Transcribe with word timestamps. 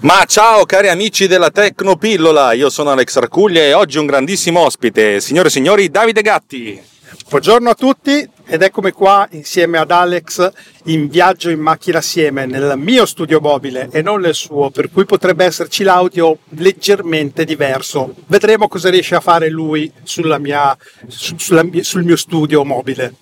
Ma 0.00 0.24
ciao 0.26 0.64
cari 0.64 0.88
amici 0.88 1.26
della 1.26 1.50
Tecnopillola, 1.50 2.52
io 2.52 2.70
sono 2.70 2.90
Alex 2.90 3.16
Arcuglia 3.16 3.62
e 3.62 3.72
oggi 3.72 3.98
un 3.98 4.06
grandissimo 4.06 4.60
ospite, 4.60 5.20
signore 5.20 5.48
e 5.48 5.50
signori, 5.50 5.90
Davide 5.90 6.22
Gatti. 6.22 6.80
Buongiorno 7.28 7.68
a 7.68 7.74
tutti 7.74 8.30
ed 8.50 8.62
eccomi 8.62 8.92
qua 8.92 9.28
insieme 9.32 9.76
ad 9.76 9.90
Alex 9.90 10.50
in 10.84 11.08
viaggio 11.08 11.50
in 11.50 11.60
macchina 11.60 11.98
assieme 11.98 12.46
nel 12.46 12.78
mio 12.78 13.04
studio 13.04 13.40
mobile 13.40 13.90
e 13.92 14.00
non 14.00 14.20
nel 14.22 14.34
suo, 14.34 14.70
per 14.70 14.90
cui 14.90 15.04
potrebbe 15.04 15.44
esserci 15.44 15.82
l'audio 15.82 16.38
leggermente 16.56 17.44
diverso. 17.44 18.14
Vedremo 18.26 18.66
cosa 18.66 18.88
riesce 18.88 19.14
a 19.14 19.20
fare 19.20 19.50
lui 19.50 19.92
mia, 20.38 20.74
sulla, 21.08 21.62
sul 21.82 22.04
mio 22.04 22.16
studio 22.16 22.64
mobile. 22.64 23.14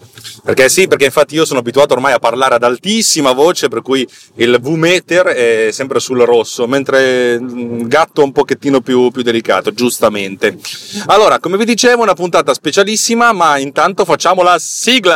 Perché 0.44 0.68
sì, 0.68 0.86
perché 0.86 1.06
infatti 1.06 1.34
io 1.34 1.44
sono 1.44 1.58
abituato 1.58 1.94
ormai 1.94 2.12
a 2.12 2.20
parlare 2.20 2.54
ad 2.54 2.62
altissima 2.62 3.32
voce, 3.32 3.66
per 3.66 3.82
cui 3.82 4.06
il 4.36 4.58
V-meter 4.60 5.26
è 5.26 5.68
sempre 5.72 5.98
sul 5.98 6.20
rosso, 6.20 6.68
mentre 6.68 7.32
il 7.32 7.88
gatto 7.88 8.20
è 8.20 8.24
un 8.24 8.32
pochettino 8.32 8.80
più, 8.80 9.10
più 9.10 9.22
delicato, 9.22 9.72
giustamente. 9.72 10.56
Allora, 11.06 11.40
come 11.40 11.56
vi 11.56 11.64
dicevo, 11.64 12.02
una 12.02 12.14
puntata 12.14 12.54
specialissima, 12.54 13.32
ma 13.32 13.58
intanto 13.58 14.04
facciamo 14.04 14.42
la 14.42 14.56
sigla! 14.60 15.15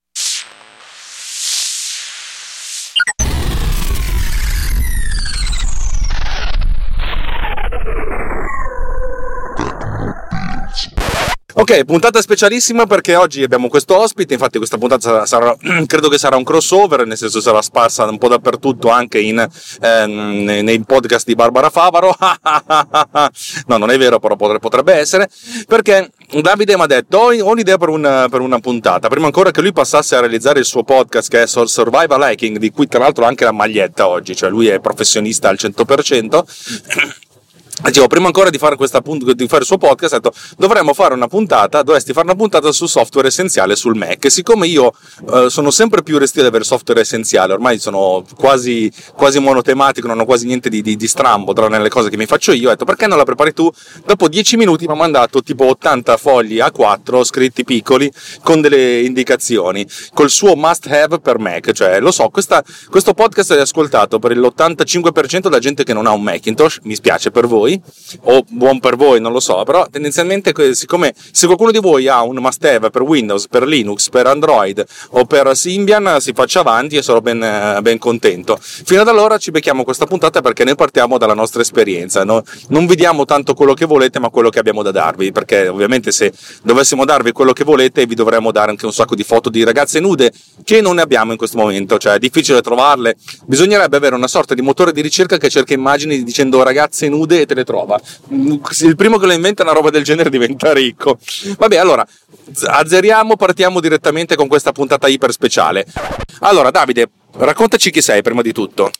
Ok, 11.61 11.85
puntata 11.85 12.19
specialissima 12.21 12.87
perché 12.87 13.15
oggi 13.15 13.43
abbiamo 13.43 13.67
questo 13.67 13.95
ospite, 13.95 14.33
infatti 14.33 14.57
questa 14.57 14.79
puntata 14.79 15.01
sarà, 15.01 15.25
sarà, 15.27 15.55
credo 15.85 16.09
che 16.09 16.17
sarà 16.17 16.35
un 16.35 16.43
crossover, 16.43 17.05
nel 17.05 17.17
senso 17.17 17.39
sarà 17.39 17.61
sparsa 17.61 18.03
un 18.05 18.17
po' 18.17 18.29
dappertutto 18.29 18.89
anche 18.89 19.19
in, 19.19 19.47
ehm, 19.79 20.43
nei 20.63 20.83
podcast 20.83 21.27
di 21.27 21.35
Barbara 21.35 21.69
Favaro. 21.69 22.15
no, 23.67 23.77
non 23.77 23.91
è 23.91 23.97
vero, 23.99 24.17
però 24.17 24.35
potrebbe 24.35 24.95
essere, 24.95 25.29
perché 25.67 26.09
Davide 26.41 26.75
mi 26.75 26.81
ha 26.81 26.87
detto 26.87 27.17
ho, 27.19 27.51
un'idea 27.51 27.77
per 27.77 27.89
una, 27.89 28.27
per 28.27 28.41
una, 28.41 28.57
puntata, 28.57 29.07
prima 29.07 29.27
ancora 29.27 29.51
che 29.51 29.61
lui 29.61 29.71
passasse 29.71 30.15
a 30.15 30.19
realizzare 30.19 30.57
il 30.57 30.65
suo 30.65 30.83
podcast 30.83 31.29
che 31.29 31.43
è 31.43 31.45
Survival 31.45 32.31
Hiking, 32.31 32.57
di 32.57 32.71
cui 32.71 32.87
tra 32.87 32.97
l'altro 32.97 33.25
anche 33.25 33.43
la 33.43 33.51
maglietta 33.51 34.07
oggi, 34.07 34.35
cioè 34.35 34.49
lui 34.49 34.65
è 34.65 34.79
professionista 34.79 35.49
al 35.49 35.59
100%. 35.61 37.19
Dicevo, 37.83 38.07
prima 38.07 38.27
ancora 38.27 38.49
di 38.51 38.59
fare, 38.59 38.75
questa, 38.75 39.01
di 39.01 39.47
fare 39.47 39.61
il 39.61 39.65
suo 39.65 39.77
podcast, 39.77 40.13
detto, 40.13 40.33
dovremmo 40.57 40.93
fare 40.93 41.15
una 41.15 41.27
puntata, 41.27 41.81
dovresti 41.81 42.13
fare 42.13 42.27
una 42.27 42.35
puntata 42.35 42.71
sul 42.71 42.87
software 42.87 43.27
essenziale 43.27 43.75
sul 43.75 43.95
Mac. 43.95 44.23
E 44.23 44.29
siccome 44.29 44.67
io 44.67 44.93
eh, 45.31 45.49
sono 45.49 45.71
sempre 45.71 46.03
più 46.03 46.19
restio 46.19 46.41
ad 46.41 46.47
avere 46.47 46.63
software 46.63 47.01
essenziale, 47.01 47.53
ormai 47.53 47.79
sono 47.79 48.23
quasi, 48.35 48.91
quasi 49.15 49.39
monotematico, 49.39 50.05
non 50.05 50.19
ho 50.19 50.25
quasi 50.25 50.45
niente 50.45 50.69
di, 50.69 50.83
di, 50.83 50.95
di 50.95 51.07
strambo 51.07 51.53
tra 51.53 51.67
le 51.67 51.89
cose 51.89 52.09
che 52.09 52.17
mi 52.17 52.27
faccio 52.27 52.51
io, 52.51 52.67
ho 52.67 52.71
detto, 52.71 52.85
perché 52.85 53.07
non 53.07 53.17
la 53.17 53.23
prepari 53.23 53.51
tu? 53.53 53.69
Dopo 54.05 54.27
10 54.27 54.57
minuti 54.57 54.85
mi 54.85 54.93
ha 54.93 54.95
mandato 54.95 55.41
tipo 55.41 55.65
80 55.65 56.17
fogli 56.17 56.59
A4 56.59 57.23
scritti 57.23 57.63
piccoli 57.63 58.11
con 58.43 58.61
delle 58.61 59.01
indicazioni, 59.01 59.87
col 60.13 60.29
suo 60.29 60.55
must 60.55 60.85
have 60.87 61.19
per 61.19 61.39
Mac. 61.39 61.71
Cioè, 61.71 61.99
lo 61.99 62.11
so, 62.11 62.29
questa, 62.29 62.63
questo 62.89 63.13
podcast 63.13 63.55
è 63.55 63.59
ascoltato 63.59 64.19
per 64.19 64.37
l'85% 64.37 65.49
da 65.49 65.57
gente 65.57 65.83
che 65.83 65.93
non 65.93 66.05
ha 66.05 66.11
un 66.11 66.21
Macintosh, 66.21 66.79
mi 66.83 66.93
spiace 66.93 67.31
per 67.31 67.47
voi 67.47 67.70
voi, 67.71 67.81
o 68.23 68.43
buon 68.49 68.79
per 68.79 68.95
voi, 68.95 69.21
non 69.21 69.31
lo 69.31 69.39
so, 69.39 69.63
però 69.63 69.87
tendenzialmente 69.89 70.53
siccome 70.73 71.13
se 71.31 71.45
qualcuno 71.45 71.71
di 71.71 71.79
voi 71.79 72.07
ha 72.07 72.23
un 72.23 72.37
must 72.37 72.63
have 72.65 72.89
per 72.89 73.01
Windows, 73.03 73.47
per 73.47 73.65
Linux, 73.65 74.09
per 74.09 74.27
Android 74.27 74.83
o 75.11 75.25
per 75.25 75.55
Symbian, 75.55 76.17
si 76.19 76.33
faccia 76.33 76.61
avanti 76.61 76.97
e 76.97 77.01
sarò 77.01 77.21
ben, 77.21 77.79
ben 77.81 77.97
contento. 77.97 78.57
Fino 78.61 79.01
ad 79.01 79.07
allora 79.07 79.37
ci 79.37 79.51
becchiamo 79.51 79.83
questa 79.83 80.05
puntata 80.05 80.41
perché 80.41 80.63
noi 80.63 80.75
partiamo 80.75 81.17
dalla 81.17 81.33
nostra 81.33 81.61
esperienza, 81.61 82.23
no? 82.23 82.43
non 82.69 82.85
vediamo 82.85 83.25
tanto 83.25 83.53
quello 83.53 83.73
che 83.73 83.85
volete 83.85 84.19
ma 84.19 84.29
quello 84.29 84.49
che 84.49 84.59
abbiamo 84.59 84.81
da 84.81 84.91
darvi, 84.91 85.31
perché 85.31 85.67
ovviamente 85.67 86.11
se 86.11 86.33
dovessimo 86.63 87.05
darvi 87.05 87.31
quello 87.31 87.53
che 87.53 87.63
volete 87.63 88.05
vi 88.05 88.15
dovremmo 88.15 88.51
dare 88.51 88.71
anche 88.71 88.85
un 88.85 88.93
sacco 88.93 89.15
di 89.15 89.23
foto 89.23 89.49
di 89.49 89.63
ragazze 89.63 89.99
nude 89.99 90.31
che 90.63 90.81
non 90.81 90.95
ne 90.95 91.01
abbiamo 91.01 91.31
in 91.31 91.37
questo 91.37 91.57
momento, 91.57 91.97
cioè 91.97 92.13
è 92.13 92.19
difficile 92.19 92.61
trovarle, 92.61 93.15
bisognerebbe 93.45 93.97
avere 93.97 94.15
una 94.15 94.27
sorta 94.27 94.53
di 94.53 94.61
motore 94.61 94.91
di 94.91 95.01
ricerca 95.01 95.37
che 95.37 95.49
cerca 95.49 95.73
immagini 95.73 96.23
dicendo 96.23 96.61
ragazze 96.63 97.07
nude 97.09 97.41
e 97.41 97.45
te 97.51 97.53
le 97.53 97.63
trova. 97.65 97.99
Il 98.29 98.95
primo 98.95 99.17
che 99.17 99.25
lo 99.25 99.33
inventa 99.33 99.63
una 99.63 99.73
roba 99.73 99.89
del 99.89 100.03
genere 100.03 100.29
diventa 100.29 100.73
ricco. 100.73 101.17
Vabbè, 101.57 101.75
allora, 101.75 102.07
azzeriamo, 102.65 103.35
partiamo 103.35 103.79
direttamente 103.79 104.35
con 104.35 104.47
questa 104.47 104.71
puntata 104.71 105.07
iper 105.07 105.31
speciale. 105.31 105.85
Allora, 106.39 106.71
Davide, 106.71 107.09
raccontaci 107.33 107.91
chi 107.91 108.01
sei 108.01 108.21
prima 108.21 108.41
di 108.41 108.53
tutto. 108.53 108.91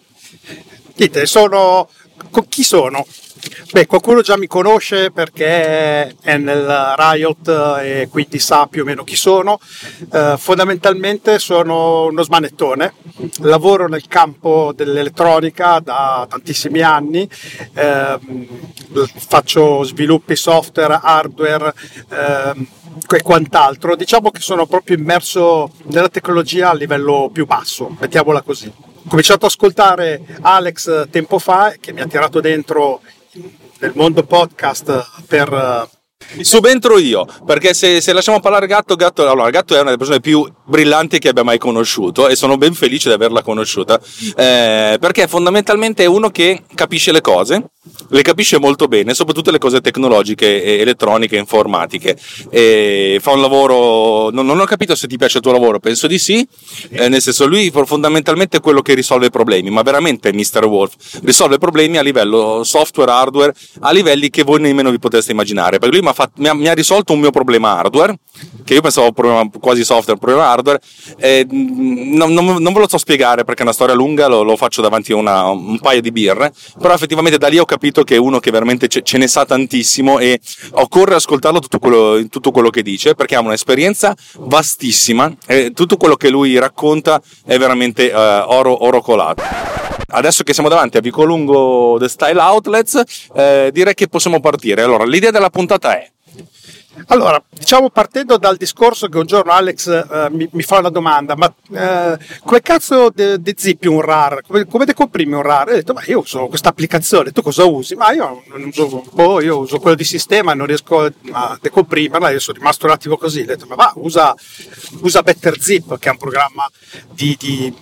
Dite, 0.96 1.26
sono... 1.26 1.90
Chi 2.48 2.64
sono? 2.64 3.06
Beh, 3.72 3.88
qualcuno 3.88 4.22
già 4.22 4.38
mi 4.38 4.48
conosce 4.48 5.10
perché 5.12 6.16
è 6.22 6.38
nel 6.38 6.94
Riot 6.98 7.48
e 7.82 8.08
quindi 8.12 8.38
sa 8.38 8.68
più 8.68 8.82
o 8.82 8.86
meno 8.86 9.04
chi 9.04 9.16
sono. 9.16 9.60
Eh, 10.12 10.36
fondamentalmente 10.38 11.40
sono 11.40 12.06
uno 12.06 12.22
smanettone, 12.22 12.94
lavoro 13.40 13.88
nel 13.88 14.08
campo 14.08 14.74
dell'elettronica 14.76 15.80
da 15.80 16.28
tantissimi 16.30 16.82
anni, 16.82 17.28
eh, 17.74 18.20
faccio 19.16 19.84
sviluppi 19.84 20.36
software, 20.36 21.00
hardware 21.02 21.74
eh, 22.10 22.68
e 23.16 23.22
quant'altro. 23.22 23.96
Diciamo 23.96 24.30
che 24.30 24.42
sono 24.42 24.68
proprio 24.68 24.98
immerso 24.98 25.72
nella 25.86 26.10
tecnologia 26.10 26.70
a 26.70 26.76
livello 26.76 27.30
più 27.34 27.46
basso, 27.46 27.96
mettiamola 28.00 28.42
così. 28.42 28.91
Ho 29.04 29.10
cominciato 29.10 29.46
ad 29.46 29.52
ascoltare 29.52 30.22
Alex 30.42 31.10
tempo 31.10 31.40
fa, 31.40 31.74
che 31.80 31.92
mi 31.92 32.02
ha 32.02 32.08
tirato 32.08 32.40
dentro 32.40 33.02
nel 33.80 33.92
mondo 33.96 34.24
podcast 34.24 35.24
per 35.28 35.90
Subentro 36.40 36.98
io, 36.98 37.28
perché 37.46 37.74
se, 37.74 38.00
se, 38.00 38.14
lasciamo 38.14 38.40
parlare 38.40 38.66
Gatto, 38.66 38.96
Gatto, 38.96 39.30
allora, 39.30 39.50
Gatto 39.50 39.74
è 39.74 39.78
una 39.78 39.86
delle 39.86 39.98
persone 39.98 40.22
più 40.22 40.50
brillanti 40.64 41.20
che 41.20 41.30
abbia 41.30 41.44
mai 41.44 41.58
conosciuto 41.58 42.30
e 42.30 42.36
sono 42.36 42.58
ben 42.58 42.74
felice 42.74 43.10
di 43.10 43.16
averla 43.16 43.42
conosciuta, 43.42 44.00
eh, 44.38 44.98
perché 45.00 45.28
fondamentalmente 45.28 46.04
è 46.04 46.08
uno 46.08 46.30
che 46.30 46.64
capisce 46.74 47.12
le 47.12 47.20
cose, 47.20 47.72
le 48.12 48.22
capisce 48.22 48.60
molto 48.60 48.88
bene, 48.88 49.14
soprattutto 49.14 49.52
le 49.52 49.58
cose 49.58 49.82
tecnologiche, 49.82 50.80
elettroniche, 50.80 51.38
informatiche. 51.38 52.18
E 52.50 53.20
fa 53.22 53.32
un 53.32 53.42
lavoro, 53.42 54.30
non, 54.32 54.46
non, 54.46 54.60
ho 54.60 54.66
capito 54.66 54.96
se 54.96 55.08
ti 55.08 55.18
piace 55.18 55.38
il 55.38 55.44
tuo 55.44 55.52
lavoro, 55.52 55.80
penso 55.80 56.08
di 56.08 56.20
sì, 56.20 56.46
eh, 56.90 57.08
nel 57.10 57.22
senso 57.22 57.48
lui 57.48 57.72
fondamentalmente 57.72 58.58
è 58.58 58.60
quello 58.60 58.82
che 58.82 58.94
risolve 58.94 59.28
i 59.28 59.30
problemi, 59.30 59.70
ma 59.70 59.82
veramente 59.82 60.34
Mr. 60.34 60.66
Wolf 60.66 61.20
risolve 61.24 61.58
problemi 61.58 61.98
a 61.98 62.02
livello 62.02 62.64
software, 62.64 63.12
hardware, 63.12 63.54
a 63.80 63.92
livelli 63.92 64.30
che 64.30 64.44
voi 64.44 64.60
nemmeno 64.60 64.92
vi 64.92 65.00
poteste 65.00 65.32
immaginare, 65.32 65.80
perché 65.80 65.96
lui 65.96 66.04
mi 66.04 66.10
ha 66.10 66.14
fatto, 66.14 66.34
mi 66.36 66.48
ha, 66.48 66.54
mi 66.54 66.68
ha 66.68 66.74
risolto 66.74 67.14
un 67.14 67.20
mio 67.20 67.32
problema 67.32 67.78
hardware, 67.78 68.18
che 68.64 68.74
io 68.74 68.82
pensavo 68.82 69.12
problema 69.12 69.50
quasi 69.60 69.84
software, 69.84 70.14
un 70.14 70.20
problema 70.20 70.50
hardware, 70.50 70.82
e 71.18 71.46
non, 71.50 72.34
non, 72.34 72.46
non, 72.46 72.74
ve 72.74 72.80
lo 72.80 72.88
so 72.88 72.98
spiegare 72.98 73.44
perché 73.44 73.62
è 73.62 73.64
una 73.64 73.74
storia 73.74 73.96
lunga, 73.96 74.28
lo, 74.28 74.44
lo 74.44 74.56
faccio 74.58 74.82
davanti 74.82 75.12
a 75.14 75.50
un 75.50 75.80
paio 75.80 76.02
di 76.02 76.12
birre, 76.12 76.52
però 76.80 76.94
effettivamente 76.94 77.38
da 77.38 77.48
lì 77.48 77.58
ho 77.58 77.66
capito 77.66 78.01
che 78.04 78.16
è 78.16 78.20
uno 78.20 78.40
che 78.40 78.52
veramente 78.52 78.88
ce, 78.88 79.02
ce 79.02 79.18
ne 79.18 79.28
sa 79.28 79.46
tantissimo 79.46 80.20
e 80.20 80.40
occorre 80.72 81.16
ascoltarlo 81.16 81.60
tutto 81.60 81.80
quello, 81.80 82.28
tutto 82.30 82.52
quello 82.52 82.70
che 82.70 82.82
dice, 82.82 83.16
perché 83.16 83.36
ha 83.36 83.40
un'esperienza 83.40 84.16
vastissima 84.40 85.32
e 85.46 85.72
tutto 85.74 85.98
quello 85.98 86.16
che 86.16 86.30
lui 86.30 86.58
racconta 86.58 87.22
è 87.46 87.58
veramente 87.58 88.12
uh, 88.14 88.18
oro, 88.18 88.86
oro 88.86 89.02
colato 89.02 89.44
adesso 90.14 90.44
che 90.44 90.54
siamo 90.54 90.70
davanti 90.70 90.98
a 90.98 91.02
Vicolungo 91.02 91.98
The 92.00 92.10
Style 92.10 92.40
Outlets, 92.40 93.02
eh, 93.34 93.70
direi 93.72 93.94
che 93.94 94.08
possiamo 94.08 94.40
partire. 94.40 94.82
Allora, 94.82 95.06
l'idea 95.06 95.32
della 95.32 95.50
puntata 95.50 95.98
è 95.98 96.10
allora, 97.08 97.42
diciamo 97.50 97.90
partendo 97.90 98.38
dal 98.38 98.58
discorso 98.58 99.08
che 99.08 99.18
un 99.18 99.26
giorno 99.26 99.52
Alex 99.52 99.88
eh, 99.88 100.28
mi, 100.32 100.48
mi, 100.52 100.62
fa 100.62 100.80
una 100.80 100.90
domanda, 100.90 101.36
ma 101.36 101.54
eh, 101.72 102.18
come 102.44 102.62
cazzo 102.62 103.10
de 103.10 103.40
zippi 103.56 103.88
un 103.88 104.02
RAR? 104.02 104.42
Come, 104.46 104.66
come 104.66 104.86
decomprimi 104.86 105.34
un 105.34 105.42
RAR? 105.42 105.70
E 105.70 105.72
ho 105.72 105.76
detto, 105.76 105.94
ma 105.94 106.02
io 106.06 106.20
uso 106.20 106.48
questa 106.48 106.70
applicazione, 106.70 107.32
tu 107.32 107.42
cosa 107.42 107.64
usi? 107.64 107.96
Ma 107.96 108.12
io 108.12 108.44
non 108.48 108.64
uso, 108.66 109.06
boh, 109.14 109.42
io 109.42 109.60
uso 109.60 109.80
quello 109.80 109.96
di 109.96 110.04
sistema, 110.04 110.54
non 110.54 110.66
riesco 110.66 111.10
a 111.32 111.58
decomprimerla, 111.62 112.30
io 112.30 112.40
sono 112.40 112.58
rimasto 112.58 112.86
un 112.86 112.92
attimo 112.92 113.18
così, 113.18 113.42
ho 113.42 113.46
detto, 113.46 113.66
ma 113.68 113.76
va, 113.76 113.94
usa, 113.96 114.36
usa 115.02 115.24
Better 115.24 115.60
Zip, 115.62 115.98
che 115.98 116.10
è 116.10 116.12
un 116.12 116.18
programma 116.18 116.70
di, 117.10 117.38
di 117.40 117.74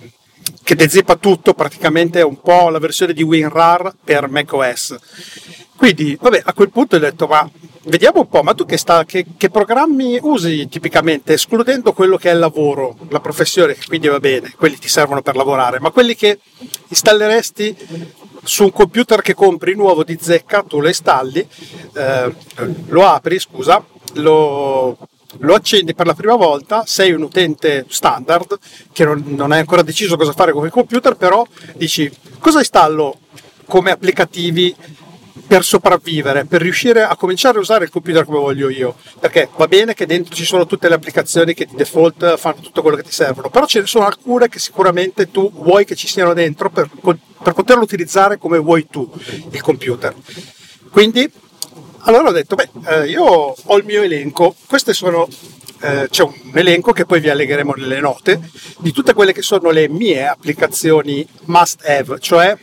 che 0.62 0.74
dezippa 0.76 1.16
tutto, 1.16 1.52
praticamente 1.54 2.20
è 2.20 2.24
un 2.24 2.40
po' 2.40 2.68
la 2.68 2.78
versione 2.78 3.12
di 3.12 3.24
WinRAR 3.24 3.92
per 4.04 4.28
macOS. 4.28 4.96
Quindi, 5.76 6.16
vabbè, 6.20 6.42
a 6.44 6.52
quel 6.52 6.70
punto 6.70 6.96
ho 6.96 6.98
detto, 6.98 7.26
ma 7.26 7.48
vediamo 7.84 8.20
un 8.20 8.28
po', 8.28 8.42
ma 8.42 8.54
tu 8.54 8.64
che, 8.64 8.76
sta, 8.76 9.04
che, 9.04 9.24
che, 9.36 9.50
programmi 9.50 10.18
usi 10.22 10.68
tipicamente, 10.68 11.34
escludendo 11.34 11.92
quello 11.92 12.16
che 12.16 12.30
è 12.30 12.32
il 12.32 12.38
lavoro, 12.38 12.96
la 13.08 13.20
professione, 13.20 13.74
che 13.74 13.86
quindi 13.86 14.08
va 14.08 14.20
bene, 14.20 14.52
quelli 14.56 14.78
ti 14.78 14.88
servono 14.88 15.22
per 15.22 15.36
lavorare, 15.36 15.80
ma 15.80 15.90
quelli 15.90 16.14
che 16.14 16.38
installeresti 16.88 17.76
su 18.42 18.64
un 18.64 18.72
computer 18.72 19.22
che 19.22 19.34
compri 19.34 19.74
nuovo 19.74 20.04
di 20.04 20.18
zecca, 20.20 20.62
tu 20.62 20.80
lo 20.80 20.88
installi, 20.88 21.46
eh, 21.94 22.34
lo 22.86 23.06
apri, 23.06 23.38
scusa, 23.38 23.84
lo, 24.14 24.96
lo 25.38 25.54
accendi 25.54 25.94
per 25.94 26.06
la 26.06 26.14
prima 26.14 26.36
volta, 26.36 26.84
sei 26.86 27.12
un 27.12 27.22
utente 27.22 27.86
standard 27.88 28.58
che 28.92 29.04
non, 29.04 29.22
non 29.28 29.52
hai 29.52 29.60
ancora 29.60 29.82
deciso 29.82 30.16
cosa 30.16 30.32
fare 30.32 30.52
con 30.52 30.64
il 30.64 30.70
computer, 30.70 31.16
però 31.16 31.46
dici 31.74 32.10
cosa 32.38 32.58
installo 32.58 33.18
come 33.66 33.92
applicativi 33.92 34.74
per 35.50 35.64
sopravvivere, 35.64 36.44
per 36.44 36.62
riuscire 36.62 37.02
a 37.02 37.16
cominciare 37.16 37.58
a 37.58 37.60
usare 37.60 37.82
il 37.82 37.90
computer 37.90 38.24
come 38.24 38.38
voglio 38.38 38.68
io. 38.68 38.94
Perché 39.18 39.48
va 39.56 39.66
bene 39.66 39.94
che 39.94 40.06
dentro 40.06 40.32
ci 40.32 40.44
sono 40.44 40.64
tutte 40.64 40.88
le 40.88 40.94
applicazioni 40.94 41.54
che 41.54 41.66
di 41.66 41.74
default 41.74 42.36
fanno 42.36 42.60
tutto 42.60 42.82
quello 42.82 42.96
che 42.96 43.02
ti 43.02 43.10
servono, 43.10 43.50
però 43.50 43.66
ce 43.66 43.80
ne 43.80 43.86
sono 43.86 44.06
alcune 44.06 44.48
che 44.48 44.60
sicuramente 44.60 45.32
tu 45.32 45.50
vuoi 45.52 45.84
che 45.84 45.96
ci 45.96 46.06
siano 46.06 46.34
dentro 46.34 46.70
per, 46.70 46.88
per 47.42 47.52
poterlo 47.52 47.82
utilizzare 47.82 48.38
come 48.38 48.58
vuoi 48.58 48.86
tu 48.88 49.10
il 49.50 49.60
computer. 49.60 50.14
Quindi 50.88 51.28
allora 52.02 52.28
ho 52.28 52.32
detto, 52.32 52.54
beh, 52.54 52.68
eh, 52.86 53.08
io 53.08 53.24
ho 53.24 53.76
il 53.76 53.84
mio 53.84 54.02
elenco, 54.02 54.54
queste 54.68 54.92
sono 54.92 55.26
eh, 55.80 56.06
c'è 56.08 56.22
un 56.22 56.32
elenco 56.54 56.92
che 56.92 57.06
poi 57.06 57.18
vi 57.18 57.28
allegheremo 57.28 57.72
nelle 57.76 57.98
note 57.98 58.40
di 58.78 58.92
tutte 58.92 59.14
quelle 59.14 59.32
che 59.32 59.42
sono 59.42 59.70
le 59.70 59.88
mie 59.88 60.28
applicazioni 60.28 61.26
must 61.46 61.84
have, 61.84 62.20
cioè 62.20 62.56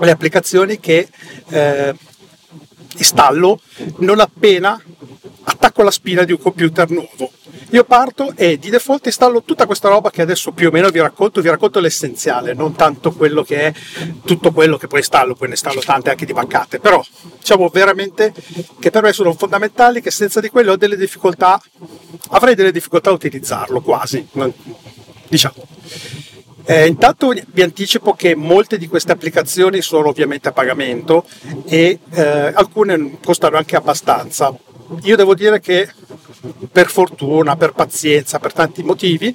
le 0.00 0.10
applicazioni 0.10 0.78
che 0.78 1.08
eh, 1.48 1.94
installo 2.96 3.60
non 3.98 4.20
appena 4.20 4.80
attacco 5.44 5.82
la 5.82 5.90
spina 5.90 6.24
di 6.24 6.32
un 6.32 6.38
computer 6.38 6.90
nuovo. 6.90 7.30
Io 7.70 7.84
parto 7.84 8.34
e 8.36 8.58
di 8.58 8.70
default 8.70 9.06
installo 9.06 9.42
tutta 9.42 9.66
questa 9.66 9.88
roba 9.88 10.10
che 10.10 10.22
adesso 10.22 10.52
più 10.52 10.68
o 10.68 10.70
meno 10.70 10.90
vi 10.90 11.00
racconto, 11.00 11.40
vi 11.40 11.48
racconto 11.48 11.80
l'essenziale, 11.80 12.52
non 12.52 12.74
tanto 12.74 13.12
quello 13.12 13.42
che 13.42 13.66
è 13.66 13.72
tutto 14.24 14.52
quello 14.52 14.76
che 14.76 14.88
poi 14.88 14.98
installo, 14.98 15.34
poi 15.34 15.48
ne 15.48 15.54
installo 15.54 15.80
tante 15.80 16.10
anche 16.10 16.26
di 16.26 16.32
baccate, 16.32 16.80
però 16.80 17.02
diciamo 17.38 17.68
veramente 17.68 18.32
che 18.78 18.90
per 18.90 19.02
me 19.02 19.12
sono 19.12 19.32
fondamentali, 19.32 20.02
che 20.02 20.10
senza 20.10 20.40
di 20.40 20.50
quello 20.50 20.72
ho 20.72 20.76
delle 20.76 20.96
difficoltà, 20.96 21.60
avrei 22.30 22.54
delle 22.54 22.72
difficoltà 22.72 23.10
a 23.10 23.14
utilizzarlo 23.14 23.80
quasi, 23.80 24.26
diciamo. 25.28 25.66
Eh, 26.64 26.86
intanto 26.86 27.32
vi 27.52 27.62
anticipo 27.62 28.14
che 28.14 28.34
molte 28.36 28.78
di 28.78 28.86
queste 28.86 29.12
applicazioni 29.12 29.82
sono 29.82 30.08
ovviamente 30.08 30.48
a 30.48 30.52
pagamento 30.52 31.24
e 31.66 31.98
eh, 32.10 32.52
alcune 32.54 33.18
costano 33.24 33.56
anche 33.56 33.76
abbastanza. 33.76 34.54
Io 35.02 35.16
devo 35.16 35.34
dire 35.34 35.60
che 35.60 35.88
per 36.70 36.88
fortuna, 36.88 37.56
per 37.56 37.72
pazienza, 37.72 38.38
per 38.38 38.52
tanti 38.52 38.82
motivi, 38.82 39.34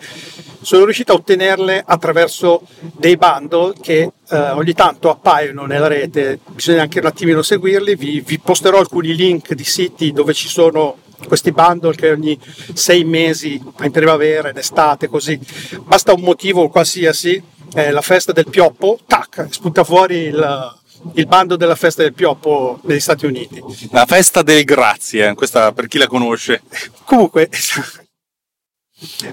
sono 0.62 0.84
riuscito 0.84 1.14
a 1.14 1.16
ottenerle 1.16 1.84
attraverso 1.86 2.62
dei 2.80 3.16
bundle 3.16 3.74
che 3.80 4.12
eh, 4.30 4.38
ogni 4.52 4.74
tanto 4.74 5.10
appaiono 5.10 5.66
nella 5.66 5.88
rete, 5.88 6.40
bisogna 6.50 6.82
anche 6.82 7.00
un 7.00 7.06
attimino 7.06 7.42
seguirli, 7.42 7.96
vi, 7.96 8.22
vi 8.22 8.40
posterò 8.40 8.80
alcuni 8.80 9.16
link 9.16 9.54
di 9.54 9.64
siti 9.64 10.12
dove 10.12 10.34
ci 10.34 10.48
sono 10.48 10.98
questi 11.26 11.52
bundle 11.52 11.96
che 11.96 12.12
ogni 12.12 12.40
sei 12.74 13.04
mesi 13.04 13.62
in 13.82 13.92
primavera, 13.92 14.50
in 14.50 14.58
estate, 14.58 15.08
così. 15.08 15.40
Basta 15.82 16.14
un 16.14 16.22
motivo 16.22 16.70
qualsiasi, 16.70 17.42
eh, 17.74 17.92
la 17.92 18.02
festa 18.02 18.32
del 18.32 18.48
pioppo, 18.50 19.00
tac, 19.06 19.48
spunta 19.50 19.84
fuori 19.84 20.16
il, 20.16 20.76
il 21.14 21.26
bando 21.26 21.56
della 21.56 21.76
festa 21.76 22.04
del 22.04 22.14
pioppo 22.14 22.80
negli 22.84 23.00
Stati 23.00 23.26
Uniti. 23.26 23.62
La 23.92 24.06
festa 24.06 24.42
del 24.42 24.64
grazie, 24.64 25.34
questa 25.34 25.72
per 25.72 25.88
chi 25.88 25.98
la 25.98 26.08
conosce. 26.08 26.62
Comunque, 27.04 27.50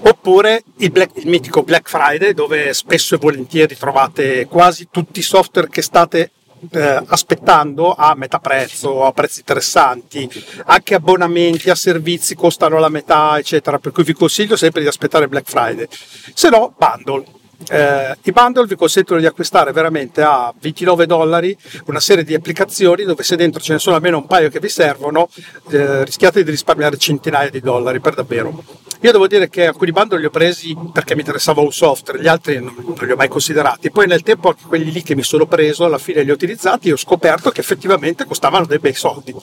Oppure 0.01 0.63
il, 0.77 0.91
Black, 0.91 1.17
il, 1.17 1.27
mitico 1.27 1.63
Black 1.63 1.89
Friday, 1.89 2.33
dove 2.33 2.71
spesso 2.73 3.15
e 3.15 3.17
volentieri 3.17 3.75
trovate 3.75 4.45
quasi 4.45 4.89
tutti 4.91 5.19
i 5.19 5.23
software 5.23 5.69
che 5.69 5.81
state 5.81 6.31
eh, 6.71 7.03
aspettando 7.07 7.93
a 7.93 8.15
metà 8.15 8.39
prezzo, 8.39 9.05
a 9.05 9.11
prezzi 9.11 9.39
interessanti, 9.39 10.29
anche 10.65 10.95
abbonamenti 10.95 11.69
a 11.69 11.75
servizi 11.75 12.35
costano 12.35 12.79
la 12.79 12.89
metà, 12.89 13.37
eccetera. 13.37 13.79
Per 13.79 13.91
cui 13.91 14.03
vi 14.03 14.13
consiglio 14.13 14.55
sempre 14.55 14.81
di 14.81 14.87
aspettare 14.87 15.27
Black 15.27 15.49
Friday. 15.49 15.87
Se 16.33 16.49
no, 16.49 16.73
bundle. 16.77 17.43
Eh, 17.69 18.17
I 18.21 18.31
bundle 18.31 18.65
vi 18.65 18.75
consentono 18.75 19.19
di 19.19 19.25
acquistare 19.25 19.71
veramente 19.71 20.21
a 20.21 20.53
29 20.59 21.05
dollari 21.05 21.57
una 21.85 21.99
serie 21.99 22.23
di 22.23 22.33
applicazioni 22.33 23.03
dove 23.03 23.23
se 23.23 23.35
dentro 23.35 23.61
ce 23.61 23.73
ne 23.73 23.79
sono 23.79 23.95
almeno 23.95 24.17
un 24.17 24.27
paio 24.27 24.49
che 24.49 24.59
vi 24.59 24.69
servono, 24.69 25.29
eh, 25.71 26.03
rischiate 26.03 26.43
di 26.43 26.51
risparmiare 26.51 26.97
centinaia 26.97 27.49
di 27.49 27.59
dollari 27.59 27.99
per 27.99 28.13
davvero. 28.13 28.63
Io 29.01 29.11
devo 29.11 29.27
dire 29.27 29.49
che 29.49 29.67
alcuni 29.67 29.91
bundle 29.91 30.19
li 30.19 30.25
ho 30.25 30.29
presi 30.29 30.75
perché 30.91 31.13
mi 31.13 31.21
interessava 31.21 31.61
un 31.61 31.71
software, 31.71 32.21
gli 32.21 32.27
altri 32.27 32.59
non, 32.59 32.73
non, 32.77 32.95
li 32.99 33.11
ho 33.11 33.15
mai 33.15 33.27
considerati. 33.27 33.91
Poi 33.91 34.07
nel 34.07 34.23
tempo 34.23 34.49
anche 34.49 34.63
quelli 34.67 34.91
lì 34.91 35.03
che 35.03 35.15
mi 35.15 35.23
sono 35.23 35.45
preso, 35.45 35.85
alla 35.85 35.97
fine 35.97 36.23
li 36.23 36.31
ho 36.31 36.33
utilizzati 36.33 36.89
e 36.89 36.93
ho 36.93 36.97
scoperto 36.97 37.51
che 37.51 37.61
effettivamente 37.61 38.25
costavano 38.25 38.65
dei 38.65 38.79
bei 38.79 38.93
soldi. 38.93 39.35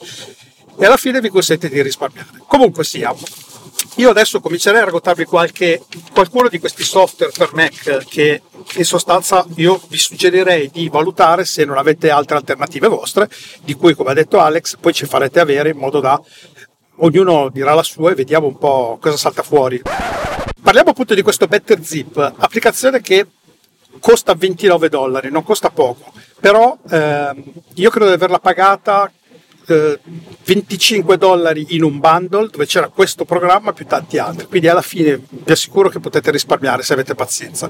E 0.77 0.85
alla 0.85 0.97
fine 0.97 1.21
vi 1.21 1.29
consente 1.29 1.69
di 1.69 1.81
risparmiare. 1.81 2.29
Comunque 2.47 2.83
sia, 2.83 3.13
io 3.97 4.09
adesso 4.09 4.39
comincerei 4.39 4.81
a 4.81 4.85
raccontarvi 4.85 5.25
qualche, 5.25 5.83
qualcuno 6.11 6.49
di 6.49 6.59
questi 6.59 6.83
software 6.83 7.31
per 7.35 7.53
Mac 7.53 8.05
che 8.07 8.41
in 8.75 8.85
sostanza 8.85 9.45
io 9.55 9.79
vi 9.87 9.97
suggerirei 9.97 10.69
di 10.71 10.89
valutare 10.89 11.45
se 11.45 11.63
non 11.63 11.77
avete 11.77 12.09
altre 12.09 12.37
alternative 12.37 12.87
vostre, 12.87 13.29
di 13.61 13.75
cui 13.75 13.93
come 13.93 14.11
ha 14.11 14.13
detto 14.15 14.39
Alex 14.39 14.77
poi 14.77 14.93
ci 14.93 15.05
farete 15.05 15.39
avere 15.39 15.69
in 15.69 15.77
modo 15.77 15.99
da 15.99 16.19
ognuno 16.97 17.49
dirà 17.49 17.73
la 17.73 17.83
sua 17.83 18.11
e 18.11 18.15
vediamo 18.15 18.47
un 18.47 18.57
po' 18.57 18.97
cosa 18.99 19.17
salta 19.17 19.43
fuori. 19.43 19.81
Parliamo 20.61 20.89
appunto 20.89 21.13
di 21.13 21.21
questo 21.21 21.47
Better 21.47 21.83
Zip, 21.83 22.17
applicazione 22.37 23.01
che 23.01 23.27
costa 23.99 24.33
29 24.33 24.89
dollari, 24.89 25.29
non 25.29 25.43
costa 25.43 25.69
poco, 25.69 26.11
però 26.39 26.77
ehm, 26.89 27.43
io 27.75 27.89
credo 27.89 28.07
di 28.07 28.13
averla 28.13 28.39
pagata 28.39 29.11
eh, 29.67 29.99
25 30.45 31.17
dollari 31.17 31.67
in 31.69 31.83
un 31.83 31.99
bundle 31.99 32.49
dove 32.49 32.65
c'era 32.65 32.89
questo 32.89 33.25
programma 33.25 33.73
più 33.73 33.85
tanti 33.85 34.17
altri. 34.17 34.47
Quindi 34.47 34.67
alla 34.67 34.81
fine 34.81 35.21
vi 35.29 35.51
assicuro 35.51 35.89
che 35.89 35.99
potete 35.99 36.31
risparmiare 36.31 36.83
se 36.83 36.93
avete 36.93 37.15
pazienza. 37.15 37.69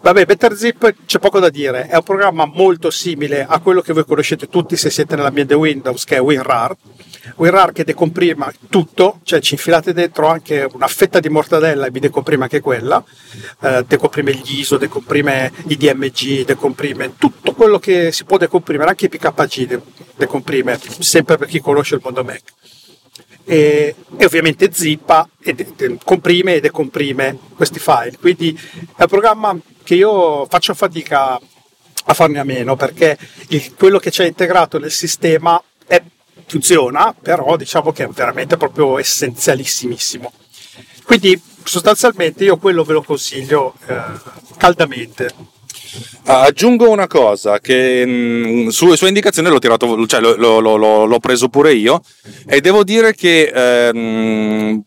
Vabbè 0.00 0.24
BetterZip 0.24 0.94
c'è 1.06 1.18
poco 1.18 1.38
da 1.38 1.50
dire. 1.50 1.86
È 1.88 1.96
un 1.96 2.02
programma 2.02 2.46
molto 2.46 2.90
simile 2.90 3.46
a 3.48 3.58
quello 3.60 3.80
che 3.80 3.92
voi 3.92 4.04
conoscete 4.04 4.48
tutti 4.48 4.76
se 4.76 4.90
siete 4.90 5.16
nell'ambiente 5.16 5.54
Windows 5.54 6.04
che 6.04 6.16
è 6.16 6.20
WinRAR. 6.20 6.76
WinRAR 7.36 7.72
che 7.72 7.84
decomprima 7.84 8.50
tutto, 8.70 9.20
cioè 9.22 9.40
ci 9.40 9.54
infilate 9.54 9.92
dentro 9.92 10.28
anche 10.28 10.66
una 10.72 10.86
fetta 10.86 11.20
di 11.20 11.28
mortadella 11.28 11.86
e 11.86 11.90
vi 11.90 12.00
decomprime 12.00 12.44
anche 12.44 12.60
quella, 12.60 13.02
eh, 13.60 13.84
decomprime 13.86 14.32
gli 14.32 14.60
ISO, 14.60 14.78
decomprime 14.78 15.52
i 15.66 15.76
DMG, 15.76 16.44
decomprime 16.44 17.16
tutto 17.18 17.52
quello 17.52 17.78
che 17.78 18.12
si 18.12 18.24
può 18.24 18.38
decomprimere, 18.38 18.90
anche 18.90 19.06
i 19.06 19.08
PKG 19.08 19.80
decomprime, 20.16 20.78
sempre 21.18 21.36
per 21.36 21.48
chi 21.48 21.60
conosce 21.60 21.96
il 21.96 22.00
mondo 22.02 22.22
Mac. 22.22 22.42
E, 23.44 23.94
e, 24.18 24.24
ovviamente 24.24 24.70
zippa 24.72 25.28
e 25.40 25.54
de- 25.54 25.72
de- 25.74 25.98
comprime 26.04 26.54
e 26.54 26.60
decomprime 26.60 27.38
questi 27.56 27.80
file. 27.80 28.16
Quindi 28.20 28.58
è 28.96 29.02
un 29.02 29.08
programma 29.08 29.58
che 29.82 29.94
io 29.94 30.46
faccio 30.46 30.74
fatica 30.74 31.34
a 32.10 32.14
farne 32.14 32.38
a 32.38 32.44
meno 32.44 32.76
perché 32.76 33.18
il, 33.48 33.74
quello 33.74 33.98
che 33.98 34.10
c'è 34.10 34.26
integrato 34.26 34.78
nel 34.78 34.92
sistema 34.92 35.60
è 35.86 36.00
funziona, 36.46 37.14
però 37.20 37.56
diciamo 37.56 37.90
che 37.90 38.04
è 38.04 38.08
veramente 38.08 38.56
proprio 38.56 38.98
essenzialissimissimo. 38.98 40.32
Quindi 41.04 41.40
sostanzialmente 41.64 42.44
io 42.44 42.58
quello 42.58 42.84
ve 42.84 42.92
lo 42.92 43.02
consiglio 43.02 43.74
eh, 43.86 44.00
caldamente. 44.56 45.56
Aggiungo 46.24 46.90
una 46.90 47.06
cosa 47.06 47.58
che 47.60 48.04
mh, 48.04 48.10
mm, 48.10 48.68
su 48.68 48.94
sua 48.94 49.08
indicazione 49.08 49.48
l'ho, 49.48 49.58
tirato, 49.58 50.06
cioè, 50.06 50.20
lo, 50.20 50.60
lo, 50.60 50.76
l'ho 51.04 51.18
preso 51.20 51.48
pure 51.48 51.72
io 51.72 52.02
e 52.46 52.60
devo 52.60 52.84
dire 52.84 53.14
che 53.14 53.50
ehm, 53.54 54.82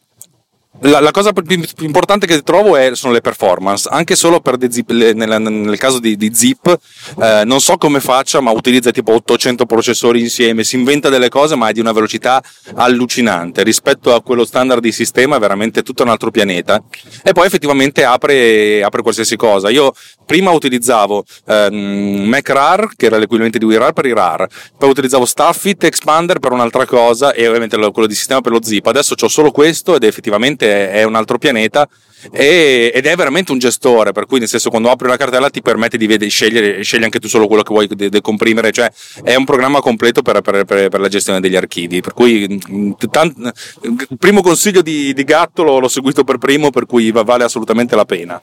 la, 0.81 0.99
la, 0.99 1.11
cosa 1.11 1.31
più 1.31 1.45
importante 1.79 2.25
che 2.25 2.41
trovo 2.41 2.75
è, 2.75 2.95
sono 2.95 3.13
le 3.13 3.21
performance, 3.21 3.87
anche 3.91 4.15
solo 4.15 4.39
per 4.39 4.57
zip, 4.69 4.89
nel, 4.91 5.13
nel, 5.13 5.77
caso 5.77 5.99
di, 5.99 6.17
di 6.17 6.33
Zip, 6.33 6.75
eh, 7.21 7.43
non 7.45 7.61
so 7.61 7.77
come 7.77 7.99
faccia, 7.99 8.41
ma 8.41 8.49
utilizza 8.49 8.89
tipo 8.89 9.13
800 9.13 9.67
processori 9.67 10.19
insieme, 10.19 10.63
si 10.63 10.77
inventa 10.77 11.09
delle 11.09 11.29
cose, 11.29 11.55
ma 11.55 11.69
è 11.69 11.71
di 11.71 11.79
una 11.79 11.91
velocità 11.91 12.41
allucinante 12.75 13.61
rispetto 13.61 14.15
a 14.15 14.23
quello 14.23 14.43
standard 14.43 14.81
di 14.81 14.91
sistema, 14.91 15.35
è 15.35 15.39
veramente 15.39 15.83
tutto 15.83 16.01
un 16.01 16.09
altro 16.09 16.31
pianeta. 16.31 16.81
E 17.23 17.31
poi 17.31 17.45
effettivamente 17.45 18.03
apre, 18.03 18.81
apre 18.81 19.03
qualsiasi 19.03 19.35
cosa. 19.35 19.69
Io 19.69 19.93
prima 20.25 20.49
utilizzavo 20.49 21.23
ehm, 21.45 22.23
MacRAR, 22.27 22.93
che 22.95 23.05
era 23.05 23.19
l'equivalente 23.19 23.59
di 23.59 23.65
WinRAR 23.65 23.93
per 23.93 24.07
i 24.07 24.13
RAR, 24.13 24.47
poi 24.79 24.89
utilizzavo 24.89 25.25
Staffit 25.25 25.83
Expander 25.83 26.39
per 26.39 26.53
un'altra 26.53 26.87
cosa 26.87 27.33
e 27.33 27.47
ovviamente 27.47 27.77
quello 27.91 28.07
di 28.07 28.15
sistema 28.15 28.41
per 28.41 28.51
lo 28.51 28.63
Zip. 28.63 28.87
Adesso 28.87 29.13
ho 29.19 29.27
solo 29.27 29.51
questo 29.51 29.95
ed 29.95 30.03
effettivamente 30.03 30.70
è 30.91 31.03
un 31.03 31.15
altro 31.15 31.37
pianeta 31.37 31.87
e, 32.29 32.91
ed 32.93 33.05
è 33.05 33.15
veramente 33.15 33.51
un 33.51 33.57
gestore, 33.57 34.11
per 34.11 34.25
cui 34.25 34.39
nel 34.39 34.47
senso 34.47 34.69
quando 34.69 34.89
apri 34.89 35.07
una 35.07 35.17
cartella 35.17 35.49
ti 35.49 35.61
permette 35.61 35.97
di 35.97 36.05
vedere, 36.05 36.29
scegliere, 36.29 36.83
scegli 36.83 37.03
anche 37.03 37.19
tu 37.19 37.27
solo 37.27 37.47
quello 37.47 37.63
che 37.63 37.73
vuoi 37.73 37.87
decomprimere, 37.87 38.71
cioè 38.71 38.91
è 39.23 39.33
un 39.35 39.45
programma 39.45 39.79
completo 39.79 40.21
per, 40.21 40.41
per, 40.41 40.65
per, 40.65 40.89
per 40.89 40.99
la 40.99 41.07
gestione 41.07 41.39
degli 41.39 41.55
archivi, 41.55 42.01
per 42.01 42.13
cui 42.13 42.61
mm, 42.69 42.91
tant, 43.09 43.53
il 43.81 44.07
primo 44.19 44.41
consiglio 44.41 44.81
di, 44.81 45.13
di 45.13 45.23
Gatto 45.23 45.63
l'ho, 45.63 45.79
l'ho 45.79 45.87
seguito 45.87 46.23
per 46.23 46.37
primo, 46.37 46.69
per 46.69 46.85
cui 46.85 47.11
vale 47.11 47.43
assolutamente 47.43 47.95
la 47.95 48.05
pena. 48.05 48.41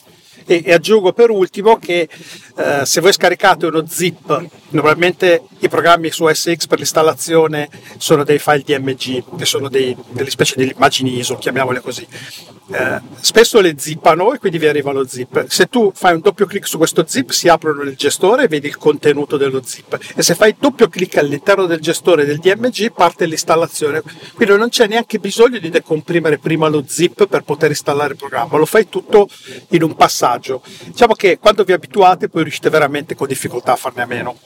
E, 0.50 0.62
e 0.64 0.73
aggiungo 0.73 1.12
per 1.12 1.28
ultimo 1.28 1.76
che 1.76 2.09
eh, 2.57 2.87
se 2.87 3.02
voi 3.02 3.12
scaricate 3.12 3.67
uno 3.67 3.85
zip, 3.87 4.47
normalmente 4.71 5.43
i 5.59 5.69
programmi 5.69 6.11
su 6.11 6.26
SX 6.26 6.67
per 6.67 6.78
l'installazione 6.78 7.69
sono 7.99 8.25
dei 8.25 8.38
file 8.38 8.62
DMG, 8.64 9.37
che 9.37 9.45
sono 9.45 9.69
dei, 9.69 9.95
delle 10.09 10.31
specie 10.31 10.55
di 10.57 10.73
immagini 10.75 11.19
ISO, 11.19 11.37
chiamiamole 11.37 11.81
così. 11.81 12.07
Eh, 12.71 13.00
spesso 13.21 13.61
le 13.62 13.76
zippano 13.78 14.35
e 14.35 14.38
quindi 14.38 14.59
vi 14.59 14.67
arriva 14.67 14.93
lo 14.93 15.07
zip. 15.07 15.47
Se 15.49 15.67
tu 15.69 15.90
fai 15.95 16.14
un 16.14 16.21
doppio 16.21 16.45
clic 16.45 16.67
su 16.67 16.76
questo 16.76 17.05
zip 17.07 17.31
si 17.31 17.49
aprono 17.49 17.83
nel 17.83 17.97
gestore 17.97 18.45
e 18.45 18.49
vedi 18.49 18.67
il 18.67 18.76
contenuto 18.76 19.38
dello 19.38 19.62
zip 19.64 19.99
e 20.14 20.23
se 20.23 20.35
fai 20.35 20.55
doppio 20.59 20.88
clic 20.88 21.17
all'interno 21.17 21.64
del 21.64 21.81
gestore 21.81 22.26
del 22.26 22.38
DMG 22.38 22.93
parte 22.93 23.25
l'installazione. 23.25 24.02
Quindi 24.35 24.57
non 24.57 24.69
c'è 24.69 24.87
neanche 24.87 25.19
bisogno 25.19 25.59
di 25.59 25.71
decomprimere 25.71 26.38
prima 26.38 26.69
lo 26.69 26.85
zip 26.87 27.26
per 27.26 27.43
poter 27.43 27.71
installare 27.71 28.12
il 28.12 28.19
programma, 28.19 28.59
lo 28.59 28.67
fai 28.67 28.88
tutto 28.88 29.28
in 29.69 29.83
un 29.83 29.95
passaggio. 29.95 30.38
Diciamo 30.85 31.14
che 31.14 31.38
quando 31.38 31.64
vi 31.64 31.73
abituate 31.73 32.28
poi 32.28 32.42
riuscite 32.42 32.71
veramente 32.71 33.14
con 33.14 33.26
difficoltà 33.26 33.73
a 33.73 33.76
farne 33.76 34.02
a 34.02 34.07
meno. 34.07 34.38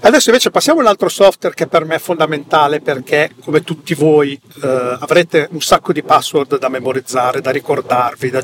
Adesso 0.00 0.28
invece 0.28 0.50
passiamo 0.50 0.80
a 0.80 0.82
un 0.82 0.88
altro 0.88 1.08
software 1.08 1.54
che 1.54 1.66
per 1.66 1.84
me 1.84 1.94
è 1.94 1.98
fondamentale 1.98 2.80
perché, 2.80 3.30
come 3.40 3.62
tutti 3.62 3.94
voi, 3.94 4.38
eh, 4.62 4.96
avrete 5.00 5.48
un 5.52 5.62
sacco 5.62 5.92
di 5.92 6.02
password 6.02 6.58
da 6.58 6.68
memorizzare, 6.68 7.40
da 7.40 7.50
ricordarvi, 7.50 8.28
da, 8.28 8.42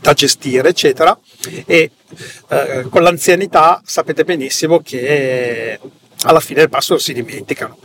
da 0.00 0.12
gestire, 0.12 0.68
eccetera. 0.68 1.18
E 1.66 1.90
eh, 2.48 2.86
con 2.90 3.02
l'anzianità 3.02 3.82
sapete 3.84 4.24
benissimo 4.24 4.80
che 4.80 5.80
alla 6.22 6.40
fine 6.40 6.60
le 6.60 6.68
password 6.68 7.00
si 7.00 7.12
dimenticano. 7.12 7.78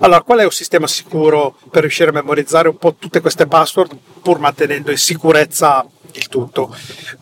Allora, 0.00 0.22
qual 0.22 0.40
è 0.40 0.44
un 0.44 0.50
sistema 0.50 0.86
sicuro 0.86 1.56
per 1.70 1.82
riuscire 1.82 2.10
a 2.10 2.12
memorizzare 2.12 2.68
un 2.68 2.78
po' 2.78 2.96
tutte 2.98 3.20
queste 3.20 3.46
password 3.46 3.96
pur 4.22 4.38
mantenendo 4.38 4.90
in 4.90 4.98
sicurezza 4.98 5.86
il 6.18 6.28
tutto? 6.28 6.74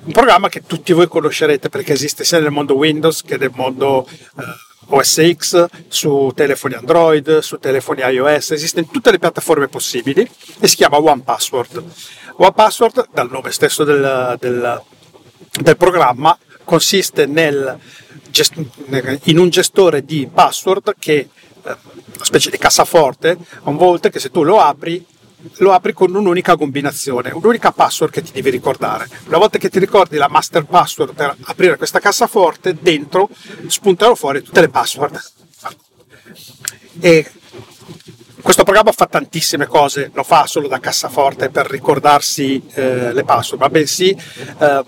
Un 0.05 0.13
programma 0.13 0.49
che 0.49 0.63
tutti 0.67 0.93
voi 0.93 1.09
conoscerete 1.09 1.69
perché 1.69 1.93
esiste 1.93 2.25
sia 2.25 2.39
nel 2.39 2.51
mondo 2.51 2.75
Windows 2.75 3.23
che 3.23 3.37
nel 3.37 3.53
mondo 3.55 4.07
eh, 4.09 4.43
OS 4.87 5.35
X, 5.35 5.67
su 5.89 6.33
telefoni 6.35 6.75
Android, 6.75 7.39
su 7.39 7.59
telefoni 7.59 8.03
iOS, 8.03 8.51
esiste 8.53 8.81
in 8.81 8.91
tutte 8.91 9.11
le 9.11 9.19
piattaforme 9.19 9.69
possibili 9.69 10.29
e 10.61 10.67
si 10.69 10.77
chiama 10.77 11.01
OnePassword. 11.01 11.85
OnePassword, 12.37 13.09
dal 13.13 13.31
nome 13.31 13.51
stesso 13.51 13.85
del, 13.85 14.37
del, 14.39 14.83
del 15.61 15.77
programma, 15.77 16.37
consiste 16.65 17.27
nel, 17.27 17.79
in 19.25 19.39
un 19.39 19.49
gestore 19.49 20.05
di 20.05 20.29
password 20.33 20.97
che 20.99 21.29
è 21.63 21.77
una 22.15 22.25
specie 22.25 22.51
di 22.51 22.59
cassaforte, 22.59 23.39
un 23.65 23.77
volte 23.77 24.11
che 24.11 24.21
se 24.21 24.31
tu 24.31 24.43
lo 24.43 24.61
apri 24.61 25.05
lo 25.59 25.73
apri 25.73 25.93
con 25.93 26.15
un'unica 26.15 26.57
combinazione, 26.57 27.31
un'unica 27.31 27.73
password 27.73 28.13
che 28.13 28.23
ti 28.23 28.33
devi 28.33 28.51
ricordare. 28.51 29.09
Una 29.27 29.39
volta 29.39 29.59
che 29.59 29.69
ti 29.69 29.79
ricordi 29.79 30.17
la 30.17 30.29
master 30.29 30.65
password 30.65 31.15
per 31.15 31.37
aprire 31.45 31.77
questa 31.77 32.01
cassaforte, 32.01 32.77
dentro 32.81 33.29
spuntano 33.67 34.15
fuori 34.15 34.43
tutte 34.43 34.61
le 34.61 34.69
password. 34.69 35.23
E 37.01 37.31
questo 38.41 38.63
programma 38.63 38.93
fa 38.93 39.07
tantissime 39.07 39.67
cose, 39.67 40.11
lo 40.13 40.23
fa 40.23 40.47
solo 40.47 40.69
da 40.69 40.79
cassaforte 40.79 41.49
per 41.49 41.67
ricordarsi 41.67 42.63
eh, 42.75 43.13
le 43.13 43.25
password, 43.25 43.63
ma 43.63 43.69
bensì 43.71 44.11
eh, 44.59 44.85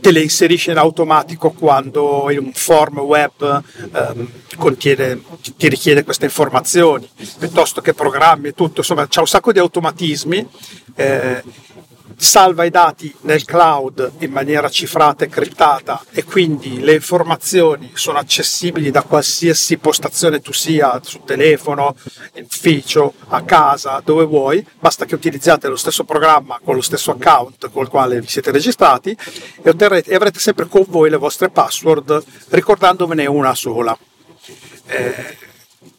te 0.00 0.10
le 0.10 0.20
inserisce 0.20 0.70
in 0.70 0.78
automatico 0.78 1.50
quando 1.50 2.24
un 2.28 2.52
form 2.52 2.98
web 3.00 3.62
ehm, 3.92 4.30
contiene, 4.56 5.20
ti 5.56 5.68
richiede 5.68 6.04
queste 6.04 6.26
informazioni, 6.26 7.08
piuttosto 7.38 7.80
che 7.80 7.94
programmi 7.94 8.48
e 8.48 8.52
tutto, 8.52 8.80
insomma 8.80 9.06
c'è 9.06 9.20
un 9.20 9.26
sacco 9.26 9.52
di 9.52 9.58
automatismi 9.58 10.46
eh, 10.96 11.42
salva 12.20 12.64
i 12.64 12.70
dati 12.70 13.14
nel 13.22 13.44
cloud 13.44 14.14
in 14.18 14.32
maniera 14.32 14.68
cifrata 14.68 15.24
e 15.24 15.28
criptata 15.28 16.04
e 16.10 16.24
quindi 16.24 16.80
le 16.80 16.94
informazioni 16.94 17.92
sono 17.94 18.18
accessibili 18.18 18.90
da 18.90 19.02
qualsiasi 19.02 19.78
postazione 19.78 20.40
tu 20.40 20.52
sia, 20.52 21.00
sul 21.02 21.22
telefono, 21.24 21.94
in 22.34 22.44
ufficio, 22.44 23.14
a 23.28 23.42
casa, 23.42 24.02
dove 24.04 24.24
vuoi, 24.24 24.66
basta 24.80 25.04
che 25.04 25.14
utilizziate 25.14 25.68
lo 25.68 25.76
stesso 25.76 26.02
programma 26.02 26.60
con 26.62 26.74
lo 26.74 26.82
stesso 26.82 27.12
account 27.12 27.70
col 27.70 27.88
quale 27.88 28.20
vi 28.20 28.26
siete 28.26 28.50
registrati 28.50 29.16
e, 29.62 29.70
otterrete, 29.70 30.10
e 30.10 30.14
avrete 30.16 30.40
sempre 30.40 30.66
con 30.66 30.84
voi 30.88 31.10
le 31.10 31.16
vostre 31.16 31.50
password 31.50 32.22
ricordandovene 32.48 33.26
una 33.26 33.54
sola. 33.54 33.96
Eh, 34.86 35.36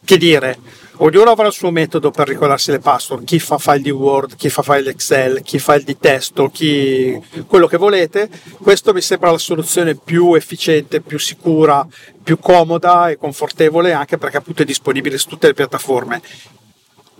che 0.04 0.18
dire, 0.18 0.58
ognuno 1.02 1.30
avrà 1.30 1.46
il 1.46 1.52
suo 1.52 1.70
metodo 1.70 2.10
per 2.10 2.28
ricordarsi 2.28 2.70
le 2.70 2.78
password, 2.78 3.24
chi 3.24 3.38
fa 3.38 3.58
file 3.58 3.80
di 3.80 3.90
Word, 3.90 4.36
chi 4.36 4.48
fa 4.50 4.62
file 4.62 4.90
Excel, 4.90 5.42
chi 5.42 5.58
fa 5.58 5.74
il 5.74 5.84
di 5.84 5.98
testo, 5.98 6.48
chi 6.48 7.18
quello 7.46 7.66
che 7.66 7.76
volete. 7.76 8.28
Questo 8.60 8.92
mi 8.92 9.00
sembra 9.00 9.30
la 9.30 9.38
soluzione 9.38 9.94
più 9.94 10.34
efficiente, 10.34 11.00
più 11.00 11.18
sicura, 11.18 11.86
più 12.22 12.38
comoda 12.38 13.08
e 13.08 13.16
confortevole 13.16 13.92
anche 13.92 14.18
perché 14.18 14.36
appunto 14.36 14.62
è 14.62 14.66
disponibile 14.66 15.18
su 15.18 15.28
tutte 15.28 15.46
le 15.46 15.54
piattaforme. 15.54 16.20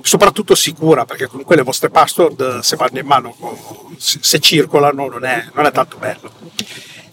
Soprattutto 0.02 0.54
sicura 0.54 1.04
perché 1.04 1.26
comunque 1.26 1.56
le 1.56 1.62
vostre 1.62 1.90
password 1.90 2.60
se 2.60 2.76
vanno 2.76 2.98
in 2.98 3.06
mano, 3.06 3.36
se 3.98 4.38
circolano 4.40 5.08
non 5.08 5.24
è, 5.24 5.46
non 5.54 5.66
è 5.66 5.72
tanto 5.72 5.96
bello. 5.98 6.30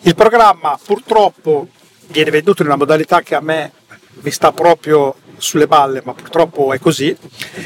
Il 0.01 0.15
programma 0.15 0.77
purtroppo 0.81 1.67
viene 2.07 2.31
venduto 2.31 2.62
in 2.62 2.69
una 2.69 2.77
modalità 2.77 3.21
che 3.21 3.36
a 3.36 3.41
me 3.41 3.71
mi 4.21 4.31
sta 4.31 4.51
proprio 4.51 5.15
sulle 5.38 5.67
balle, 5.67 6.01
ma 6.03 6.13
purtroppo 6.13 6.74
è 6.74 6.79
così, 6.79 7.15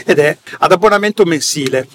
ed 0.05 0.19
è 0.19 0.37
ad 0.59 0.71
abbonamento 0.71 1.23
mensile. 1.25 1.87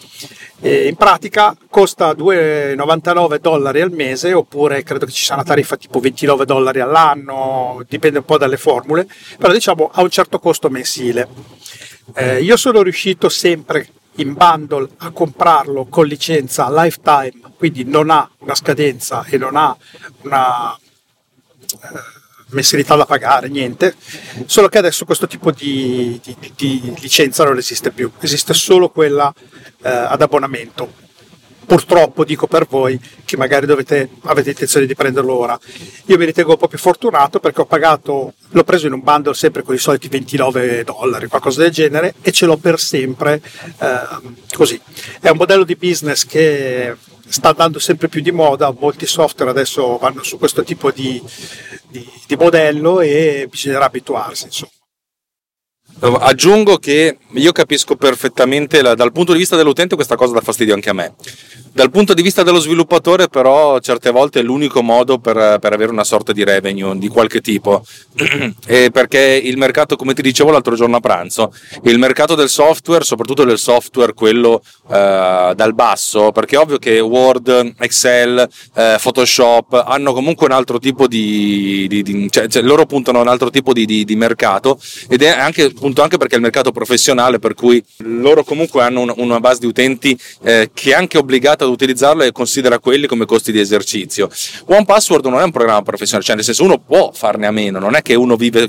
E 0.61 0.89
in 0.89 0.97
pratica 0.97 1.55
costa 1.69 2.13
2,99 2.13 3.37
dollari 3.39 3.83
al 3.83 3.93
mese 3.93 4.33
oppure 4.33 4.83
credo 4.83 5.05
che 5.05 5.13
ci 5.13 5.25
sia 5.25 5.35
una 5.35 5.45
tariffa 5.45 5.77
tipo 5.77 6.01
29 6.01 6.47
dollari 6.47 6.81
all'anno, 6.81 7.85
dipende 7.87 8.19
un 8.19 8.25
po' 8.25 8.39
dalle 8.39 8.57
formule, 8.57 9.07
però 9.37 9.53
diciamo 9.53 9.91
ha 9.93 10.01
un 10.03 10.11
certo 10.11 10.39
costo 10.39 10.71
mensile. 10.71 11.29
Eh, 12.15 12.43
io 12.43 12.57
sono 12.57 12.83
riuscito 12.83 13.29
sempre 13.29 13.89
in 14.17 14.35
bundle 14.35 14.89
a 14.99 15.11
comprarlo 15.11 15.87
con 15.87 16.07
licenza 16.07 16.71
lifetime, 16.71 17.35
quindi 17.57 17.85
non 17.85 18.11
ha 18.11 18.29
una 18.39 18.55
scadenza 18.55 19.25
e 19.29 19.37
non 19.37 19.57
ha 19.57 19.77
una... 20.23 20.75
Eh, 20.75 22.25
mensilità 22.51 22.95
da 22.95 23.07
pagare, 23.07 23.49
niente, 23.49 23.95
solo 24.47 24.69
che 24.69 24.79
adesso 24.79 25.05
questo 25.05 25.27
tipo 25.27 25.51
di, 25.51 26.21
di, 26.23 26.37
di 26.55 26.95
licenza 26.99 27.45
non 27.45 27.59
esiste 27.59 27.91
più, 27.91 28.11
esiste 28.21 28.55
solo 28.55 28.89
quella 28.89 29.33
eh, 29.83 29.89
ad 29.89 30.23
abbonamento. 30.23 31.05
Purtroppo 31.67 32.25
dico 32.25 32.47
per 32.47 32.67
voi 32.67 32.99
che 33.25 33.37
magari 33.37 33.67
dovete, 33.67 34.09
avete 34.23 34.51
intenzione 34.51 34.87
di 34.87 34.95
prenderlo 34.95 35.35
ora. 35.35 35.59
Io 36.07 36.17
mi 36.17 36.25
ritengo 36.25 36.53
un 36.53 36.59
po' 36.59 36.69
più 36.69 36.79
fortunato 36.79 37.41
perché 37.41 37.61
ho 37.61 37.67
pagato, 37.67 38.35
l'ho 38.51 38.65
preso 38.65 38.87
in 38.87 38.93
un 38.93 39.03
bundle 39.03 39.35
sempre 39.35 39.63
con 39.63 39.75
i 39.75 39.79
soliti 39.79 40.07
29 40.09 40.85
dollari, 40.85 41.27
qualcosa 41.27 41.63
del 41.63 41.73
genere, 41.73 42.15
e 42.23 42.31
ce 42.31 42.47
l'ho 42.47 42.57
per 42.57 42.79
sempre 42.79 43.43
eh, 43.81 44.47
così. 44.55 44.81
È 45.21 45.29
un 45.29 45.37
modello 45.37 45.65
di 45.65 45.75
business 45.75 46.25
che 46.25 46.95
sta 47.29 47.49
andando 47.49 47.81
sempre 47.81 48.09
più 48.09 48.21
di 48.21 48.31
moda, 48.31 48.73
molti 48.79 49.07
software 49.07 49.51
adesso 49.51 49.99
vanno 49.99 50.23
su 50.23 50.39
questo 50.39 50.63
tipo 50.63 50.93
di, 50.93 51.21
di, 51.89 52.09
di 52.27 52.37
modello 52.37 53.01
e 53.01 53.49
bisognerà 53.51 53.87
abituarsi. 53.87 54.45
Insomma. 54.45 54.71
Aggiungo 55.99 56.77
che 56.77 57.17
io 57.33 57.53
capisco 57.53 57.97
perfettamente 57.97 58.83
la, 58.83 58.95
dal 58.95 59.13
punto 59.13 59.33
di 59.33 59.39
vista 59.39 59.57
dell'utente 59.57 59.95
questa 59.95 60.17
cosa 60.17 60.35
dà 60.35 60.41
fastidio 60.41 60.75
anche 60.75 60.91
a 60.91 60.93
me. 60.93 61.15
Dal 61.77 61.91
punto 61.91 62.15
di 62.15 62.23
vista 62.23 62.43
dello 62.43 62.59
sviluppatore, 62.59 63.29
però, 63.29 63.79
certe 63.81 64.11
volte 64.11 64.41
è 64.41 64.43
l'unico 64.43 64.83
modo 64.83 65.19
per, 65.19 65.59
per 65.61 65.75
avere 65.75 65.91
una 65.91 66.05
sorta 66.05 66.33
di 66.33 66.43
revenue 66.43 66.97
di 66.97 67.09
qualche 67.09 67.43
tipo. 67.43 67.85
perché 68.91 69.19
il 69.45 69.59
mercato, 69.59 69.95
come 69.95 70.15
ti 70.15 70.23
dicevo 70.23 70.51
l'altro 70.51 70.75
giorno 70.75 70.97
a 70.97 71.01
pranzo, 71.01 71.53
il 71.83 71.99
mercato 71.99 72.35
del 72.35 72.49
software, 72.49 73.05
soprattutto 73.05 73.45
del 73.45 73.59
software 73.59 74.15
quello 74.15 74.63
eh, 74.91 75.53
dal 75.55 75.75
basso, 75.75 76.33
perché 76.33 76.57
è 76.57 76.59
ovvio 76.61 76.79
che 76.79 76.99
Word, 76.99 77.75
Excel, 77.79 78.49
eh, 78.75 78.97
Photoshop 78.99 79.85
hanno 79.87 80.15
comunque 80.15 80.47
un 80.47 80.53
altro 80.53 80.79
tipo 80.79 81.07
di. 81.07 81.85
di, 81.91 82.03
di 82.03 82.31
cioè, 82.31 82.49
cioè, 82.49 82.63
loro 82.63 82.87
puntano 82.87 83.19
a 83.19 83.21
un 83.21 83.29
altro 83.29 83.51
tipo 83.51 83.75
di, 83.75 83.85
di 83.85 84.17
mercato 84.17 84.81
ed 85.11 85.21
è 85.21 85.29
anche, 85.29 85.65
appunto, 85.65 86.01
anche 86.01 86.17
perché 86.17 86.37
è 86.37 86.39
il 86.39 86.43
mercato 86.45 86.73
professionale, 86.73 87.39
per 87.39 87.53
cui 87.53 87.85
loro 87.99 88.45
comunque 88.45 88.83
hanno 88.83 89.03
un, 89.03 89.13
una 89.17 89.41
base 89.41 89.61
di 89.61 89.67
utenti 89.67 90.19
eh, 90.43 90.71
che 90.73 90.93
è 90.93 90.95
anche 90.95 91.19
obbligata 91.19 91.65
ad 91.67 91.73
utilizzarlo 91.73 92.23
e 92.23 92.33
considera 92.33 92.79
quelli 92.79 93.07
come 93.07 93.25
costi 93.25 93.53
di 93.53 93.61
esercizio. 93.61 94.31
One 94.67 94.85
Password 94.85 95.27
non 95.27 95.41
è 95.41 95.45
un 95.45 95.51
programma 95.51 95.83
professionale, 95.83 96.25
cioè 96.25 96.35
nel 96.37 96.45
senso 96.45 96.65
uno 96.65 96.79
può 96.79 97.11
farne 97.13 97.47
a 97.47 97.51
meno, 97.51 97.79
non 97.79 97.95
è 97.95 98.03
che 98.03 98.15
uno 98.15 98.37
vive 98.37 98.67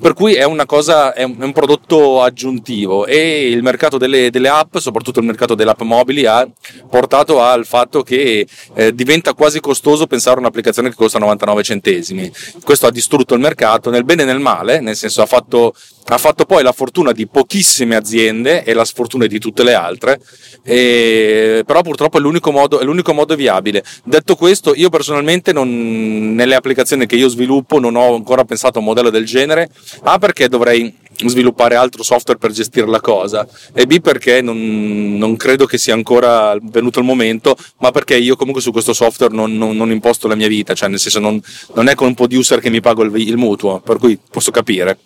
per 0.00 0.14
cui 0.14 0.34
è 0.34 0.44
una 0.44 0.66
cosa 0.66 1.12
è 1.12 1.22
un, 1.22 1.52
prodotto 1.52 2.22
aggiuntivo 2.22 3.06
e 3.06 3.48
il 3.50 3.62
mercato 3.62 3.98
delle, 3.98 4.30
delle 4.30 4.48
app, 4.48 4.76
soprattutto 4.78 5.20
il 5.20 5.26
mercato 5.26 5.54
delle 5.54 5.70
app 5.70 5.80
mobili 5.82 6.26
ha 6.26 6.48
portato 6.88 7.42
al 7.42 7.66
fatto 7.66 8.02
che 8.02 8.46
eh, 8.74 8.94
diventa 8.94 9.34
quasi 9.34 9.60
costoso 9.60 10.06
pensare 10.06 10.36
a 10.36 10.40
un'applicazione 10.40 10.90
che 10.90 10.94
costa 10.94 11.18
99 11.18 11.62
centesimi. 11.62 12.30
Questo 12.62 12.86
ha 12.86 12.90
distrutto 12.90 13.34
il 13.34 13.40
mercato 13.40 13.90
nel 13.90 14.04
bene 14.04 14.22
e 14.22 14.26
nel 14.26 14.40
male, 14.40 14.80
nel 14.80 14.96
senso 14.96 15.22
ha 15.22 15.26
fatto 15.26 15.74
ha 16.12 16.18
fatto 16.18 16.44
poi 16.44 16.62
la 16.62 16.72
fortuna 16.72 17.12
di 17.12 17.26
pochissime 17.26 17.94
aziende 17.94 18.64
e 18.64 18.74
la 18.74 18.84
sfortuna 18.84 19.26
di 19.26 19.38
tutte 19.38 19.62
le 19.62 19.74
altre, 19.74 20.20
e, 20.62 21.62
però 21.64 21.82
purtroppo 21.82 22.18
è 22.18 22.20
l'unico, 22.20 22.50
modo, 22.50 22.80
è 22.80 22.84
l'unico 22.84 23.12
modo 23.12 23.36
viabile. 23.36 23.84
Detto 24.04 24.34
questo, 24.34 24.74
io 24.74 24.88
personalmente 24.88 25.52
non, 25.52 26.34
nelle 26.34 26.54
applicazioni 26.54 27.06
che 27.06 27.16
io 27.16 27.28
sviluppo 27.28 27.78
non 27.78 27.94
ho 27.94 28.14
ancora 28.14 28.44
pensato 28.44 28.78
a 28.78 28.80
un 28.80 28.86
modello 28.86 29.10
del 29.10 29.24
genere, 29.24 29.68
A 30.02 30.18
perché 30.18 30.48
dovrei 30.48 30.94
sviluppare 31.28 31.74
altro 31.74 32.02
software 32.02 32.38
per 32.38 32.52
gestire 32.52 32.86
la 32.86 33.00
cosa. 33.00 33.46
E 33.72 33.86
B 33.86 34.00
perché 34.00 34.40
non, 34.40 35.16
non, 35.16 35.36
credo 35.36 35.66
che 35.66 35.78
sia 35.78 35.94
ancora 35.94 36.56
venuto 36.60 36.98
il 36.98 37.04
momento 37.04 37.56
ma 37.78 37.90
perché 37.90 38.16
io 38.16 38.36
comunque 38.36 38.62
su 38.62 38.72
questo 38.72 38.92
software 38.92 39.34
non, 39.34 39.56
non, 39.56 39.76
non 39.76 39.90
imposto 39.90 40.28
la 40.28 40.34
mia 40.34 40.48
vita 40.48 40.74
cioè 40.74 40.88
nel 40.88 40.98
senso 40.98 41.18
non, 41.20 41.88
è 41.88 41.94
con 41.94 42.08
un 42.08 42.14
producer 42.14 42.60
che 42.60 42.70
mi 42.70 42.80
pago 42.80 43.02
il, 43.02 43.14
il 43.16 43.36
mutuo 43.36 43.80
per 43.80 43.98
cui 43.98 44.18
posso 44.30 44.50
capire. 44.50 44.98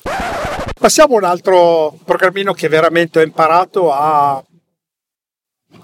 Passiamo 0.78 1.14
a 1.14 1.18
un 1.18 1.24
altro 1.24 1.98
programmino 2.04 2.52
che 2.52 2.68
veramente 2.68 3.18
ho 3.18 3.22
imparato 3.22 3.92
a, 3.92 4.42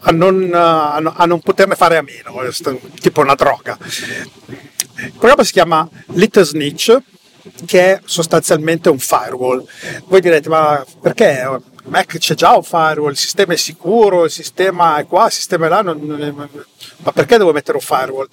a, 0.00 0.10
non, 0.10 0.50
a 0.52 1.24
non, 1.24 1.40
poterne 1.40 1.74
fare 1.74 1.96
a 1.96 2.02
meno, 2.02 2.34
tipo 3.00 3.20
una 3.20 3.34
droga. 3.34 3.78
Il 3.80 5.12
programma 5.12 5.44
si 5.44 5.52
chiama 5.52 5.88
Little 6.08 6.44
Snitch, 6.44 6.96
che 7.66 7.92
è 7.92 8.00
sostanzialmente 8.04 8.88
un 8.88 8.98
firewall. 8.98 9.64
Voi 10.06 10.20
direte, 10.20 10.48
ma 10.48 10.84
perché? 11.00 11.68
Mac 11.84 12.18
c'è 12.18 12.34
già 12.34 12.54
un 12.54 12.62
firewall, 12.62 13.10
il 13.10 13.16
sistema 13.16 13.54
è 13.54 13.56
sicuro, 13.56 14.24
il 14.24 14.30
sistema 14.30 14.98
è 14.98 15.06
qua, 15.06 15.26
il 15.26 15.32
sistema 15.32 15.66
è 15.66 15.68
là, 15.68 15.80
non, 15.80 15.98
non 16.02 16.22
è, 16.22 16.30
ma 16.30 17.12
perché 17.12 17.38
devo 17.38 17.52
mettere 17.52 17.78
un 17.78 17.82
firewall? 17.82 18.28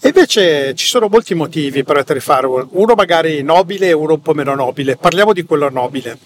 E 0.00 0.08
invece 0.08 0.74
ci 0.74 0.86
sono 0.86 1.08
molti 1.08 1.34
motivi 1.34 1.82
per 1.82 1.96
mettere 1.96 2.18
il 2.18 2.24
firewall, 2.24 2.68
uno 2.72 2.94
magari 2.94 3.42
nobile 3.42 3.88
e 3.88 3.92
uno 3.92 4.14
un 4.14 4.20
po' 4.20 4.34
meno 4.34 4.54
nobile. 4.54 4.96
Parliamo 4.96 5.32
di 5.32 5.44
quello 5.44 5.70
nobile. 5.70 6.18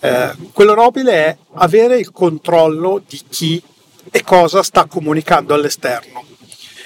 Eh, 0.00 0.32
quello 0.52 0.74
nobile 0.74 1.12
è 1.12 1.36
avere 1.54 1.98
il 1.98 2.10
controllo 2.12 3.02
di 3.06 3.20
chi 3.28 3.62
e 4.10 4.22
cosa 4.22 4.62
sta 4.62 4.84
comunicando 4.84 5.54
all'esterno. 5.54 6.24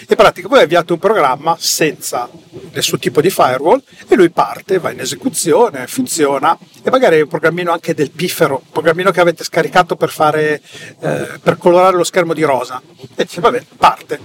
In 0.08 0.16
pratica 0.16 0.48
voi 0.48 0.62
avviate 0.62 0.92
un 0.92 0.98
programma 0.98 1.56
senza 1.58 2.28
nessun 2.72 2.98
tipo 2.98 3.20
di 3.20 3.28
firewall 3.28 3.82
e 4.08 4.16
lui 4.16 4.30
parte, 4.30 4.78
va 4.78 4.90
in 4.90 5.00
esecuzione, 5.00 5.86
funziona 5.86 6.56
e 6.82 6.90
magari 6.90 7.16
è 7.18 7.22
un 7.22 7.28
programmino 7.28 7.70
anche 7.70 7.94
del 7.94 8.10
piffero, 8.10 8.62
un 8.64 8.70
programmino 8.72 9.10
che 9.10 9.20
avete 9.20 9.44
scaricato 9.44 9.96
per, 9.96 10.08
fare, 10.08 10.62
eh, 11.00 11.38
per 11.42 11.58
colorare 11.58 11.96
lo 11.96 12.04
schermo 12.04 12.32
di 12.32 12.42
rosa 12.42 12.80
e 13.14 13.24
dice 13.24 13.40
vabbè 13.40 13.64
parte. 13.76 14.20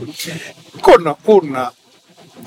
Con 0.80 1.16
un 1.24 1.72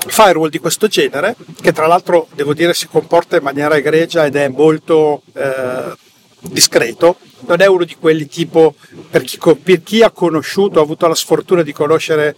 firewall 0.07 0.49
di 0.49 0.59
questo 0.59 0.87
genere, 0.87 1.35
che 1.61 1.71
tra 1.71 1.85
l'altro 1.85 2.27
devo 2.33 2.53
dire 2.53 2.73
si 2.73 2.87
comporta 2.87 3.37
in 3.37 3.43
maniera 3.43 3.75
egregia 3.75 4.25
ed 4.25 4.35
è 4.35 4.47
molto 4.47 5.21
eh, 5.33 5.93
discreto, 6.39 7.17
non 7.41 7.61
è 7.61 7.67
uno 7.67 7.83
di 7.83 7.95
quelli 7.95 8.27
tipo 8.27 8.75
per 9.09 9.23
chi, 9.23 9.37
per 9.61 9.83
chi 9.83 10.01
ha 10.01 10.09
conosciuto, 10.09 10.79
ha 10.79 10.83
avuto 10.83 11.07
la 11.07 11.15
sfortuna 11.15 11.61
di 11.61 11.73
conoscere 11.73 12.35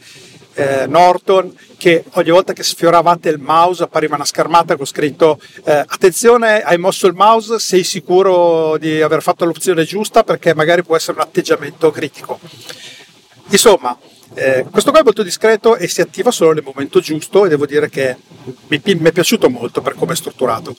eh, 0.53 0.85
Norton 0.87 1.55
che 1.77 2.03
ogni 2.13 2.29
volta 2.29 2.53
che 2.53 2.63
sfioravate 2.63 3.29
il 3.29 3.39
mouse 3.39 3.83
appariva 3.83 4.15
una 4.15 4.25
schermata 4.25 4.75
con 4.75 4.85
scritto 4.85 5.39
eh, 5.63 5.83
attenzione 5.85 6.61
hai 6.61 6.77
mosso 6.77 7.07
il 7.07 7.13
mouse 7.13 7.59
sei 7.59 7.83
sicuro 7.83 8.77
di 8.77 9.01
aver 9.01 9.21
fatto 9.21 9.45
l'opzione 9.45 9.83
giusta 9.83 10.23
perché 10.23 10.53
magari 10.53 10.83
può 10.83 10.95
essere 10.95 11.17
un 11.17 11.23
atteggiamento 11.23 11.91
critico 11.91 12.39
insomma 13.49 13.97
eh, 14.33 14.65
questo 14.71 14.91
qua 14.91 15.01
è 15.01 15.03
molto 15.03 15.23
discreto 15.23 15.75
e 15.75 15.87
si 15.89 15.99
attiva 15.99 16.31
solo 16.31 16.53
nel 16.53 16.63
momento 16.63 17.01
giusto 17.01 17.45
e 17.45 17.49
devo 17.49 17.65
dire 17.65 17.89
che 17.89 18.15
mi, 18.67 18.81
mi, 18.83 19.09
è 19.09 19.11
piaciuto 19.11 19.49
molto 19.49 19.81
per 19.81 19.95
come 19.95 20.13
è 20.13 20.15
strutturato. 20.15 20.75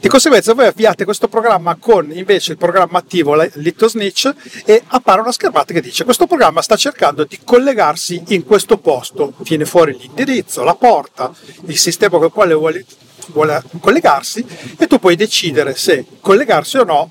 Di 0.00 0.08
conseguenza 0.08 0.52
voi 0.52 0.66
avviate 0.66 1.04
questo 1.04 1.28
programma 1.28 1.76
con 1.76 2.10
invece 2.10 2.52
il 2.52 2.58
programma 2.58 2.98
attivo 2.98 3.40
Little 3.54 3.88
Snitch 3.88 4.32
e 4.64 4.82
appare 4.88 5.20
una 5.20 5.30
schermata 5.30 5.72
che 5.72 5.80
dice 5.80 6.02
questo 6.04 6.26
programma 6.26 6.60
sta 6.60 6.74
cercando 6.74 7.24
di 7.24 7.38
collegarsi 7.44 8.22
in 8.28 8.44
questo 8.44 8.78
posto, 8.78 9.32
viene 9.38 9.64
fuori 9.64 9.96
l'indirizzo, 9.96 10.64
la 10.64 10.74
porta, 10.74 11.32
il 11.66 11.78
sistema 11.78 12.16
con 12.16 12.26
il 12.26 12.32
quale 12.32 12.54
vuole, 12.54 12.84
vuole 13.28 13.62
collegarsi 13.80 14.44
e 14.76 14.86
tu 14.88 14.98
puoi 14.98 15.14
decidere 15.14 15.76
se 15.76 16.04
collegarsi 16.20 16.78
o 16.78 16.84
no 16.84 17.10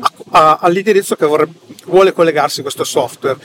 a, 0.00 0.12
a, 0.30 0.58
all'indirizzo 0.60 1.16
che 1.16 1.24
vorrebbe, 1.24 1.54
vuole 1.86 2.12
collegarsi 2.12 2.60
questo 2.60 2.84
software 2.84 3.38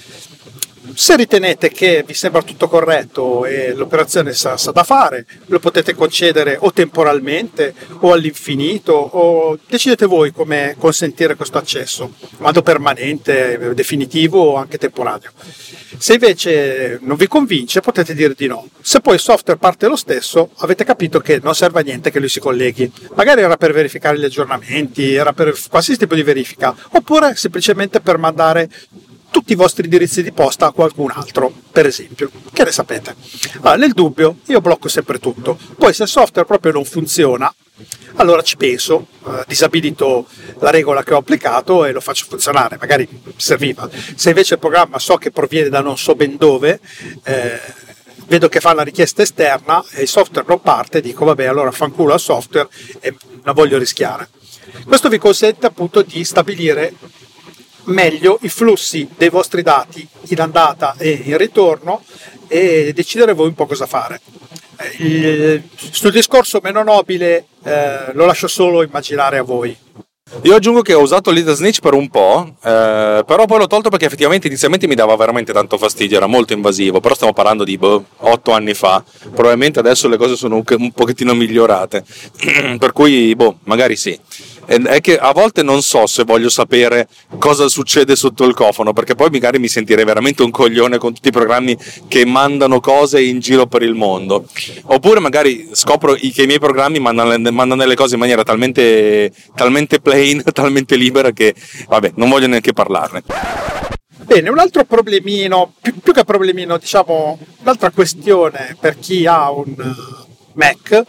se 0.93 1.15
ritenete 1.15 1.69
che 1.69 2.04
vi 2.06 2.13
sembra 2.13 2.41
tutto 2.41 2.67
corretto 2.67 3.46
e 3.46 3.74
l'operazione 3.74 4.34
sa, 4.34 4.58
sa, 4.58 4.72
da 4.72 4.84
fare, 4.84 5.26
lo 5.48 5.60
potete 5.60 5.96
concedere 5.96 6.58
o 6.60 6.72
temporalmente 6.74 7.74
o 8.00 8.12
all'infinito 8.12 8.93
o 8.93 9.58
decidete 9.67 10.06
voi 10.06 10.32
come 10.32 10.76
consentire 10.78 11.36
questo 11.36 11.58
accesso, 11.58 12.13
vado 12.38 12.62
permanente, 12.62 13.74
definitivo 13.74 14.39
o 14.39 14.56
anche 14.56 14.78
temporaneo. 14.78 15.32
Se 15.98 16.13
invece 16.13 17.00
non 17.02 17.15
vi 17.15 17.28
convince 17.28 17.80
potete 17.80 18.13
dire 18.13 18.34
di 18.36 18.48
no. 18.48 18.67
Se 18.82 19.00
poi 19.00 19.15
il 19.15 19.19
software 19.19 19.60
parte 19.60 19.88
lo 19.88 19.96
stesso, 19.96 20.50
avete 20.58 20.84
capito 20.84 21.19
che 21.19 21.39
non 21.41 21.56
serve 21.56 21.80
a 21.80 21.84
niente 21.84 22.12
che 22.12 22.19
lui 22.19 22.30
si 22.30 22.39
colleghi. 22.39 22.91
Magari 23.15 23.41
era 23.41 23.58
per 23.58 23.72
verificare 23.72 24.19
gli 24.19 24.26
aggiornamenti, 24.26 25.13
era 25.13 25.34
per 25.34 25.56
qualsiasi 25.69 26.00
tipo 26.00 26.15
di 26.15 26.24
verifica, 26.24 26.76
oppure 26.91 27.36
semplicemente 27.36 28.02
per 28.02 28.17
mandare 28.17 28.69
tutti 29.34 29.54
i 29.54 29.56
vostri 29.56 29.86
indirizzi 29.86 30.22
di 30.22 30.32
posta 30.32 30.67
a 30.67 30.72
qualcun 30.72 31.10
altro, 31.10 31.52
per 31.72 31.88
esempio. 31.88 32.30
Che 32.54 32.63
ne 32.63 32.72
sapete? 32.72 33.15
Allora, 33.62 33.78
nel 33.78 33.93
dubbio, 33.93 34.38
io 34.46 34.62
blocco 34.62 34.88
sempre 34.88 35.17
tutto. 35.17 35.58
Poi 35.76 35.91
se 35.91 36.04
il 36.04 36.10
software 36.10 36.48
proprio 36.48 36.72
non 36.72 36.86
funziona, 36.86 37.52
allora 38.17 38.43
ci 38.43 38.58
penso, 38.58 39.08
eh, 39.26 39.43
disabilito 39.48 40.28
la 40.60 40.69
regola 40.69 41.04
che 41.04 41.15
ho 41.15 41.17
applicato 41.17 41.84
e 41.84 41.91
lo 41.91 42.00
faccio 42.00 42.28
funzionare, 42.30 42.78
magari 42.80 43.10
serviva. 43.36 43.89
Se 44.15 44.30
invece 44.30 44.54
il 44.54 44.60
programma 44.60 45.00
so 45.00 45.15
che 45.15 45.32
proviene 45.32 45.69
da 45.69 45.82
non 45.82 45.98
so 45.98 46.13
ben 46.13 46.38
dove, 46.38 46.80
eh, 47.24 47.60
vedo 48.28 48.48
che 48.50 48.60
fa 48.60 48.74
la 48.74 48.84
richiesta 48.84 49.24
esterna 49.24 49.84
e 49.93 50.04
il 50.04 50.08
software 50.08 50.46
non 50.48 50.62
parte, 50.62 51.02
dico 51.02 51.26
vabbè 51.26 51.46
allora 51.46 51.72
fanculo 51.72 52.13
al 52.13 52.19
software 52.19 52.69
e 53.00 53.15
non 53.43 53.56
voglio 53.56 53.80
rischiare. 53.80 54.30
Questo 54.86 55.10
vi 55.10 55.17
consente 55.17 55.65
appunto 55.65 56.04
di 56.04 56.24
stabilire 56.24 56.93
meglio 57.86 58.39
i 58.41 58.50
flussi 58.50 59.08
dei 59.17 59.30
vostri 59.30 59.62
dati 59.62 60.08
in 60.30 60.39
andata 60.39 60.96
e 60.98 61.22
in 61.26 61.38
ritorno 61.38 62.04
e 62.48 62.91
decidere 62.93 63.34
voi 63.34 63.48
un 63.48 63.56
po' 63.56 63.65
cosa 63.65 63.86
fare. 63.86 64.22
Il, 64.98 65.63
sul 65.76 66.12
discorso 66.12 66.60
meno 66.62 66.84
nobile 66.84 67.46
eh, 67.63 68.13
lo 68.13 68.26
lascio 68.26 68.48
solo 68.48 68.84
immaginare 68.84 69.38
a 69.38 69.43
voi. 69.43 69.76
Io 70.41 70.56
aggiungo 70.56 70.82
che 70.82 70.93
ho 70.93 71.02
usato 71.02 71.30
Little 71.30 71.54
Snitch 71.54 71.80
per 71.80 71.93
un 71.93 72.10
po', 72.10 72.56
eh, 72.63 73.24
però 73.26 73.46
poi 73.46 73.60
l'ho 73.60 73.67
tolto 73.67 73.89
perché 73.89 74.06
effettivamente 74.06 74.48
inizialmente 74.48 74.88
mi 74.88 74.96
dava 74.96 75.15
veramente 75.15 75.54
tanto 75.54 75.78
fastidio, 75.78 76.17
era 76.17 76.26
molto 76.26 76.54
invasivo, 76.54 77.00
però 77.00 77.13
stiamo 77.13 77.34
parlando 77.34 77.63
di 77.63 77.78
boh, 77.78 78.04
8 78.17 78.52
anni 78.52 78.74
fa, 78.74 79.04
probabilmente 79.30 79.80
adesso 79.80 80.08
le 80.08 80.17
cose 80.17 80.36
sono 80.36 80.56
un, 80.56 80.63
un 80.65 80.91
pochettino 80.91 81.36
migliorate, 81.36 82.04
per 82.80 82.91
cui 82.93 83.36
boh, 83.36 83.60
magari 83.65 83.96
sì 83.96 84.19
è 84.65 85.02
che 85.02 85.17
a 85.17 85.32
volte 85.32 85.63
non 85.63 85.82
so 85.82 86.06
se 86.08 86.23
voglio 86.23 86.49
sapere 86.49 87.08
cosa 87.38 87.67
succede 87.67 88.15
sotto 88.15 88.45
il 88.45 88.54
cofano, 88.54 88.93
perché 88.93 89.15
poi 89.15 89.30
magari 89.30 89.60
mi 89.60 89.67
sentirei 89.67 90.06
veramente 90.06 90.43
un 90.43 90.52
coglione 90.52 90.97
con 90.97 91.13
tutti 91.13 91.28
i 91.28 91.32
programmi 91.32 91.78
che 92.08 92.26
mandano 92.26 92.80
cose 92.80 93.21
in 93.21 93.39
giro 93.39 93.67
per 93.67 93.82
il 93.84 93.93
mondo. 93.93 94.45
Oppure 94.84 95.19
magari 95.19 95.69
scopro 95.71 96.13
che 96.13 96.43
i 96.43 96.45
miei 96.45 96.60
programmi 96.60 96.99
mandano, 96.99 97.52
mandano 97.52 97.86
le 97.86 97.95
cose 97.95 98.13
in 98.13 98.19
maniera 98.19 98.43
talmente, 98.43 99.32
talmente 99.56 99.99
plain, 99.99 100.43
talmente 100.54 100.95
libera 100.95 101.32
che, 101.32 101.54
vabbè, 101.88 102.13
non 102.15 102.30
voglio 102.30 102.47
neanche 102.47 102.73
parlarne. 102.73 103.23
Bene, 104.23 104.49
un 104.49 104.58
altro 104.58 104.86
problemino, 104.86 105.73
più, 105.82 105.99
più 105.99 106.13
che 106.13 106.23
problemino, 106.23 106.78
diciamo, 106.78 107.38
un'altra 107.62 107.91
questione 107.91 108.78
per 108.80 108.97
chi 108.97 109.26
ha 109.26 109.52
un 109.52 109.76
Mac 110.54 111.04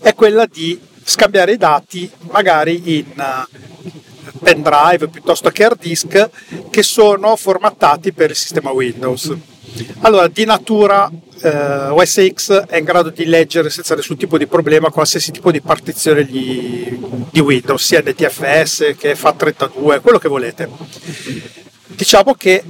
è 0.00 0.14
quella 0.14 0.46
di 0.46 0.78
scambiare 1.10 1.52
i 1.52 1.56
dati 1.56 2.08
magari 2.30 2.98
in 2.98 3.06
uh, 3.16 4.38
pendrive 4.42 5.08
piuttosto 5.08 5.50
che 5.50 5.64
hard 5.64 5.80
disk 5.80 6.30
che 6.70 6.82
sono 6.82 7.34
formattati 7.34 8.12
per 8.12 8.30
il 8.30 8.36
sistema 8.36 8.70
Windows. 8.70 9.34
Allora, 10.00 10.28
di 10.28 10.44
natura 10.44 11.10
eh, 11.42 11.88
OS 11.88 12.32
X 12.32 12.66
è 12.66 12.76
in 12.76 12.84
grado 12.84 13.10
di 13.10 13.24
leggere 13.24 13.70
senza 13.70 13.94
nessun 13.94 14.16
tipo 14.16 14.38
di 14.38 14.46
problema 14.46 14.90
qualsiasi 14.90 15.30
tipo 15.32 15.50
di 15.50 15.60
partizione 15.60 16.24
di, 16.24 16.98
di 17.30 17.40
Windows, 17.40 17.84
sia 17.84 18.02
NTFS 18.02 18.94
che 18.96 19.14
FAT32, 19.14 20.00
quello 20.00 20.18
che 20.18 20.28
volete. 20.28 20.68
Diciamo 21.86 22.34
che 22.34 22.62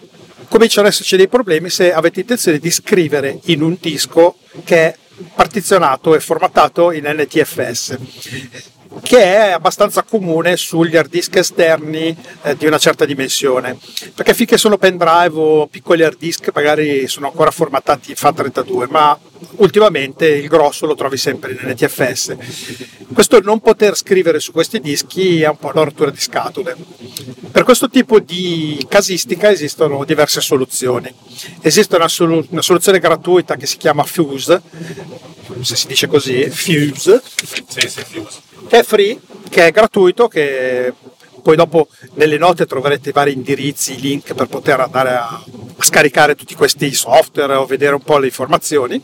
cominciano 0.48 0.86
ad 0.86 0.92
esserci 0.92 1.16
dei 1.16 1.28
problemi 1.28 1.70
se 1.70 1.92
avete 1.92 2.20
intenzione 2.20 2.58
di 2.58 2.70
scrivere 2.70 3.38
in 3.44 3.62
un 3.62 3.76
disco 3.80 4.36
che 4.64 4.76
è 4.76 4.96
partizionato 5.34 6.14
e 6.14 6.20
formattato 6.20 6.92
in 6.92 7.04
NTFS 7.04 7.98
che 9.02 9.22
è 9.22 9.50
abbastanza 9.50 10.02
comune 10.02 10.56
sugli 10.56 10.96
hard 10.96 11.10
disk 11.10 11.36
esterni 11.36 12.16
eh, 12.42 12.56
di 12.56 12.66
una 12.66 12.78
certa 12.78 13.04
dimensione, 13.04 13.78
perché 14.14 14.34
finché 14.34 14.58
sono 14.58 14.78
pendrive 14.78 15.30
o 15.32 15.66
piccoli 15.68 16.02
hard 16.02 16.18
disk 16.18 16.50
magari 16.52 17.06
sono 17.06 17.26
ancora 17.26 17.50
formattati 17.50 18.10
in 18.10 18.16
FAT32, 18.18 18.88
ma 18.88 19.18
ultimamente 19.56 20.26
il 20.26 20.48
grosso 20.48 20.86
lo 20.86 20.94
trovi 20.94 21.16
sempre 21.16 21.56
NTFS. 21.60 22.36
Questo 23.12 23.40
non 23.40 23.60
poter 23.60 23.96
scrivere 23.96 24.40
su 24.40 24.52
questi 24.52 24.80
dischi 24.80 25.40
è 25.40 25.48
un 25.48 25.56
po' 25.56 25.70
una 25.72 25.84
rottura 25.84 26.10
di 26.10 26.20
scatole. 26.20 26.76
Per 27.50 27.62
questo 27.62 27.88
tipo 27.88 28.18
di 28.18 28.84
casistica 28.88 29.50
esistono 29.50 30.04
diverse 30.04 30.40
soluzioni. 30.40 31.12
Esiste 31.60 31.96
una, 31.96 32.08
solu- 32.08 32.46
una 32.50 32.62
soluzione 32.62 32.98
gratuita 32.98 33.56
che 33.56 33.66
si 33.66 33.76
chiama 33.76 34.04
Fuse, 34.04 34.60
se 35.62 35.76
si 35.76 35.86
dice 35.86 36.06
così, 36.06 36.48
Fuse. 36.48 37.22
Sì, 37.68 37.88
sì, 37.88 38.04
Fuse 38.04 38.48
che 38.70 38.78
è 38.78 38.82
free, 38.84 39.18
che 39.48 39.66
è 39.66 39.72
gratuito, 39.72 40.28
che 40.28 40.94
poi 41.42 41.56
dopo 41.56 41.88
nelle 42.14 42.38
note 42.38 42.66
troverete 42.66 43.10
vari 43.10 43.32
indirizzi, 43.32 43.98
link 43.98 44.32
per 44.32 44.46
poter 44.46 44.78
andare 44.78 45.10
a, 45.10 45.24
a 45.76 45.82
scaricare 45.82 46.36
tutti 46.36 46.54
questi 46.54 46.94
software 46.94 47.54
o 47.54 47.66
vedere 47.66 47.96
un 47.96 48.02
po' 48.02 48.18
le 48.18 48.26
informazioni. 48.26 49.02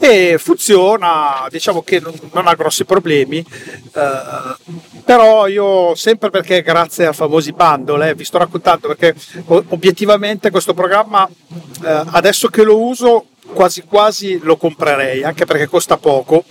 E 0.00 0.38
funziona, 0.38 1.46
diciamo 1.50 1.82
che 1.82 2.00
non, 2.00 2.12
non 2.32 2.48
ha 2.48 2.54
grossi 2.54 2.84
problemi, 2.84 3.38
eh, 3.38 5.02
però 5.04 5.46
io 5.46 5.94
sempre 5.94 6.30
perché 6.30 6.60
grazie 6.62 7.06
a 7.06 7.12
famosi 7.12 7.52
bundle, 7.52 8.08
eh, 8.10 8.14
vi 8.16 8.24
sto 8.24 8.38
raccontando 8.38 8.88
perché 8.88 9.14
obiettivamente 9.46 10.50
questo 10.50 10.74
programma 10.74 11.28
eh, 11.28 12.02
adesso 12.06 12.48
che 12.48 12.64
lo 12.64 12.80
uso 12.80 13.26
quasi 13.54 13.82
quasi 13.82 14.38
lo 14.42 14.56
comprerei 14.58 15.22
anche 15.22 15.46
perché 15.46 15.66
costa 15.66 15.96
poco. 15.96 16.44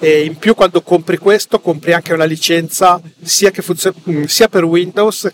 E 0.00 0.24
in 0.24 0.36
più 0.36 0.54
quando 0.54 0.82
compri 0.82 1.18
questo 1.18 1.60
compri 1.60 1.92
anche 1.92 2.12
una 2.12 2.24
licenza 2.24 3.00
sia, 3.22 3.52
funziona, 3.52 3.96
sia 4.26 4.48
per 4.48 4.64
Windows 4.64 5.30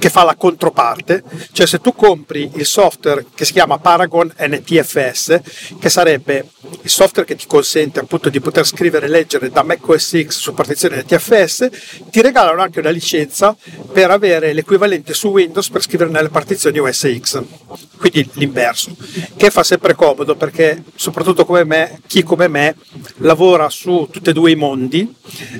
che 0.00 0.08
fa 0.08 0.24
la 0.24 0.34
controparte, 0.34 1.22
cioè 1.52 1.66
se 1.66 1.78
tu 1.78 1.94
compri 1.94 2.50
il 2.54 2.64
software 2.64 3.26
che 3.34 3.44
si 3.44 3.52
chiama 3.52 3.78
Paragon 3.78 4.32
NTFS, 4.34 5.40
che 5.78 5.90
sarebbe 5.90 6.46
il 6.80 6.88
software 6.88 7.28
che 7.28 7.36
ti 7.36 7.46
consente 7.46 8.00
appunto 8.00 8.30
di 8.30 8.40
poter 8.40 8.66
scrivere 8.66 9.06
e 9.06 9.08
leggere 9.10 9.50
da 9.50 9.62
Mac 9.62 9.86
OS 9.86 10.22
X 10.22 10.38
su 10.38 10.54
partizione 10.54 11.02
NTFS, 11.02 11.68
ti 12.10 12.22
regalano 12.22 12.62
anche 12.62 12.80
una 12.80 12.88
licenza 12.88 13.54
per 13.92 14.10
avere 14.10 14.54
l'equivalente 14.54 15.12
su 15.12 15.28
Windows 15.28 15.68
per 15.68 15.82
scrivere 15.82 16.08
nelle 16.10 16.30
partizioni 16.30 16.78
OS 16.78 17.18
X, 17.18 17.42
quindi 17.98 18.26
l'inverso, 18.34 18.96
che 19.36 19.50
fa 19.50 19.62
sempre 19.62 19.94
comodo 19.94 20.34
perché 20.34 20.82
soprattutto 20.94 21.44
come 21.44 21.64
me, 21.64 22.00
chi 22.06 22.22
come 22.22 22.48
me 22.48 22.74
lavora 23.18 23.68
su 23.68 24.08
tutti 24.10 24.30
e 24.30 24.32
due 24.32 24.52
i 24.52 24.56
mondi, 24.56 25.14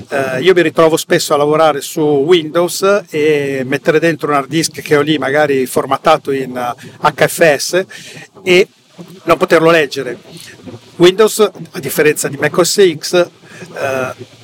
eh, 0.09 0.41
io 0.41 0.53
mi 0.55 0.63
ritrovo 0.63 0.97
spesso 0.97 1.35
a 1.35 1.37
lavorare 1.37 1.81
su 1.81 2.01
Windows 2.01 3.03
e 3.11 3.61
mettere 3.65 3.99
dentro 3.99 4.30
un 4.31 4.37
hard 4.37 4.49
disk 4.49 4.81
che 4.81 4.95
ho 4.95 5.01
lì 5.01 5.17
magari 5.17 5.65
formattato 5.65 6.31
in 6.31 6.53
HFS 6.99 7.73
eh, 7.73 7.85
e 8.43 8.67
non 9.23 9.37
poterlo 9.37 9.69
leggere. 9.69 10.17
Windows, 10.97 11.39
a 11.39 11.79
differenza 11.79 12.27
di 12.27 12.37
Mac 12.37 12.57
OS 12.57 12.95
X, 12.97 13.13
eh, 13.13 14.39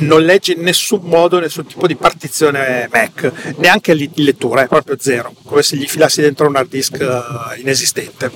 non 0.00 0.22
legge 0.22 0.52
in 0.52 0.62
nessun 0.62 1.00
modo 1.02 1.38
nessun 1.38 1.66
tipo 1.66 1.86
di 1.86 1.96
partizione 1.96 2.88
Mac, 2.90 3.54
neanche 3.56 3.92
in 3.92 4.10
lettura, 4.16 4.62
è 4.62 4.68
proprio 4.68 4.96
zero, 4.98 5.34
come 5.44 5.62
se 5.62 5.76
gli 5.76 5.86
filassi 5.86 6.20
dentro 6.20 6.46
un 6.46 6.56
hard 6.56 6.68
disk 6.68 7.00
eh, 7.00 7.60
inesistente. 7.60 8.30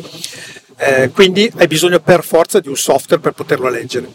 Eh, 0.77 1.11
quindi 1.11 1.51
hai 1.57 1.67
bisogno 1.67 2.01
per 2.01 2.25
forza 2.25 2.61
di 2.61 2.69
un 2.69 2.77
software 2.77 3.23
per 3.23 3.33
poterlo 3.33 3.69
leggere. 3.69 4.11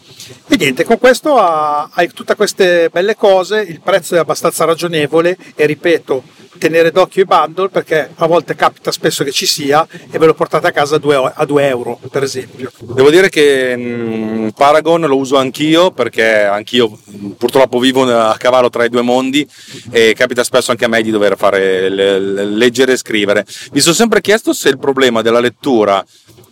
E 0.47 0.55
niente, 0.57 0.83
con 0.83 0.97
questo 0.97 1.37
hai 1.37 2.11
tutte 2.11 2.35
queste 2.35 2.89
belle 2.91 3.15
cose, 3.15 3.61
il 3.61 3.81
prezzo 3.81 4.15
è 4.15 4.19
abbastanza 4.19 4.65
ragionevole 4.65 5.37
e 5.55 5.65
ripeto, 5.65 6.23
tenere 6.57 6.91
d'occhio 6.91 7.23
i 7.23 7.25
bundle 7.25 7.69
perché 7.69 8.11
a 8.13 8.27
volte 8.27 8.55
capita 8.55 8.91
spesso 8.91 9.23
che 9.23 9.31
ci 9.31 9.47
sia 9.47 9.87
e 10.11 10.17
ve 10.19 10.25
lo 10.27 10.33
portate 10.33 10.67
a 10.67 10.71
casa 10.71 10.95
a 10.97 11.45
2 11.45 11.67
euro 11.67 11.99
per 12.11 12.23
esempio. 12.23 12.71
Devo 12.79 13.09
dire 13.09 13.29
che 13.29 13.75
mh, 13.75 13.81
mm, 13.81 14.47
Paragon 14.49 15.01
lo 15.01 15.15
uso 15.15 15.37
anch'io 15.37 15.91
perché 15.91 16.43
anch'io 16.43 16.99
purtroppo 17.37 17.79
vivo 17.79 18.03
a 18.03 18.35
cavallo 18.37 18.69
tra 18.69 18.83
i 18.83 18.89
due 18.89 19.01
mondi 19.01 19.47
e 19.89 20.13
capita 20.13 20.43
spesso 20.43 20.71
anche 20.71 20.85
a 20.85 20.89
me 20.89 21.01
di 21.01 21.11
dover 21.11 21.37
fare 21.37 21.89
leggere 21.89 22.93
e 22.93 22.97
scrivere. 22.97 23.45
Mi 23.71 23.79
sono 23.79 23.95
sempre 23.95 24.21
chiesto 24.21 24.53
se 24.53 24.69
il 24.69 24.77
problema 24.77 25.21
della 25.21 25.39
lettura 25.39 26.05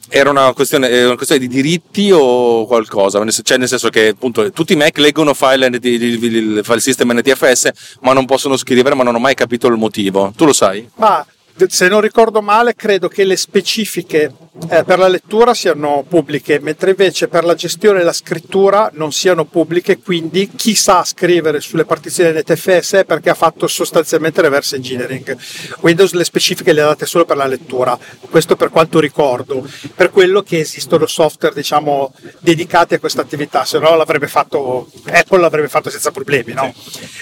era 0.09 0.29
una 0.29 0.53
questione, 0.53 1.03
una 1.03 1.15
questione, 1.15 1.41
di 1.41 1.47
diritti 1.47 2.11
o 2.11 2.65
qualcosa? 2.65 3.23
Cioè, 3.29 3.57
nel 3.57 3.67
senso 3.67 3.89
che 3.89 4.09
appunto 4.09 4.51
tutti 4.51 4.73
i 4.73 4.75
Mac 4.75 4.97
leggono 4.97 5.33
file, 5.33 5.67
il 5.67 6.61
file 6.63 6.79
system 6.79 7.13
NTFS, 7.13 7.69
ma 8.01 8.13
non 8.13 8.25
possono 8.25 8.57
scrivere, 8.57 8.95
ma 8.95 9.03
non 9.03 9.15
ho 9.15 9.19
mai 9.19 9.35
capito 9.35 9.67
il 9.67 9.77
motivo. 9.77 10.33
Tu 10.35 10.45
lo 10.45 10.53
sai? 10.53 10.87
Ma 10.95 11.25
se 11.67 11.87
non 11.87 12.01
ricordo 12.01 12.41
male, 12.41 12.75
credo 12.75 13.07
che 13.07 13.23
le 13.23 13.35
specifiche 13.35 14.31
eh, 14.69 14.83
per 14.83 14.99
la 14.99 15.07
lettura 15.07 15.53
siano 15.53 16.03
pubbliche, 16.07 16.59
mentre 16.59 16.91
invece 16.91 17.27
per 17.27 17.43
la 17.43 17.55
gestione 17.55 18.01
e 18.01 18.03
la 18.03 18.13
scrittura 18.13 18.89
non 18.93 19.11
siano 19.11 19.45
pubbliche, 19.45 19.99
quindi 19.99 20.49
chi 20.55 20.75
sa 20.75 21.03
scrivere 21.03 21.61
sulle 21.61 21.85
partizioni 21.85 22.37
NTFS 22.37 22.93
è 22.93 23.05
perché 23.05 23.29
ha 23.29 23.35
fatto 23.35 23.67
sostanzialmente 23.67 24.41
reverse 24.41 24.75
engineering. 24.75 25.37
Windows 25.81 26.13
le 26.13 26.23
specifiche 26.23 26.73
le 26.73 26.81
ha 26.81 26.85
date 26.85 27.05
solo 27.05 27.25
per 27.25 27.37
la 27.37 27.45
lettura, 27.45 27.97
questo 28.29 28.55
per 28.55 28.69
quanto 28.69 28.99
ricordo, 28.99 29.67
per 29.95 30.11
quello 30.11 30.41
che 30.41 30.59
esistono 30.59 31.05
software 31.05 31.55
diciamo 31.55 32.13
dedicati 32.39 32.95
a 32.95 32.99
questa 32.99 33.21
attività, 33.21 33.63
se 33.65 33.79
no 33.79 33.95
l'avrebbe 33.95 34.27
fatto 34.27 34.89
Apple 35.05 35.39
l'avrebbe 35.39 35.69
fatto 35.69 35.89
senza 35.89 36.11
problemi, 36.11 36.53
no? 36.53 36.73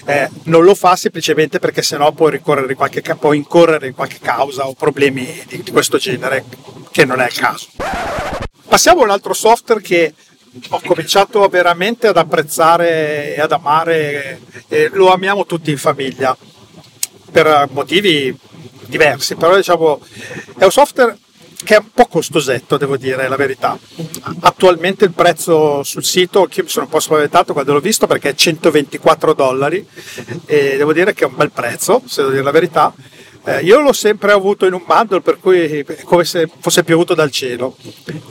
eh, 0.05 0.29
non 0.43 0.63
lo 0.63 0.73
fa 0.73 0.95
semplicemente 0.95 1.59
perché 1.59 1.81
sennò 1.81 2.11
può, 2.11 2.31
qualche, 2.41 3.01
può 3.15 3.33
incorrere 3.33 3.87
in 3.87 3.93
qualche 3.93 4.19
causa 4.25 4.67
o 4.67 4.73
problemi 4.73 5.43
di, 5.47 5.61
di 5.61 5.71
questo 5.71 5.97
genere, 5.97 6.43
che 6.91 7.05
non 7.05 7.21
è 7.21 7.27
il 7.27 7.33
caso. 7.33 7.67
Passiamo 8.67 9.01
a 9.01 9.03
un 9.03 9.11
altro 9.11 9.33
software 9.33 9.81
che 9.81 10.13
ho 10.69 10.81
cominciato 10.83 11.47
veramente 11.47 12.07
ad 12.07 12.17
apprezzare 12.17 13.35
e 13.35 13.41
ad 13.41 13.51
amare 13.51 14.41
e 14.67 14.89
lo 14.91 15.13
amiamo 15.13 15.45
tutti 15.45 15.69
in 15.69 15.77
famiglia 15.77 16.35
per 17.31 17.67
motivi 17.71 18.35
diversi, 18.88 19.35
però 19.35 19.55
diciamo 19.55 19.99
è 20.57 20.63
un 20.63 20.71
software 20.71 21.17
che 21.63 21.75
è 21.75 21.79
un 21.79 21.89
po' 21.93 22.05
costosetto, 22.05 22.77
devo 22.77 22.95
dire 22.95 23.27
la 23.27 23.35
verità. 23.35 23.77
Attualmente 24.41 25.05
il 25.05 25.11
prezzo 25.11 25.83
sul 25.83 26.03
sito, 26.03 26.43
anch'io 26.43 26.63
mi 26.63 26.69
sono 26.69 26.85
un 26.85 26.91
po' 26.91 26.99
spaventato 26.99 27.53
quando 27.53 27.73
l'ho 27.73 27.79
visto 27.79 28.07
perché 28.07 28.29
è 28.29 28.35
124 28.35 29.33
dollari 29.33 29.85
e 30.45 30.77
devo 30.77 30.93
dire 30.93 31.13
che 31.13 31.23
è 31.23 31.27
un 31.27 31.35
bel 31.35 31.51
prezzo, 31.51 32.01
se 32.05 32.21
devo 32.21 32.31
dire 32.31 32.43
la 32.43 32.51
verità. 32.51 32.93
Eh, 33.47 33.62
io 33.62 33.79
l'ho 33.79 33.93
sempre 33.93 34.31
avuto 34.31 34.65
in 34.65 34.73
un 34.73 34.84
bundle, 34.86 35.21
per 35.21 35.39
cui 35.39 35.79
è 35.79 36.03
come 36.03 36.25
se 36.25 36.49
fosse 36.60 36.84
piovuto 36.84 37.13
dal 37.13 37.29
cielo. 37.29 37.77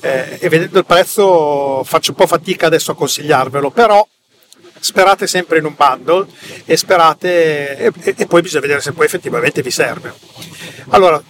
Eh, 0.01 0.39
e 0.41 0.49
vedendo 0.49 0.79
il 0.79 0.85
prezzo 0.85 1.85
faccio 1.85 2.11
un 2.11 2.17
po' 2.17 2.27
fatica 2.27 2.67
adesso 2.67 2.91
a 2.91 2.97
consigliarvelo, 2.97 3.71
però 3.71 4.07
sperate 4.81 5.27
sempre 5.27 5.59
in 5.59 5.65
un 5.65 5.75
bundle 5.77 6.27
e 6.67 6.77
sperate 6.77 7.77
e, 7.79 7.93
e 8.17 8.27
poi 8.27 8.43
bisogna 8.43 8.61
vedere 8.63 8.81
se 8.81 8.93
poi 8.93 9.07
effettivamente 9.07 9.63
vi 9.63 9.71
serve. 9.71 10.13
Allora, 10.89 11.23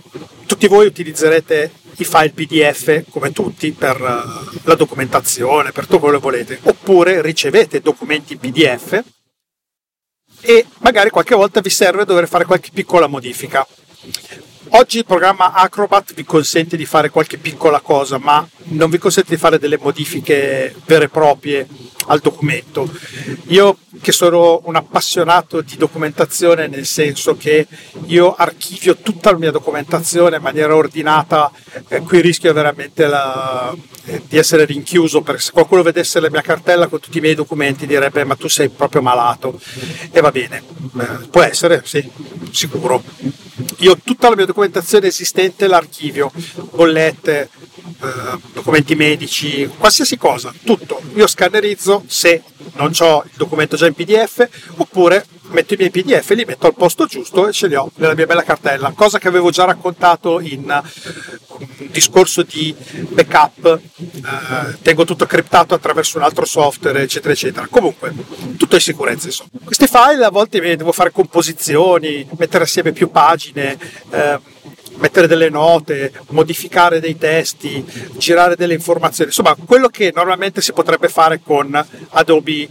tutti 0.47 0.67
voi 0.67 0.87
utilizzerete 0.87 1.71
i 1.97 2.05
file 2.05 2.31
PDF 2.31 3.05
come 3.11 3.33
tutti 3.33 3.71
per 3.73 4.01
uh, 4.01 4.59
la 4.65 4.75
documentazione, 4.75 5.73
per 5.73 5.85
tutto 5.85 6.01
quello 6.01 6.17
che 6.17 6.23
volete, 6.23 6.59
oppure 6.63 7.23
ricevete 7.23 7.81
documenti 7.81 8.37
PDF 8.37 9.03
e 10.45 10.67
magari 10.79 11.09
qualche 11.11 11.35
volta 11.35 11.61
vi 11.61 11.71
serve 11.71 12.05
dover 12.05 12.29
fare 12.29 12.45
qualche 12.45 12.69
piccola 12.73 13.07
modifica. 13.07 13.67
Oggi 14.71 14.99
il 14.99 15.05
programma 15.05 15.53
Acrobat 15.53 16.15
vi 16.15 16.25
consente 16.25 16.77
di 16.77 16.85
fare 16.85 17.09
qualche 17.09 17.39
piccola 17.39 17.81
cosa, 17.81 18.19
ma 18.19 18.47
non 18.65 18.91
vi 18.91 18.99
consente 18.99 19.35
di 19.35 19.41
fare 19.41 19.59
delle 19.59 19.79
modifiche 19.79 20.75
vere 20.85 21.05
e 21.05 21.09
proprie 21.09 21.67
al 22.07 22.21
documento. 22.21 22.89
Io 23.49 23.79
che 24.01 24.13
sono 24.13 24.61
un 24.65 24.77
appassionato 24.77 25.61
di 25.61 25.77
documentazione, 25.77 26.67
nel 26.67 26.87
senso 26.87 27.37
che 27.37 27.67
io 28.07 28.35
archivio 28.35 28.97
tutta 28.97 29.31
la 29.31 29.39
mia 29.39 29.51
documentazione 29.51 30.37
in 30.37 30.43
maniera 30.43 30.75
ordinata, 30.75 31.51
eh, 31.89 32.01
qui 32.01 32.21
rischio 32.21 32.53
veramente 32.53 33.07
la, 33.07 33.75
eh, 34.07 34.23
di 34.29 34.37
essere 34.37 34.65
rinchiuso, 34.65 35.23
perché 35.23 35.41
se 35.41 35.53
qualcuno 35.53 35.83
vedesse 35.83 36.21
la 36.21 36.31
mia 36.31 36.43
cartella 36.43 36.89
con 36.89 37.01
tutti 37.01 37.19
i 37.19 37.21
miei 37.21 37.35
documenti 37.35 37.87
direbbe 37.87 38.25
ma 38.25 38.35
tu 38.35 38.49
sei 38.49 38.69
proprio 38.69 39.03
malato. 39.03 39.59
E 40.11 40.21
va 40.21 40.31
bene, 40.31 40.63
eh, 40.99 41.27
può 41.31 41.43
essere, 41.43 41.83
sì, 41.85 42.09
sicuro. 42.51 43.03
Io 43.79 43.97
tutta 44.03 44.29
la 44.29 44.37
mia 44.37 44.47
documentazione 44.47 45.07
esistente 45.07 45.67
l'archivio, 45.67 46.33
bollette, 46.73 47.49
eh, 48.03 48.39
documenti 48.53 48.95
medici, 48.95 49.71
qualsiasi 49.79 50.17
cosa, 50.17 50.53
tutto. 50.65 51.01
Io 51.15 51.27
scannerizzo 51.27 51.94
se 52.07 52.43
non 52.75 52.93
ho 52.99 53.23
il 53.25 53.31
documento 53.37 53.77
già 53.77 53.87
in 53.87 53.95
PDF 53.95 54.49
oppure 54.77 55.27
metto 55.49 55.75
i 55.75 55.77
miei 55.77 55.91
PDF, 55.91 56.31
li 56.31 56.45
metto 56.45 56.67
al 56.67 56.75
posto 56.75 57.07
giusto 57.07 57.49
e 57.49 57.53
ce 57.53 57.67
li 57.67 57.75
ho 57.75 57.91
nella 57.97 58.15
mia 58.15 58.27
bella 58.27 58.43
cartella, 58.43 58.93
cosa 58.93 59.19
che 59.19 59.29
avevo 59.29 59.51
già 59.51 59.65
raccontato 59.65 60.41
in 60.41 60.65
un 60.65 61.67
discorso 61.91 62.43
di 62.43 62.75
backup, 63.09 63.81
eh, 63.97 64.79
tengo 64.83 65.05
tutto 65.05 65.27
criptato 65.27 65.75
attraverso 65.75 66.19
un 66.19 66.25
altro 66.25 66.45
software, 66.45 67.03
eccetera, 67.03 67.33
eccetera. 67.33 67.67
Comunque, 67.69 68.13
tutto 68.57 68.75
in 68.75 68.81
sicurezza, 68.81 69.27
insomma. 69.27 69.51
Questi 69.65 69.87
file 69.87 70.25
a 70.25 70.31
volte 70.31 70.61
devo 70.61 70.93
fare 70.93 71.13
composizioni, 71.13 72.27
mettere 72.37 72.65
assieme 72.65 72.93
più 72.93 73.11
pagine, 73.11 73.79
eh, 74.11 74.39
mettere 75.05 75.27
delle 75.27 75.51
note, 75.51 76.13
modificare 76.31 76.99
dei 76.99 77.19
testi, 77.19 77.85
girare 78.17 78.57
delle 78.57 78.73
informazioni, 78.73 79.29
insomma 79.29 79.55
quello 79.55 79.89
che 79.89 80.11
normalmente 80.15 80.63
si 80.63 80.73
potrebbe 80.73 81.09
fare 81.11 81.43
con 81.45 81.87
Adobe 82.11 82.63
eh, 82.63 82.69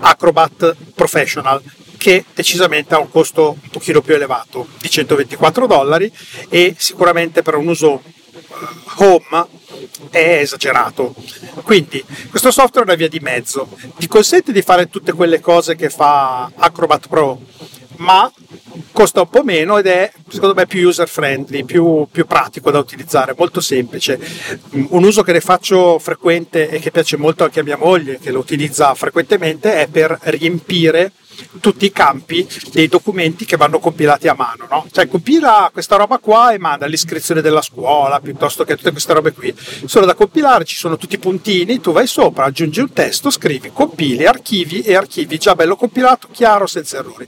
Acrobat 0.00 0.76
Professional 0.94 1.62
che 1.96 2.26
decisamente 2.34 2.94
ha 2.94 2.98
un 2.98 3.08
costo 3.08 3.56
un 3.60 3.70
pochino 3.70 4.02
più 4.02 4.14
elevato 4.14 4.68
di 4.80 4.90
124 4.90 5.66
dollari 5.66 6.12
e 6.50 6.74
sicuramente 6.76 7.42
per 7.42 7.54
un 7.54 7.68
uso 7.68 8.02
eh, 8.02 8.42
home 8.96 9.46
è 10.10 10.40
esagerato. 10.42 11.14
Quindi 11.62 12.04
questo 12.28 12.50
software 12.50 12.86
è 12.86 12.90
una 12.90 12.98
via 12.98 13.08
di 13.08 13.18
mezzo, 13.20 13.66
ti 13.96 14.06
consente 14.06 14.52
di 14.52 14.60
fare 14.60 14.90
tutte 14.90 15.12
quelle 15.12 15.40
cose 15.40 15.74
che 15.74 15.88
fa 15.88 16.50
Acrobat 16.54 17.08
Pro, 17.08 17.40
ma 17.96 18.30
costa 18.98 19.20
un 19.20 19.28
po' 19.28 19.44
meno 19.44 19.78
ed 19.78 19.86
è 19.86 20.10
secondo 20.28 20.56
me 20.56 20.66
più 20.66 20.88
user 20.88 21.08
friendly, 21.08 21.62
più, 21.62 22.08
più, 22.10 22.26
pratico 22.26 22.72
da 22.72 22.80
utilizzare, 22.80 23.32
molto 23.38 23.60
semplice. 23.60 24.18
Un 24.72 25.04
uso 25.04 25.22
che 25.22 25.30
ne 25.30 25.40
faccio 25.40 26.00
frequente 26.00 26.68
e 26.68 26.80
che 26.80 26.90
piace 26.90 27.16
molto 27.16 27.44
anche 27.44 27.60
a 27.60 27.62
mia 27.62 27.76
moglie, 27.76 28.18
che 28.18 28.32
lo 28.32 28.40
utilizza 28.40 28.92
frequentemente, 28.94 29.82
è 29.82 29.86
per 29.86 30.18
riempire 30.22 31.12
tutti 31.60 31.84
i 31.84 31.92
campi 31.92 32.46
dei 32.72 32.88
documenti 32.88 33.44
che 33.44 33.56
vanno 33.56 33.78
compilati 33.78 34.28
a 34.28 34.34
mano. 34.34 34.66
No? 34.70 34.86
Cioè 34.90 35.08
compila 35.08 35.70
questa 35.72 35.96
roba 35.96 36.18
qua 36.18 36.52
e 36.52 36.58
manda 36.58 36.86
l'iscrizione 36.86 37.40
della 37.40 37.62
scuola 37.62 38.20
piuttosto 38.20 38.64
che 38.64 38.76
tutte 38.76 38.92
queste 38.92 39.12
robe 39.12 39.32
qui. 39.32 39.54
Sono 39.86 40.06
da 40.06 40.14
compilare, 40.14 40.64
ci 40.64 40.76
sono 40.76 40.96
tutti 40.96 41.14
i 41.14 41.18
puntini, 41.18 41.80
tu 41.80 41.92
vai 41.92 42.06
sopra, 42.06 42.44
aggiungi 42.44 42.80
un 42.80 42.92
testo, 42.92 43.30
scrivi, 43.30 43.70
compili, 43.72 44.26
archivi 44.26 44.80
e 44.80 44.94
archivi 44.94 45.38
già 45.38 45.54
bello 45.54 45.76
compilato, 45.76 46.28
chiaro, 46.30 46.66
senza 46.66 46.98
errori. 46.98 47.26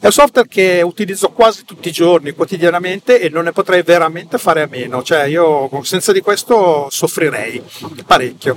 È 0.00 0.06
un 0.06 0.12
software 0.12 0.48
che 0.48 0.82
utilizzo 0.84 1.30
quasi 1.30 1.64
tutti 1.64 1.88
i 1.88 1.92
giorni, 1.92 2.32
quotidianamente 2.32 3.20
e 3.20 3.28
non 3.28 3.44
ne 3.44 3.52
potrei 3.52 3.82
veramente 3.82 4.38
fare 4.38 4.62
a 4.62 4.68
meno. 4.68 5.02
Cioè 5.02 5.24
io 5.24 5.68
senza 5.82 6.12
di 6.12 6.20
questo 6.20 6.88
soffrirei 6.90 7.62
parecchio. 8.06 8.56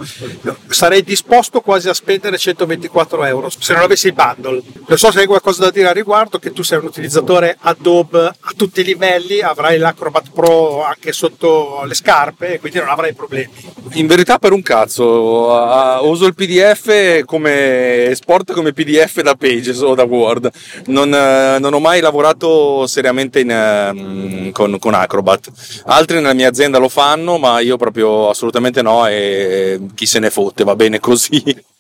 Sarei 0.67 1.03
disposto 1.03 1.62
quasi 1.62 1.89
a 1.89 1.93
spendere 1.93 2.38
124 2.38 3.23
euro 3.25 3.49
se 3.49 3.73
non 3.73 3.84
avessi 3.84 4.08
il 4.08 4.13
bundle 4.13 4.62
non 4.87 4.97
so 4.97 5.11
se 5.11 5.19
hai 5.19 5.25
qualcosa 5.25 5.63
da 5.63 5.71
dire 5.71 5.87
a 5.87 5.91
riguardo, 5.91 6.39
che 6.39 6.51
tu 6.51 6.61
sei 6.61 6.79
un 6.79 6.85
utilizzatore 6.85 7.57
Adobe 7.61 8.25
a 8.27 8.53
tutti 8.55 8.81
i 8.81 8.83
livelli, 8.83 9.41
avrai 9.41 9.77
l'Acrobat 9.77 10.29
Pro 10.31 10.83
anche 10.83 11.11
sotto 11.11 11.83
le 11.85 11.93
scarpe 11.93 12.59
quindi 12.59 12.79
non 12.79 12.89
avrai 12.89 13.13
problemi. 13.13 13.51
In 13.93 14.07
verità 14.07 14.39
per 14.39 14.51
un 14.51 14.61
cazzo, 14.61 15.03
uh, 15.03 16.07
uso 16.07 16.25
il 16.25 16.35
PDF 16.35 17.23
come 17.25 18.05
esport 18.07 18.51
come 18.53 18.73
PDF 18.73 19.21
da 19.21 19.35
Pages 19.35 19.79
o 19.81 19.95
da 19.95 20.03
Word. 20.03 20.49
Non, 20.87 21.07
uh, 21.11 21.59
non 21.59 21.73
ho 21.73 21.79
mai 21.79 22.01
lavorato 22.01 22.87
seriamente 22.87 23.39
in, 23.39 23.49
uh, 23.49 24.51
con, 24.51 24.77
con, 24.79 24.93
Acrobat. 24.93 25.51
Altri 25.85 26.17
nella 26.17 26.33
mia 26.33 26.49
azienda 26.49 26.77
lo 26.77 26.89
fanno, 26.89 27.37
ma 27.37 27.59
io 27.59 27.77
proprio 27.77 28.29
assolutamente 28.29 28.81
no 28.81 29.07
e 29.07 29.79
chi 29.93 30.05
se 30.05 30.19
ne 30.19 30.29
fotte, 30.29 30.63
va 30.63 30.75
bene 30.75 30.99
così. 30.99 31.73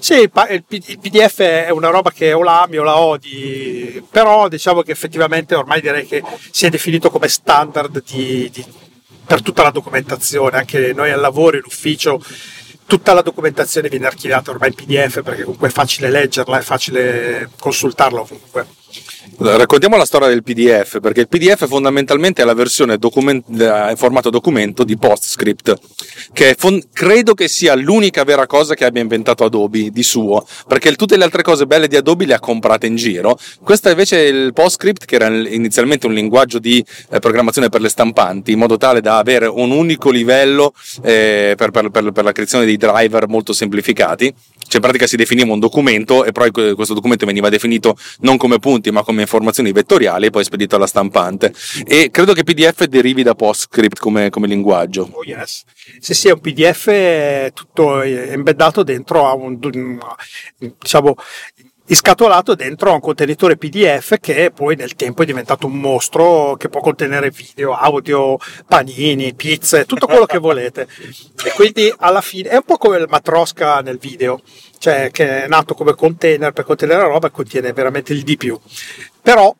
Sì, 0.00 0.20
il 0.20 0.64
PDF 1.00 1.38
è 1.40 1.70
una 1.70 1.88
roba 1.88 2.10
che 2.10 2.32
o 2.32 2.42
la 2.42 2.62
ami 2.62 2.78
o 2.78 2.82
la 2.82 2.98
odi, 2.98 4.04
però 4.10 4.48
diciamo 4.48 4.82
che 4.82 4.92
effettivamente 4.92 5.54
ormai 5.54 5.80
direi 5.80 6.06
che 6.06 6.22
si 6.50 6.66
è 6.66 6.70
definito 6.70 7.10
come 7.10 7.28
standard 7.28 8.02
di, 8.04 8.50
di, 8.50 8.64
per 9.24 9.42
tutta 9.42 9.62
la 9.62 9.70
documentazione, 9.70 10.58
anche 10.58 10.92
noi 10.92 11.10
al 11.10 11.20
lavoro, 11.20 11.56
in 11.56 11.62
ufficio, 11.64 12.22
tutta 12.86 13.14
la 13.14 13.22
documentazione 13.22 13.88
viene 13.88 14.06
archiviata 14.06 14.50
ormai 14.50 14.68
in 14.68 14.74
PDF 14.74 15.22
perché 15.22 15.44
comunque 15.44 15.68
è 15.68 15.72
facile 15.72 16.10
leggerla, 16.10 16.58
è 16.58 16.62
facile 16.62 17.50
consultarla 17.58 18.20
ovunque. 18.20 18.66
Raccontiamo 19.38 19.96
la 19.96 20.04
storia 20.04 20.28
del 20.28 20.42
PDF, 20.42 21.00
perché 21.00 21.20
il 21.20 21.28
PDF 21.28 21.66
fondamentalmente 21.66 22.42
è 22.42 22.44
la 22.44 22.54
versione 22.54 22.98
document- 22.98 23.44
in 23.48 23.94
formato 23.96 24.30
documento 24.30 24.84
di 24.84 24.96
PostScript, 24.96 25.74
che 26.32 26.54
fon- 26.58 26.82
credo 26.92 27.34
che 27.34 27.48
sia 27.48 27.74
l'unica 27.74 28.24
vera 28.24 28.46
cosa 28.46 28.74
che 28.74 28.84
abbia 28.84 29.00
inventato 29.00 29.44
Adobe 29.44 29.90
di 29.90 30.02
suo, 30.02 30.46
perché 30.66 30.92
tutte 30.94 31.16
le 31.16 31.24
altre 31.24 31.42
cose 31.42 31.66
belle 31.66 31.88
di 31.88 31.96
Adobe 31.96 32.26
le 32.26 32.34
ha 32.34 32.40
comprate 32.40 32.86
in 32.86 32.96
giro. 32.96 33.38
Questo 33.62 33.88
invece 33.88 34.18
è 34.18 34.28
il 34.28 34.52
PostScript, 34.52 35.04
che 35.04 35.14
era 35.14 35.26
inizialmente 35.26 36.06
un 36.06 36.14
linguaggio 36.14 36.58
di 36.58 36.84
eh, 37.10 37.18
programmazione 37.18 37.68
per 37.68 37.80
le 37.80 37.88
stampanti, 37.88 38.52
in 38.52 38.58
modo 38.58 38.76
tale 38.76 39.00
da 39.00 39.18
avere 39.18 39.46
un 39.46 39.70
unico 39.70 40.10
livello 40.10 40.72
eh, 41.02 41.54
per, 41.56 41.70
per, 41.70 41.90
per, 41.90 42.12
per 42.12 42.24
la 42.24 42.32
creazione 42.32 42.64
dei 42.64 42.76
driver 42.76 43.28
molto 43.28 43.52
semplificati 43.52 44.34
cioè 44.72 44.80
in 44.80 44.86
pratica 44.86 45.06
si 45.06 45.16
definiva 45.16 45.52
un 45.52 45.58
documento 45.58 46.24
e 46.24 46.32
poi 46.32 46.50
questo 46.50 46.94
documento 46.94 47.26
veniva 47.26 47.50
definito 47.50 47.94
non 48.20 48.38
come 48.38 48.58
punti 48.58 48.90
ma 48.90 49.02
come 49.02 49.20
informazioni 49.20 49.70
vettoriali 49.70 50.26
e 50.26 50.30
poi 50.30 50.44
spedito 50.44 50.76
alla 50.76 50.86
stampante. 50.86 51.52
E 51.84 52.10
credo 52.10 52.32
che 52.32 52.42
PDF 52.42 52.84
derivi 52.84 53.22
da 53.22 53.34
PostScript 53.34 53.98
come, 53.98 54.30
come 54.30 54.46
linguaggio. 54.46 55.10
Oh 55.12 55.24
yes. 55.24 55.64
Sì 55.98 56.14
sì 56.14 56.28
è 56.28 56.32
un 56.32 56.40
PDF 56.40 57.52
tutto 57.52 58.00
embeddato 58.00 58.82
dentro 58.82 59.26
a 59.26 59.34
un 59.34 59.58
diciamo 60.78 61.16
iscatolato 61.86 62.54
dentro 62.54 62.90
a 62.90 62.94
un 62.94 63.00
contenitore 63.00 63.56
PDF 63.56 64.16
che 64.20 64.50
poi 64.54 64.76
nel 64.76 64.94
tempo 64.94 65.22
è 65.22 65.26
diventato 65.26 65.66
un 65.66 65.78
mostro 65.78 66.56
che 66.56 66.68
può 66.68 66.80
contenere 66.80 67.30
video, 67.30 67.74
audio, 67.74 68.38
panini, 68.66 69.34
pizze, 69.34 69.84
tutto 69.84 70.06
quello 70.06 70.26
che 70.26 70.38
volete. 70.38 70.86
E 71.44 71.50
quindi 71.54 71.92
alla 71.98 72.20
fine 72.20 72.48
è 72.50 72.54
un 72.56 72.64
po' 72.64 72.76
come 72.76 72.98
il 72.98 73.06
matrosca 73.08 73.80
nel 73.80 73.98
video, 73.98 74.40
cioè 74.78 75.10
che 75.10 75.44
è 75.44 75.48
nato 75.48 75.74
come 75.74 75.94
container 75.94 76.52
per 76.52 76.64
contenere 76.64 77.02
la 77.02 77.08
roba 77.08 77.28
e 77.28 77.30
contiene 77.30 77.72
veramente 77.72 78.12
il 78.12 78.22
di 78.22 78.36
più. 78.36 78.58
Però 79.20 79.54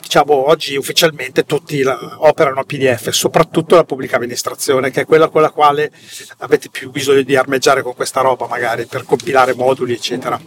diciamo 0.00 0.48
oggi 0.48 0.76
ufficialmente 0.76 1.44
tutti 1.44 1.82
operano 1.84 2.64
PDF, 2.64 3.10
soprattutto 3.10 3.76
la 3.76 3.84
pubblica 3.84 4.16
amministrazione, 4.16 4.90
che 4.90 5.02
è 5.02 5.06
quella 5.06 5.28
con 5.28 5.42
la 5.42 5.50
quale 5.50 5.90
avete 6.38 6.68
più 6.70 6.90
bisogno 6.90 7.22
di 7.22 7.36
armeggiare 7.36 7.82
con 7.82 7.94
questa 7.94 8.20
roba, 8.20 8.46
magari 8.46 8.86
per 8.86 9.04
compilare 9.04 9.54
moduli, 9.54 9.92
eccetera. 9.92 10.40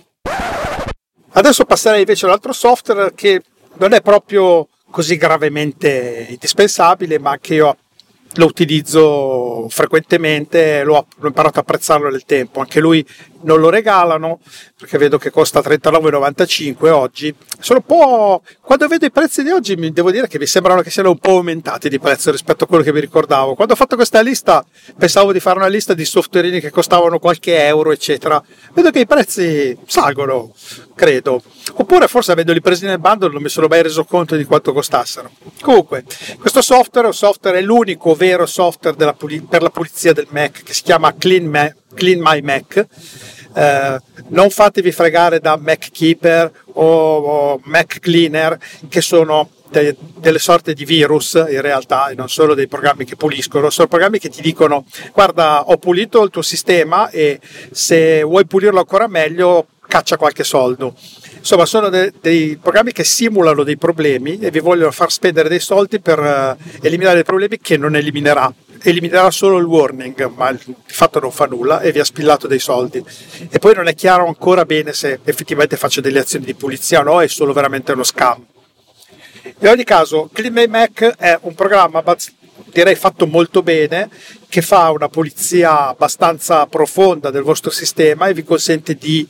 Adesso 1.34 1.66
passerei 1.66 2.00
invece 2.00 2.26
all'altro 2.26 2.52
software 2.52 3.14
che 3.16 3.42
non 3.78 3.94
è 3.94 4.02
proprio 4.02 4.68
così 4.90 5.16
gravemente 5.16 6.28
indispensabile, 6.30 7.20
ma 7.20 7.38
che 7.40 7.56
io 7.56 7.78
lo 8.36 8.46
utilizzo 8.46 9.68
frequentemente, 9.70 10.84
l'ho, 10.84 11.08
imparato 11.24 11.60
a 11.60 11.62
apprezzarlo 11.62 12.10
nel 12.10 12.26
tempo. 12.26 12.60
Anche 12.60 12.80
lui 12.80 13.06
non 13.44 13.60
lo 13.60 13.70
regalano 13.70 14.40
perché 14.78 14.98
vedo 14.98 15.18
che 15.18 15.30
costa 15.30 15.60
39,95 15.60 16.90
oggi. 16.90 17.34
Sono. 17.60 17.84
Quando 18.62 18.88
vedo 18.88 19.06
i 19.06 19.12
prezzi 19.12 19.44
di 19.44 19.50
oggi, 19.50 19.76
devo 19.92 20.12
dire 20.12 20.28
che 20.28 20.40
mi 20.40 20.46
sembrano 20.46 20.82
che 20.82 20.90
siano 20.90 21.10
un 21.10 21.18
po' 21.18 21.38
aumentati 21.38 21.90
di 21.90 22.00
prezzo 22.00 22.32
rispetto 22.32 22.64
a 22.64 22.68
quello 22.68 22.84
che 22.84 22.94
mi 22.94 23.00
ricordavo. 23.00 23.54
Quando 23.56 23.74
ho 23.74 23.76
fatto 23.76 23.96
questa 23.96 24.22
lista, 24.22 24.66
pensavo 24.98 25.32
di 25.32 25.40
fare 25.40 25.58
una 25.58 25.68
lista 25.68 25.94
di 25.94 26.06
softwareini 26.06 26.60
che 26.60 26.70
costavano 26.70 27.20
qualche 27.20 27.64
euro, 27.66 27.92
eccetera. 27.92 28.42
Vedo 28.74 28.92
che 28.92 29.00
i 29.00 29.06
prezzi 29.06 29.78
salgono, 29.86 30.54
credo. 30.96 31.42
Oppure 31.74 32.08
forse 32.08 32.32
avendoli 32.32 32.62
presi 32.62 32.86
nel 32.86 33.00
bundle 33.00 33.32
non 33.32 33.42
mi 33.42 33.50
sono 33.50 33.68
mai 33.68 33.82
reso 33.82 34.04
conto 34.04 34.36
di 34.36 34.46
quanto 34.46 34.74
costassero. 34.74 35.32
Comunque, 35.62 36.04
questo 36.40 36.62
software, 36.62 37.12
software 37.12 37.60
è 37.60 37.62
l'unico 37.62 38.16
vero 38.16 38.46
software 38.46 39.14
puli- 39.14 39.42
per 39.42 39.62
la 39.62 39.70
pulizia 39.70 40.14
del 40.14 40.28
Mac 40.30 40.64
che 40.64 40.74
si 40.74 40.84
chiama 40.84 41.14
Clean, 41.16 41.46
Ma- 41.46 41.74
Clean 41.94 42.20
My 42.22 42.42
Mac 42.42 42.88
eh, 43.54 44.00
non 44.28 44.50
fatevi 44.50 44.92
fregare 44.92 45.40
da 45.40 45.58
MacKeeper 45.58 46.52
o, 46.74 46.84
o 46.84 47.62
Mac 47.64 48.00
Cleaner 48.00 48.58
che 48.88 49.02
sono 49.02 49.50
de, 49.70 49.96
delle 50.18 50.40
sorte 50.40 50.74
di 50.74 50.86
virus 50.86 51.34
in 51.34 51.62
realtà 51.62 52.10
e 52.10 52.16
non 52.16 52.30
solo 52.30 52.54
dei 52.54 52.68
programmi 52.68 53.06
che 53.06 53.16
puliscono, 53.16 53.70
sono 53.70 53.88
programmi 53.88 54.20
che 54.20 54.30
ti 54.30 54.42
dicono 54.42 54.86
guarda 55.14 55.64
ho 55.70 55.78
pulito 55.78 56.24
il 56.24 56.30
tuo 56.30 56.42
sistema 56.42 57.10
e 57.10 57.40
se 57.72 58.24
vuoi 58.24 58.46
pulirlo 58.46 58.80
ancora 58.80 59.08
meglio 59.08 59.68
caccia 59.88 60.16
qualche 60.16 60.46
soldo. 60.46 60.96
Insomma, 61.38 61.66
sono 61.66 61.90
de- 61.90 62.14
dei 62.22 62.56
programmi 62.56 62.94
che 62.94 63.04
simulano 63.04 63.64
dei 63.64 63.76
problemi 63.76 64.40
e 64.40 64.50
vi 64.50 64.60
vogliono 64.60 64.92
far 64.92 65.12
spendere 65.12 65.50
dei 65.50 65.60
soldi 65.60 66.00
per 66.00 66.18
uh, 66.18 66.86
eliminare 66.86 67.16
dei 67.16 67.24
problemi 67.26 67.58
che 67.60 67.76
non 67.76 67.98
eliminerà 67.98 68.54
eliminerà 68.84 69.30
solo 69.32 69.58
il 69.58 69.66
warning, 69.66 70.32
ma 70.36 70.52
di 70.52 70.76
fatto 70.86 71.20
non 71.20 71.32
fa 71.32 71.46
nulla 71.46 71.82
e 71.82 71.92
vi 71.92 72.00
ha 72.00 72.04
spillato 72.04 72.48
dei 72.48 72.60
soldi. 72.60 73.04
E 73.50 73.60
poi 73.60 73.76
non 73.76 73.88
è 73.88 73.94
chiaro 73.94 74.28
ancora 74.28 74.66
bene 74.66 74.94
se 74.94 75.20
effettivamente 75.24 75.78
faccia 75.78 76.02
delle 76.02 76.20
azioni 76.20 76.46
di 76.46 76.54
pulizia 76.54 77.02
o 77.02 77.04
no, 77.04 77.22
è 77.22 77.28
solo 77.28 77.54
veramente 77.54 77.92
uno 77.92 78.04
scam. 78.04 78.46
In 79.60 79.68
ogni 79.68 79.84
caso, 79.84 80.30
CleanMay 80.32 80.68
Mac 80.68 81.16
è 81.18 81.38
un 81.42 81.56
programma 81.56 82.02
direi 82.72 82.96
fatto 82.96 83.28
molto 83.28 83.64
bene 83.64 84.10
che 84.48 84.62
fa 84.62 84.92
una 84.92 85.10
pulizia 85.10 85.88
abbastanza 85.88 86.66
profonda 86.68 87.30
del 87.30 87.42
vostro 87.42 87.72
sistema 87.72 88.28
e 88.28 88.34
vi 88.34 88.44
consente 88.44 88.96
di 88.96 89.28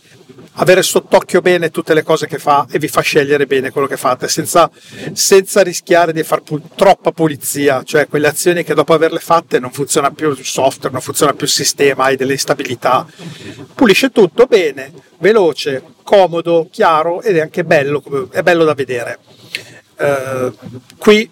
avere 0.55 0.81
sott'occhio 0.83 1.41
bene 1.41 1.69
tutte 1.69 1.93
le 1.93 2.03
cose 2.03 2.27
che 2.27 2.37
fa 2.37 2.65
e 2.69 2.79
vi 2.79 2.87
fa 2.87 3.01
scegliere 3.01 3.45
bene 3.45 3.71
quello 3.71 3.87
che 3.87 3.97
fate 3.97 4.27
senza, 4.27 4.69
senza 5.13 5.61
rischiare 5.61 6.11
di 6.11 6.23
fare 6.23 6.41
pu- 6.41 6.61
troppa 6.75 7.11
pulizia, 7.11 7.83
cioè 7.83 8.07
quelle 8.07 8.27
azioni 8.27 8.63
che 8.63 8.73
dopo 8.73 8.93
averle 8.93 9.19
fatte 9.19 9.59
non 9.59 9.71
funziona 9.71 10.11
più 10.11 10.29
il 10.29 10.45
software, 10.45 10.91
non 10.91 11.01
funziona 11.01 11.33
più 11.33 11.45
il 11.45 11.51
sistema, 11.51 12.05
hai 12.05 12.17
delle 12.17 12.33
instabilità. 12.33 13.05
Pulisce 13.73 14.09
tutto 14.09 14.45
bene, 14.45 14.91
veloce, 15.19 15.83
comodo, 16.03 16.67
chiaro 16.69 17.21
ed 17.21 17.37
è 17.37 17.41
anche 17.41 17.63
bello, 17.63 18.29
è 18.31 18.41
bello 18.41 18.63
da 18.63 18.73
vedere. 18.73 19.19
Uh, 19.97 20.51
qui 20.97 21.31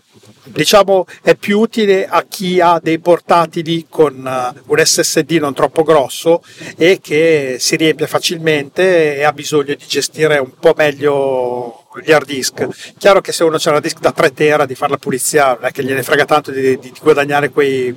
diciamo 0.51 1.05
è 1.21 1.35
più 1.35 1.59
utile 1.59 2.07
a 2.07 2.25
chi 2.27 2.59
ha 2.59 2.79
dei 2.81 2.99
portatili 2.99 3.85
con 3.89 4.15
uh, 4.15 4.71
un 4.71 4.85
SSD 4.85 5.31
non 5.33 5.53
troppo 5.53 5.83
grosso 5.83 6.43
e 6.77 6.99
che 7.01 7.57
si 7.59 7.75
riempie 7.75 8.07
facilmente 8.07 9.17
e 9.17 9.23
ha 9.23 9.31
bisogno 9.31 9.75
di 9.75 9.85
gestire 9.87 10.37
un 10.37 10.51
po' 10.59 10.73
meglio 10.75 11.85
gli 12.03 12.11
hard 12.11 12.27
disk. 12.27 12.67
Chiaro 12.97 13.21
che 13.21 13.31
se 13.31 13.43
uno 13.43 13.57
c'è 13.57 13.69
una 13.71 13.79
disk 13.79 13.99
da 13.99 14.11
3 14.11 14.33
tera 14.33 14.65
di 14.65 14.75
fare 14.75 14.91
la 14.91 14.97
pulizia 14.97 15.53
non 15.53 15.65
è 15.65 15.71
che 15.71 15.83
gliene 15.83 16.03
frega 16.03 16.25
tanto 16.25 16.51
di, 16.51 16.77
di 16.77 16.93
guadagnare 17.01 17.49
quei 17.49 17.95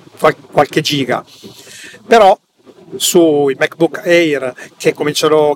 qualche 0.51 0.81
giga. 0.81 1.25
Però 2.07 2.39
sui 2.97 3.57
MacBook 3.59 4.03
Air 4.05 4.55
che, 4.77 4.95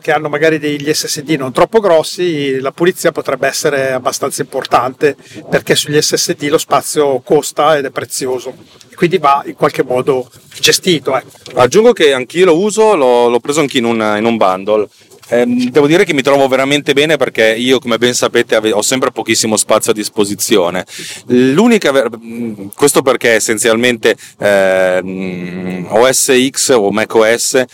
che 0.01 0.12
hanno 0.12 0.29
magari 0.29 0.59
degli 0.59 0.92
SSD 0.92 1.31
non 1.31 1.53
troppo 1.53 1.81
grossi, 1.81 2.59
la 2.61 2.72
pulizia 2.72 3.12
potrebbe 3.12 3.46
essere 3.46 3.92
abbastanza 3.92 4.42
importante 4.42 5.16
perché 5.49 5.75
sugli 5.75 6.01
SSD 6.01 6.44
lo 6.49 6.59
spazio 6.59 7.20
costa 7.20 7.77
ed 7.77 7.85
è 7.85 7.90
prezioso. 7.90 8.55
Quindi 8.94 9.18
va 9.18 9.42
in 9.44 9.55
qualche 9.55 9.85
modo 9.85 10.31
gestito. 10.59 11.16
Eh. 11.16 11.22
Aggiungo 11.55 11.92
che 11.92 12.14
anch'io 12.14 12.46
lo 12.46 12.59
uso, 12.59 12.94
l'ho, 12.94 13.29
l'ho 13.29 13.40
preso 13.40 13.61
anche 13.61 13.79
in 13.79 13.85
un, 13.85 14.14
in 14.16 14.25
un 14.25 14.37
bundle 14.38 14.88
devo 15.29 15.87
dire 15.87 16.05
che 16.05 16.12
mi 16.12 16.23
trovo 16.23 16.47
veramente 16.47 16.93
bene 16.93 17.17
perché 17.17 17.55
io, 17.55 17.79
come 17.79 17.99
ben 17.99 18.15
sapete, 18.15 18.57
ho 18.71 18.83
sempre 18.83 19.11
pochissimo 19.11 19.57
spazio 19.57 19.93
a 19.93 19.95
disposizione. 19.95 20.87
L'unica, 21.27 21.93
mm, 21.93 22.69
questo 22.75 23.03
perché 23.03 23.33
essenzialmente 23.33 24.17
eh, 24.39 25.85
OS 25.89 26.33
X 26.51 26.69
o 26.71 26.91
macOS 26.91 27.55
eh, 27.55 27.67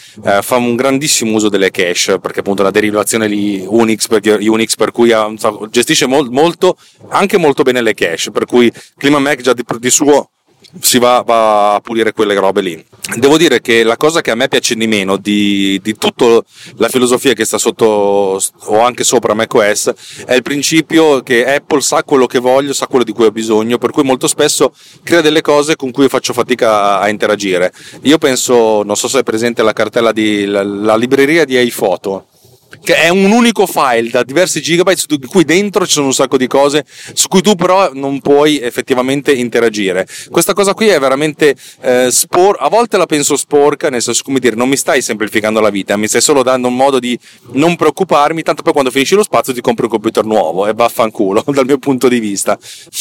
fa 0.43 0.57
un 0.57 0.77
grandissimo 0.77 1.35
uso 1.35 1.49
delle 1.49 1.71
cache 1.71 2.19
perché 2.19 2.41
appunto 2.41 2.62
la 2.62 2.71
derivazione 2.71 3.29
di 3.29 3.65
Unix, 3.67 4.07
per, 4.07 4.21
Unix 4.41 4.77
per 4.77 4.91
cui 4.91 5.12
ha, 5.12 5.31
gestisce 5.71 6.07
mol, 6.07 6.31
molto, 6.31 6.77
anche 7.09 7.37
molto 7.37 7.62
bene 7.62 7.83
le 7.83 7.95
cache, 7.95 8.31
per 8.31 8.47
cui 8.47 8.73
Clima 8.97 9.19
Mac 9.19 9.41
già 9.41 9.53
di, 9.53 9.65
di 9.79 9.91
suo 9.91 10.31
si 10.81 10.98
va, 10.98 11.22
va, 11.25 11.75
a 11.75 11.81
pulire 11.81 12.12
quelle 12.12 12.35
robe 12.35 12.61
lì. 12.61 12.85
Devo 13.16 13.37
dire 13.37 13.61
che 13.61 13.83
la 13.83 13.96
cosa 13.96 14.20
che 14.20 14.31
a 14.31 14.35
me 14.35 14.48
piace 14.48 14.75
di 14.75 14.87
meno 14.87 15.16
di, 15.16 15.79
di 15.83 15.96
tutta 15.96 16.40
la 16.77 16.88
filosofia 16.88 17.35
che 17.35 17.44
sta 17.44 17.59
sotto 17.59 17.85
o 17.85 18.81
anche 18.81 19.05
sopra 19.05 19.35
macOS 19.35 19.92
è 20.25 20.35
il 20.35 20.42
principio 20.42 21.22
che 21.22 21.44
Apple 21.44 21.81
sa 21.81 22.05
quello 22.05 22.27
che 22.27 22.38
voglio, 22.38 22.72
sa 22.72 22.87
quello 22.87 23.05
di 23.05 23.12
cui 23.12 23.27
ho 23.27 23.33
bisogno, 23.33 23.79
per 23.79 23.90
cui 23.90 24.03
molto 24.03 24.27
spesso 24.27 24.72
crea 25.03 25.20
delle 25.20 25.40
cose 25.40 25.77
con 25.77 25.90
cui 25.90 26.09
faccio 26.09 26.33
fatica 26.33 27.01
a, 27.01 27.09
interagire. 27.09 27.72
Io 28.03 28.18
penso, 28.18 28.83
non 28.83 28.96
so 28.96 29.09
se 29.09 29.20
è 29.20 29.22
presente 29.22 29.62
la 29.62 29.72
cartella 29.72 30.12
di 30.12 30.46
la, 30.46 30.62
la 30.62 30.96
libreria 30.96 31.44
di 31.44 31.61
iPhoto 31.61 32.27
che 32.82 32.94
è 32.96 33.08
un 33.08 33.30
unico 33.30 33.66
file 33.66 34.11
da 34.11 34.22
diversi 34.22 34.61
gigabyte 34.61 35.16
di 35.16 35.26
cui 35.26 35.44
dentro 35.44 35.87
ci 35.87 35.92
sono 35.92 36.06
un 36.06 36.14
sacco 36.14 36.37
di 36.37 36.46
cose 36.46 36.85
su 37.12 37.28
cui 37.28 37.42
tu 37.42 37.54
però 37.54 37.90
non 37.92 38.20
puoi 38.20 38.61
effettivamente 38.61 39.32
interagire. 39.32 40.06
Questa 40.30 40.52
cosa 40.52 40.74
qui 40.74 40.88
è 40.88 40.98
veramente 40.98 41.54
eh, 41.80 42.11
spor- 42.11 42.56
a 42.58 42.68
volte 42.68 42.96
la 42.96 43.06
penso 43.06 43.37
sporca, 43.37 43.90
nel 43.90 44.02
senso 44.02 44.22
come 44.24 44.38
dire, 44.38 44.56
non 44.56 44.68
mi 44.68 44.76
stai 44.76 45.02
semplificando 45.02 45.61
la 45.61 45.70
vita, 45.70 45.96
mi 45.96 46.08
stai 46.08 46.20
solo 46.20 46.42
dando 46.42 46.68
un 46.68 46.76
modo 46.76 46.98
di 46.98 47.18
non 47.52 47.76
preoccuparmi, 47.76 48.42
tanto 48.42 48.62
poi 48.62 48.72
quando 48.72 48.90
finisci 48.90 49.14
lo 49.14 49.22
spazio 49.22 49.52
ti 49.52 49.61
compri 49.61 49.85
un 49.85 49.90
computer 49.90 50.24
nuovo 50.24 50.66
e 50.66 50.72
vaffanculo 50.72 51.44
dal 51.52 51.66
mio 51.66 51.78
punto 51.78 52.08
di 52.08 52.18
vista. 52.18 52.58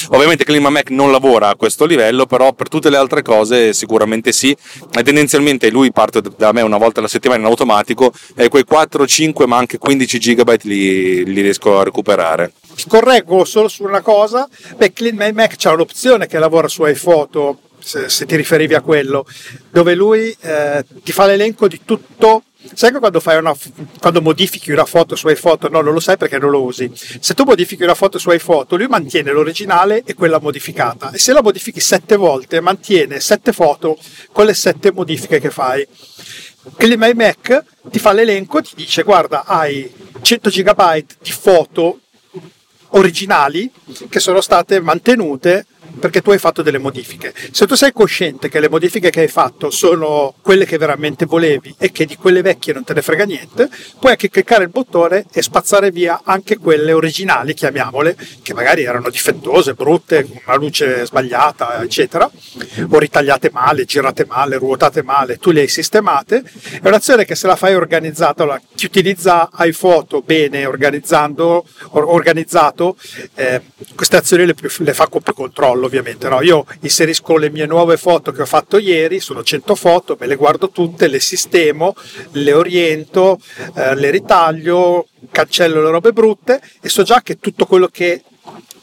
Ovviamente 0.10 0.44
Clima 0.44 0.70
Mac 0.70 0.90
non 0.90 1.12
lavora 1.12 1.50
a 1.50 1.56
questo 1.56 1.86
livello, 1.86 2.26
però 2.26 2.54
per 2.54 2.68
tutte 2.68 2.90
le 2.90 2.98
altre 2.98 3.22
cose 3.22 3.74
sicuramente 3.74 4.32
sì. 4.32 4.56
E 4.94 5.04
tendenzialmente 5.04 5.70
lui 5.70 5.92
parte 5.92 6.22
da 6.38 6.52
me 6.52 6.62
una 6.62 6.78
volta 6.78 7.00
alla 7.00 7.08
settimana 7.08 7.42
in 7.42 7.48
automatico 7.48 8.12
e 8.36 8.50
quei 8.50 8.66
4-5 8.70 9.48
ma 9.48 9.61
anche 9.62 9.78
15 9.78 10.18
GB 10.18 10.62
li, 10.64 11.26
li 11.26 11.42
riesco 11.42 11.80
a 11.80 11.84
recuperare. 11.84 12.54
Correggo 12.88 13.46
solo 13.46 13.68
su 13.68 13.84
una 13.84 14.02
cosa, 14.02 14.48
beh, 14.76 14.92
Clean 14.92 15.34
Mac 15.34 15.56
c'ha 15.56 15.72
un'opzione 15.72 16.28
che 16.28 16.40
lavora 16.40 16.68
su 16.68 16.86
iPhoto, 16.86 17.60
se, 17.80 18.10
se 18.10 18.26
ti 18.26 18.36
riferivi 18.36 18.74
a 18.74 18.82
quello, 18.82 19.26
dove 19.70 19.96
lui 19.96 20.36
eh, 20.42 20.84
ti 21.04 21.12
fa 21.12 21.26
l'elenco 21.26 21.68
di 21.68 21.82
tutto 21.86 22.44
Sai 22.74 22.92
che 22.92 23.00
quando, 23.00 23.20
una, 23.26 23.56
quando, 24.00 24.22
modifichi 24.22 24.72
una 24.72 24.86
foto 24.86 25.16
su 25.16 25.28
iPhoto, 25.28 25.68
no, 25.68 25.82
non 25.82 25.94
lo 25.94 26.00
sai 26.00 26.16
perché 26.18 26.38
non 26.38 26.52
lo 26.52 26.62
usi. 26.62 26.92
Se 26.94 27.34
tu 27.34 27.44
modifichi 27.44 27.82
una 27.82 27.96
foto 27.96 28.20
su 28.20 28.30
iPhoto, 28.30 28.76
lui 28.76 28.86
mantiene 28.86 29.32
l'originale 29.32 30.04
e 30.06 30.14
quella 30.14 30.40
modificata. 30.40 31.12
E 31.12 31.18
se 31.18 31.34
la 31.34 31.42
modifichi 31.42 31.80
sette 31.80 32.16
volte, 32.16 32.62
mantiene 32.62 33.20
sette 33.20 33.52
foto 33.52 33.98
con 34.32 34.46
le 34.46 34.54
sette 34.54 34.92
modifiche 34.92 35.40
che 35.40 35.50
fai. 35.50 35.86
Clima 36.76 37.12
Mac 37.14 37.64
ti 37.90 38.00
fa 38.00 38.12
l'elenco, 38.12 38.62
ti 38.62 38.76
dice 38.76 39.04
guarda 39.04 39.46
hai 39.46 39.92
100 40.22 40.50
GB 40.50 41.06
di 41.22 41.32
foto 41.32 42.00
originali 42.90 43.72
che 44.10 44.20
sono 44.20 44.42
state 44.42 44.80
mantenute 44.80 45.66
perché 46.00 46.22
tu 46.22 46.32
hai 46.32 46.38
fatto 46.38 46.62
delle 46.62 46.78
modifiche. 46.78 47.34
Se 47.52 47.68
tu 47.68 47.76
sei 47.76 47.92
cosciente 47.92 48.50
che 48.50 48.60
le 48.60 48.70
modifiche 48.70 49.10
che 49.10 49.22
hai 49.22 49.28
fatto 49.28 49.70
sono 49.70 50.34
quelle 50.42 50.66
che 50.66 50.78
veramente 50.78 51.26
volevi 51.26 51.76
e 51.78 51.92
che 51.92 52.06
di 52.06 52.16
quelle 52.16 52.42
vecchie 52.42 52.74
non 52.74 52.84
te 52.84 52.94
ne 52.94 53.02
frega 53.02 53.26
niente, 53.26 53.70
puoi 54.00 54.12
anche 54.12 54.30
cliccare 54.30 54.64
il 54.64 54.70
bottone 54.70 55.26
e 55.32 55.42
spazzare 55.42 55.92
via 55.92 56.22
anche 56.24 56.58
quelle 56.58 56.92
originali, 56.92 57.54
chiamiamole, 57.54 58.16
che 58.42 58.54
magari 58.54 58.84
erano 58.84 59.10
difettose, 59.10 59.74
brutte, 59.74 60.24
con 60.24 60.40
una 60.46 60.56
luce 60.56 61.06
sbagliata, 61.06 61.82
eccetera, 61.84 62.30
o 62.90 63.00
ritagliate 63.00 63.50
male, 63.52 63.86
girate 63.86 64.26
male, 64.26 64.58
ruotate 64.58 65.04
male, 65.04 65.38
tu 65.38 65.52
le 65.52 65.62
hai 65.62 65.68
sistemate. 65.68 66.44
È 66.82 66.88
un'azione 66.88 67.26
che 67.26 67.36
se 67.36 67.48
la 67.48 67.56
fai 67.56 67.76
organizzata, 67.76 68.62
chi 68.76 68.86
utilizza 68.86 69.50
iPhoto 69.60 70.22
bene, 70.22 70.66
organizzando, 70.66 71.66
organizzato, 71.92 72.96
eh, 73.36 73.62
queste 73.96 74.18
azioni 74.18 74.46
le, 74.46 74.56
le 74.78 74.94
fa 74.94 75.08
con 75.08 75.22
più 75.22 75.34
controllo 75.34 75.81
ovviamente. 75.86 76.28
No? 76.30 76.42
Io 76.42 76.66
inserisco 76.82 77.38
le 77.38 77.50
mie 77.50 77.66
nuove 77.66 77.98
foto 77.98 78.32
che 78.32 78.42
ho 78.42 78.46
fatto 78.46 78.78
ieri, 78.78 79.20
sono 79.20 79.44
100 79.44 79.76
foto, 79.76 80.18
me 80.20 80.28
le 80.28 80.36
guardo 80.36 80.70
tutte, 80.70 81.08
le 81.08 81.20
sistemo, 81.20 81.96
le 82.32 82.54
oriento, 82.54 83.40
eh, 83.76 83.96
le 83.96 84.10
ritaglio, 84.10 85.08
cancello 85.32 85.82
le 85.82 85.90
robe 85.90 86.12
brutte 86.12 86.62
e 86.82 86.90
so 86.90 87.04
già 87.04 87.22
che 87.22 87.40
tutto 87.40 87.66
quello 87.66 87.88
che 87.88 88.24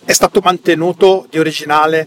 è 0.04 0.12
stato 0.12 0.40
mantenuto 0.42 1.26
di 1.28 1.38
originale 1.38 2.06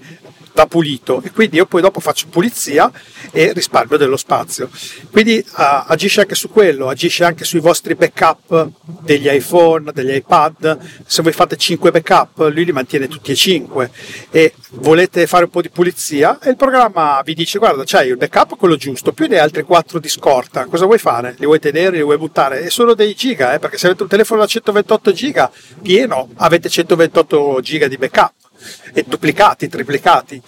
va 0.53 0.65
pulito 0.65 1.21
e 1.23 1.31
quindi 1.31 1.57
io 1.57 1.65
poi 1.65 1.81
dopo 1.81 1.99
faccio 1.99 2.27
pulizia 2.29 2.91
e 3.31 3.53
risparmio 3.53 3.97
dello 3.97 4.17
spazio. 4.17 4.69
Quindi 5.11 5.37
uh, 5.37 5.83
agisce 5.87 6.21
anche 6.21 6.35
su 6.35 6.49
quello, 6.49 6.89
agisce 6.89 7.23
anche 7.23 7.43
sui 7.43 7.59
vostri 7.59 7.95
backup 7.95 8.69
degli 8.83 9.27
iPhone, 9.29 9.91
degli 9.93 10.13
iPad. 10.13 10.77
Se 11.05 11.21
voi 11.21 11.31
fate 11.31 11.55
5 11.55 11.91
backup, 11.91 12.49
lui 12.51 12.65
li 12.65 12.71
mantiene 12.71 13.07
tutti 13.07 13.31
e 13.31 13.35
5 13.35 13.91
e 14.31 14.53
volete 14.71 15.27
fare 15.27 15.45
un 15.45 15.49
po' 15.49 15.61
di 15.61 15.69
pulizia 15.69 16.39
e 16.39 16.49
il 16.49 16.55
programma 16.55 17.21
vi 17.23 17.33
dice 17.33 17.59
guarda 17.59 17.83
c'hai 17.85 18.09
il 18.09 18.17
backup 18.17 18.57
quello 18.57 18.75
giusto, 18.75 19.11
più 19.11 19.27
ne 19.27 19.39
altri 19.39 19.63
4 19.63 19.99
di 19.99 20.09
scorta, 20.09 20.65
cosa 20.65 20.85
vuoi 20.85 20.97
fare? 20.97 21.35
Li 21.37 21.45
vuoi 21.45 21.59
tenere, 21.59 21.97
li 21.97 22.03
vuoi 22.03 22.17
buttare? 22.17 22.63
E 22.63 22.69
sono 22.69 22.93
dei 22.93 23.13
giga, 23.13 23.53
eh, 23.53 23.59
perché 23.59 23.77
se 23.77 23.87
avete 23.87 24.03
un 24.03 24.09
telefono 24.09 24.41
da 24.41 24.47
128 24.47 25.11
giga 25.11 25.51
pieno 25.81 26.29
avete 26.35 26.69
128 26.69 27.59
giga 27.61 27.87
di 27.87 27.97
backup 27.97 28.33
e 28.93 29.03
duplicati, 29.07 29.67
triplicati. 29.67 30.41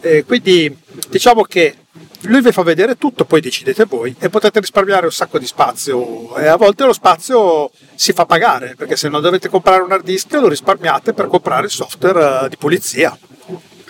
Eh, 0.00 0.24
quindi 0.24 0.76
diciamo 1.08 1.42
che 1.42 1.76
lui 2.22 2.40
vi 2.40 2.52
fa 2.52 2.62
vedere 2.62 2.96
tutto, 2.96 3.24
poi 3.24 3.40
decidete 3.40 3.84
voi 3.84 4.14
e 4.18 4.28
potete 4.28 4.60
risparmiare 4.60 5.06
un 5.06 5.12
sacco 5.12 5.38
di 5.38 5.46
spazio 5.46 6.36
e 6.36 6.46
a 6.46 6.56
volte 6.56 6.84
lo 6.84 6.92
spazio 6.92 7.70
si 7.94 8.12
fa 8.12 8.26
pagare 8.26 8.74
perché 8.76 8.96
se 8.96 9.08
non 9.08 9.20
dovete 9.20 9.48
comprare 9.48 9.82
un 9.82 9.90
hard 9.90 10.04
disk 10.04 10.32
lo 10.34 10.48
risparmiate 10.48 11.12
per 11.12 11.26
comprare 11.26 11.64
il 11.64 11.70
software 11.70 12.44
eh, 12.44 12.48
di 12.48 12.56
pulizia. 12.56 13.16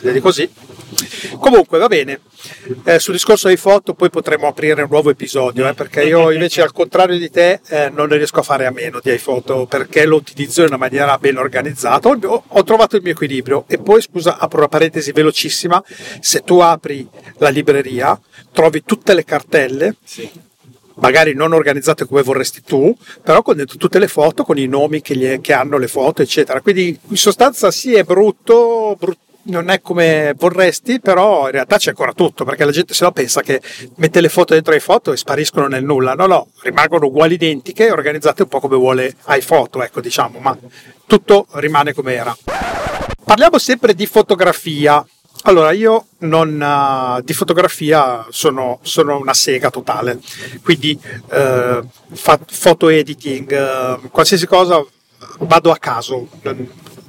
Vedi 0.01 0.21
così. 0.21 0.51
Comunque 1.39 1.79
va 1.79 1.89
bene, 1.89 2.21
eh, 2.85 2.99
sul 2.99 3.15
discorso 3.15 3.49
dei 3.49 3.57
foto 3.57 3.95
poi 3.95 4.11
potremo 4.11 4.47
aprire 4.47 4.83
un 4.83 4.89
nuovo 4.91 5.11
episodio, 5.11 5.69
eh, 5.69 5.75
perché 5.75 6.05
io 6.05 6.31
invece 6.31 6.63
al 6.63 6.73
contrario 6.73 7.19
di 7.19 7.31
te 7.31 7.61
eh, 7.69 7.91
non 7.91 8.09
ne 8.09 8.17
riesco 8.17 8.41
a 8.41 8.43
fare 8.43 8.67
a 8.67 8.71
meno 8.71 9.01
di 9.03 9.13
iPhoto 9.13 9.67
perché 9.67 10.05
lo 10.07 10.17
utilizzo 10.17 10.63
in 10.63 10.69
una 10.69 10.77
maniera 10.77 11.17
ben 11.19 11.39
organizzata, 11.39 12.09
ho, 12.09 12.45
ho, 12.47 12.65
trovato 12.65 12.97
il 12.97 13.03
mio 13.03 13.13
equilibrio 13.13 13.65
e 13.67 13.79
poi 13.79 14.01
scusa 14.01 14.39
apro 14.39 14.59
una 14.59 14.69
parentesi 14.69 15.13
velocissima, 15.13 15.83
se 16.21 16.43
tu 16.43 16.59
apri 16.61 17.09
la 17.39 17.49
libreria 17.49 18.19
trovi 18.53 18.83
tutte 18.85 19.15
le 19.15 19.25
cartelle. 19.25 19.97
Sì 20.05 20.51
magari 20.97 21.35
non 21.35 21.53
organizzate 21.53 22.07
come 22.07 22.23
vorresti 22.23 22.63
tu, 22.63 22.95
però 23.23 23.43
con 23.43 23.57
dentro 23.57 23.77
tutte 23.77 23.99
le 23.99 24.09
foto, 24.09 24.45
con 24.45 24.59
i 24.59 24.67
nomi 24.67 25.01
che, 25.01 25.17
gli, 25.17 25.41
che 25.41 25.53
hanno 25.53 25.79
le 25.79 25.89
foto, 25.89 26.23
eccetera. 26.23 26.61
Quindi 26.61 26.99
in 27.09 27.17
sostanza 27.17 27.71
sì 27.71 27.95
è 27.95 28.05
brutto, 28.05 28.97
brutto 28.99 29.21
non 29.45 29.71
è 29.71 29.81
come 29.81 30.35
vorresti, 30.37 31.01
però 31.01 31.47
in 31.47 31.53
realtà 31.53 31.77
c'è 31.77 31.91
ancora 31.91 32.13
tutto, 32.13 32.45
perché 32.45 32.65
la 32.65 32.71
gente 32.71 32.95
se 32.95 33.05
lo 33.05 33.13
pensa 33.13 33.41
che 33.41 33.61
mette 33.97 34.21
le 34.21 34.29
foto 34.29 34.55
dentro 34.55 34.75
iPhoto 34.75 35.13
e 35.13 35.17
spariscono 35.17 35.67
nel 35.67 35.85
nulla. 35.85 36.15
No, 36.15 36.27
no, 36.27 36.49
rimangono 36.63 37.07
uguali 37.07 37.35
identiche, 37.35 37.91
organizzate 37.91 38.43
un 38.43 38.49
po' 38.49 38.61
come 38.61 38.77
vuole 38.77 39.15
iPhoto, 39.29 39.83
ecco, 39.83 40.01
diciamo, 40.01 40.39
ma 40.39 40.57
tutto 41.07 41.47
rimane 41.53 41.93
come 41.93 42.15
era. 42.15 42.37
Parliamo 43.25 43.59
sempre 43.59 43.95
di 43.95 44.07
fotografia. 44.07 45.05
Allora, 45.45 45.73
io 45.73 46.07
non, 46.19 46.61
uh, 46.61 47.21
di 47.23 47.33
fotografia 47.33 48.27
sono, 48.31 48.79
sono, 48.83 49.19
una 49.19 49.35
sega 49.35 49.71
totale, 49.71 50.21
quindi 50.63 50.97
uh, 51.03 51.85
fa, 52.13 52.39
foto 52.47 52.89
editing, 52.89 53.99
uh, 54.03 54.11
qualsiasi 54.11 54.47
cosa 54.47 54.85
vado 55.41 55.71
a 55.73 55.77
caso. 55.79 56.29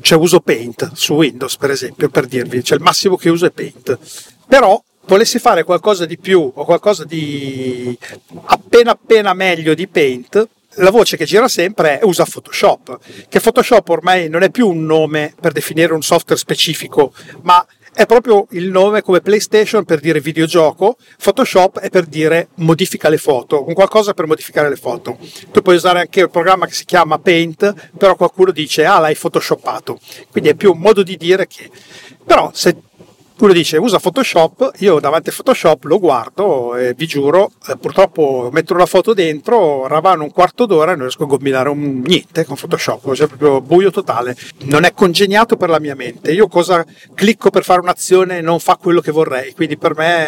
Cioè 0.04 0.20
uso 0.20 0.42
Paint 0.42 0.92
su 0.96 1.14
Windows, 1.14 1.56
per 1.56 1.72
esempio, 1.72 2.10
per 2.10 2.26
dirvi, 2.26 2.62
cioè 2.62 2.78
il 2.78 2.84
massimo 2.84 3.16
che 3.16 3.30
uso 3.30 3.46
è 3.46 3.52
Paint. 3.52 3.98
Però 4.46 4.84
volessi 5.06 5.40
fare 5.40 5.64
qualcosa 5.64 6.06
di 6.06 6.18
più 6.18 6.52
o 6.54 6.66
qualcosa 6.66 7.06
di 7.06 7.98
appena 8.48 8.92
appena 8.92 9.34
meglio 9.34 9.74
di 9.74 9.88
Paint, 9.88 10.46
la 10.78 10.92
voce 10.92 11.16
che 11.16 11.24
gira 11.24 11.48
sempre 11.48 12.00
è 12.00 12.04
usa 12.04 12.26
Photoshop, 12.26 13.00
che 13.30 13.40
Photoshop 13.40 13.88
ormai 13.88 14.28
non 14.28 14.44
è 14.44 14.50
più 14.50 14.68
un 14.68 14.86
nome 14.86 15.34
per 15.40 15.54
definire 15.54 15.94
un 15.94 16.02
software 16.02 16.40
specifico, 16.40 17.14
ma 17.44 17.66
è 17.94 18.06
proprio 18.06 18.48
il 18.52 18.70
nome 18.70 19.02
come 19.02 19.22
PlayStation 19.22 19.86
per 19.86 20.00
dire 20.00 20.20
videogioco, 20.20 20.98
Photoshop 21.22 21.80
è 21.80 21.90
per 21.90 22.06
dire 22.06 22.50
modifica 22.56 23.08
le 23.10 23.18
foto, 23.18 23.68
un 23.68 23.74
qualcosa 23.74 24.14
per 24.14 24.26
modificare 24.26 24.70
le 24.70 24.76
foto. 24.76 25.18
Tu 25.52 25.62
puoi 25.62 25.76
usare 25.76 26.00
anche 26.00 26.22
il 26.22 26.30
programma 26.30 26.66
che 26.66 26.74
si 26.74 26.86
chiama 26.86 27.20
Paint, 27.20 27.92
però 27.98 28.16
qualcuno 28.16 28.52
dice 28.52 28.86
ah 28.86 29.00
l'hai 29.00 29.16
photoshoppato, 29.16 30.00
quindi 30.32 30.50
è 30.50 30.56
più 30.56 30.72
un 30.72 30.80
modo 30.80 31.04
di 31.04 31.18
dire 31.18 31.48
che... 31.48 31.70
Però 32.26 32.52
se 32.54 32.78
uno 33.40 33.54
dice 33.54 33.78
usa 33.78 34.00
Photoshop, 34.00 34.74
io 34.78 35.00
davanti 35.00 35.30
a 35.30 35.34
Photoshop 35.36 35.84
lo 35.86 36.00
guardo 36.00 36.76
e 36.76 36.94
vi 36.94 37.08
giuro, 37.08 37.52
eh, 37.68 37.78
purtroppo 37.78 38.50
metto 38.52 38.74
una 38.74 38.86
foto 38.86 39.14
dentro, 39.14 39.88
ravano 39.88 40.24
un 40.24 40.32
quarto 40.32 40.66
d'ora 40.66 40.92
e 40.92 40.96
non 40.96 41.04
riesco 41.04 41.24
a 41.24 41.28
combinare 41.28 41.70
un 41.70 42.02
niente 42.06 42.46
con 42.46 42.56
Photoshop, 42.56 43.14
cioè 43.14 43.28
proprio 43.28 43.60
buio 43.62 43.92
totale. 43.92 44.36
Non 44.66 44.84
è 44.84 44.94
congegnato 44.94 45.58
per 45.58 45.70
la 45.70 45.80
mia 45.80 45.96
mente. 45.96 46.32
Io 46.32 46.48
cosa 46.48 46.86
clicco 47.14 47.50
per 47.50 47.64
fare 47.64 47.80
un'azione 47.82 48.42
non 48.42 48.60
fa 48.60 48.78
quello 48.78 49.02
che 49.02 49.12
vorrei, 49.12 49.54
quindi 49.54 49.78
per 49.78 49.96
me 49.96 50.28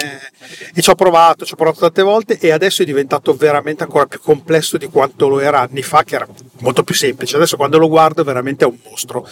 e 0.73 0.81
ci 0.81 0.89
ho 0.89 0.95
provato, 0.95 1.45
ci 1.45 1.53
ho 1.53 1.55
provato 1.55 1.79
tante 1.81 2.01
volte 2.01 2.37
e 2.39 2.51
adesso 2.51 2.81
è 2.81 2.85
diventato 2.85 3.33
veramente 3.33 3.83
ancora 3.83 4.05
più 4.05 4.19
complesso 4.19 4.77
di 4.77 4.87
quanto 4.87 5.27
lo 5.27 5.39
era 5.39 5.61
anni 5.61 5.81
fa, 5.81 6.03
che 6.03 6.15
era 6.15 6.27
molto 6.59 6.83
più 6.83 6.95
semplice. 6.95 7.35
Adesso 7.35 7.55
quando 7.55 7.77
lo 7.77 7.87
guardo 7.87 8.23
veramente 8.23 8.65
è 8.65 8.67
un 8.67 8.77
mostro 8.89 9.27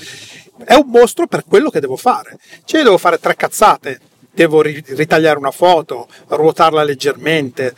è 0.66 0.76
un 0.76 0.88
mostro 0.88 1.28
per 1.28 1.44
quello 1.46 1.70
che 1.70 1.80
devo 1.80 1.96
fare. 1.96 2.38
Cioè 2.66 2.80
io 2.80 2.86
devo 2.86 2.98
fare 2.98 3.20
tre 3.20 3.36
cazzate, 3.36 4.00
devo 4.32 4.62
ritagliare 4.62 5.38
una 5.38 5.52
foto, 5.52 6.08
ruotarla 6.28 6.84
leggermente, 6.84 7.74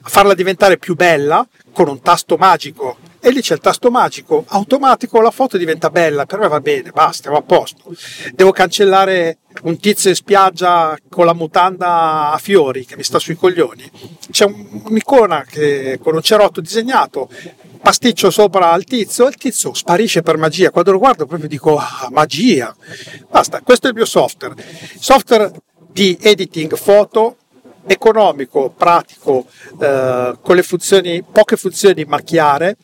farla 0.00 0.34
diventare 0.34 0.78
più 0.78 0.94
bella 0.94 1.46
con 1.72 1.88
un 1.88 2.00
tasto 2.00 2.36
magico. 2.36 2.96
E 3.20 3.30
lì 3.30 3.40
c'è 3.40 3.54
il 3.54 3.60
tasto 3.60 3.90
magico, 3.90 4.44
automatico 4.46 5.20
la 5.20 5.32
foto 5.32 5.56
diventa 5.56 5.90
bella, 5.90 6.24
per 6.24 6.38
me 6.38 6.46
va 6.46 6.60
bene, 6.60 6.90
basta, 6.92 7.22
siamo 7.22 7.38
a 7.38 7.42
posto. 7.42 7.92
Devo 8.32 8.52
cancellare 8.52 9.38
un 9.62 9.76
tizio 9.78 10.10
in 10.10 10.14
spiaggia 10.16 10.96
con 11.08 11.26
la 11.26 11.34
mutanda 11.34 12.30
a 12.30 12.38
fiori 12.38 12.86
che 12.86 12.96
mi 12.96 13.02
sta 13.02 13.18
sui 13.18 13.34
coglioni. 13.34 13.90
C'è 14.30 14.44
un'icona 14.44 15.44
che, 15.44 15.98
con 16.00 16.14
un 16.14 16.22
cerotto 16.22 16.60
disegnato, 16.60 17.28
pasticcio 17.88 18.30
sopra 18.30 18.70
al 18.70 18.84
tizio 18.84 19.28
il 19.28 19.36
tizio 19.36 19.72
sparisce 19.72 20.20
per 20.20 20.36
magia. 20.36 20.70
Quando 20.70 20.92
lo 20.92 20.98
guardo 20.98 21.24
proprio 21.24 21.48
dico 21.48 21.78
ah, 21.78 22.08
magia. 22.10 22.76
Basta, 23.30 23.62
questo 23.62 23.86
è 23.86 23.90
il 23.90 23.96
mio 23.96 24.04
software. 24.04 24.54
Software 24.98 25.50
di 25.90 26.18
editing 26.20 26.76
foto 26.76 27.36
economico, 27.86 28.74
pratico, 28.76 29.46
eh, 29.80 30.36
con 30.38 30.54
le 30.54 30.62
funzioni, 30.62 31.22
poche 31.22 31.56
funzioni 31.56 32.04
ma 32.04 32.20
chiare, 32.20 32.76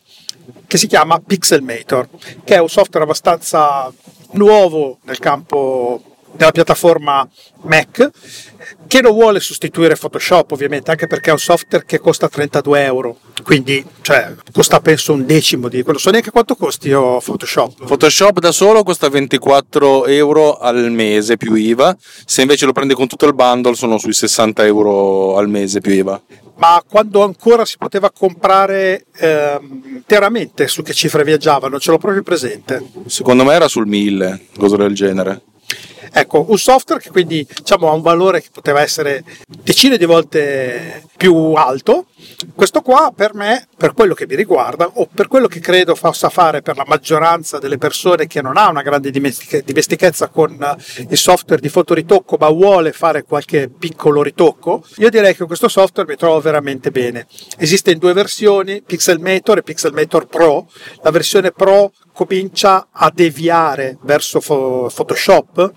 che 0.67 0.79
si 0.79 0.87
chiama 0.87 1.19
Pixelmator, 1.19 2.09
che 2.43 2.55
è 2.55 2.59
un 2.59 2.71
software 2.71 3.05
abbastanza 3.05 3.93
nuovo 4.31 5.01
nel 5.03 5.19
campo 5.19 6.14
della 6.37 6.51
piattaforma 6.51 7.27
Mac 7.63 8.11
che 8.87 9.01
non 9.01 9.13
vuole 9.13 9.41
sostituire 9.41 9.97
Photoshop 9.97 10.53
ovviamente 10.53 10.91
anche 10.91 11.07
perché 11.07 11.31
è 11.31 11.33
un 11.33 11.39
software 11.39 11.85
che 11.87 11.99
costa 11.99 12.29
32 12.29 12.85
euro. 12.85 13.19
Quindi 13.43 13.85
cioè, 14.01 14.35
costa 14.53 14.81
penso 14.81 15.13
un 15.13 15.27
decimo 15.27 15.69
di 15.69 15.83
quello. 15.83 15.99
So 15.99 16.11
neanche 16.11 16.31
quanto 16.31 16.55
costi 16.55 16.89
io 16.89 17.21
Photoshop. 17.21 17.85
Photoshop 17.85 18.39
da 18.39 18.53
solo 18.53 18.83
costa 18.83 19.09
24 19.09 20.07
euro 20.07 20.59
al 20.59 20.91
mese 20.91 21.37
più 21.37 21.55
IVA 21.55 21.97
se 22.25 22.43
invece 22.43 22.67
lo 22.67 22.73
prendi 22.73 22.95
con 22.95 23.07
tutto 23.07 23.27
il 23.27 23.35
bundle 23.35 23.75
sono 23.75 23.99
sui 23.99 24.13
60 24.13 24.65
euro 24.65 25.37
al 25.37 25.49
mese 25.49 25.81
più 25.81 25.93
IVA 25.93 26.21
ma 26.57 26.83
quando 26.89 27.23
ancora 27.25 27.65
si 27.65 27.77
poteva 27.79 28.13
comprare 28.13 29.07
eh, 29.17 29.59
interamente 29.89 30.69
su 30.69 30.83
che 30.83 30.95
cifre 30.95 31.25
viaggiavano? 31.25 31.81
Ce 31.81 31.91
l'ho 31.91 31.99
proprio 31.99 32.23
presente. 32.23 32.81
Secondo 33.07 33.43
me 33.43 33.55
era 33.55 33.67
sul 33.67 33.89
1000 33.89 34.47
cosa 34.57 34.77
del 34.77 34.95
genere 34.95 35.43
Ecco, 36.17 36.47
un 36.49 36.59
software 36.59 37.03
che 37.03 37.11
quindi 37.11 37.45
diciamo, 37.53 37.91
ha 37.91 37.93
un 37.93 38.01
valore 38.01 38.41
che 38.41 38.51
poteva 38.53 38.81
essere 38.81 39.25
decine 39.47 39.97
di 39.97 40.05
volte 40.05 41.03
più 41.17 41.35
alto. 41.55 42.07
Questo 42.55 42.83
qua 42.83 43.13
per 43.15 43.35
me, 43.35 43.67
per 43.77 43.95
quello 43.95 44.15
che 44.15 44.25
mi 44.27 44.37
riguarda, 44.37 44.89
o 44.95 45.09
per 45.13 45.27
quello 45.27 45.49
che 45.49 45.59
credo 45.59 45.95
possa 45.95 46.29
fare 46.29 46.63
per 46.63 46.77
la 46.77 46.85
maggioranza 46.87 47.59
delle 47.59 47.79
persone 47.79 48.29
che 48.29 48.41
non 48.41 48.57
ha 48.57 48.69
una 48.69 48.83
grande 48.83 49.11
dimestichezza 49.11 50.29
con 50.29 50.57
il 51.09 51.19
software 51.19 51.61
di 51.61 51.69
fotoritocco, 51.69 52.37
ma 52.39 52.49
vuole 52.49 52.93
fare 52.93 53.25
qualche 53.25 53.69
piccolo 53.69 54.23
ritocco, 54.23 54.85
io 54.99 55.11
direi 55.11 55.35
che 55.35 55.47
questo 55.47 55.69
software 55.69 56.09
mi 56.09 56.17
trovo 56.17 56.41
veramente 56.41 56.93
bene. 56.93 57.27
Esiste 57.59 57.91
in 57.91 57.99
due 57.99 58.13
versioni, 58.13 58.83
Pixelmator 58.83 59.59
e 59.59 59.63
Pixelmator 59.63 60.27
Pro. 60.27 60.69
La 61.03 61.11
versione 61.11 61.51
Pro 61.51 61.93
comincia 62.13 62.89
a 62.93 63.11
deviare 63.13 63.99
verso 64.03 64.39
Photoshop, 64.39 65.73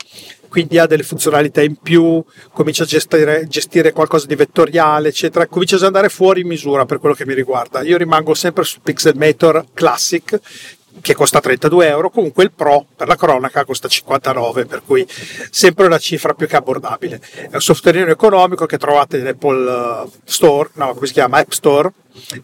quindi 0.57 0.79
ha 0.79 0.87
delle 0.87 1.03
funzionalità 1.03 1.61
in 1.61 1.75
più, 1.75 2.23
comincia 2.51 2.81
a 2.81 2.87
gestire, 2.87 3.45
gestire, 3.47 3.91
qualcosa 3.91 4.25
di 4.25 4.33
vettoriale, 4.33 5.09
eccetera, 5.09 5.45
comincia 5.45 5.75
ad 5.75 5.83
andare 5.83 6.09
fuori 6.09 6.43
misura 6.43 6.83
per 6.85 6.97
quello 6.97 7.13
che 7.13 7.27
mi 7.27 7.35
riguarda. 7.35 7.83
Io 7.83 7.95
rimango 7.95 8.33
sempre 8.33 8.63
su 8.63 8.79
Pixelmator 8.81 9.65
Classic, 9.75 10.39
che 10.99 11.13
costa 11.13 11.41
32 11.41 11.87
euro, 11.89 12.09
comunque 12.09 12.43
il 12.43 12.51
Pro 12.53 12.87
per 12.95 13.07
la 13.07 13.15
cronaca 13.15 13.65
costa 13.65 13.87
59, 13.87 14.65
per 14.65 14.81
cui 14.83 15.05
sempre 15.51 15.85
una 15.85 15.99
cifra 15.99 16.33
più 16.33 16.47
che 16.47 16.55
abbordabile. 16.55 17.21
È 17.51 17.53
un 17.53 17.61
software 17.61 18.09
economico 18.09 18.65
che 18.65 18.79
trovate 18.79 19.17
nell'Apple 19.17 19.71
eh, 19.71 20.09
Store, 20.23 20.69
no, 20.73 20.95
come 20.95 21.05
si 21.05 21.13
chiama? 21.13 21.37
App 21.37 21.51
Store, 21.51 21.91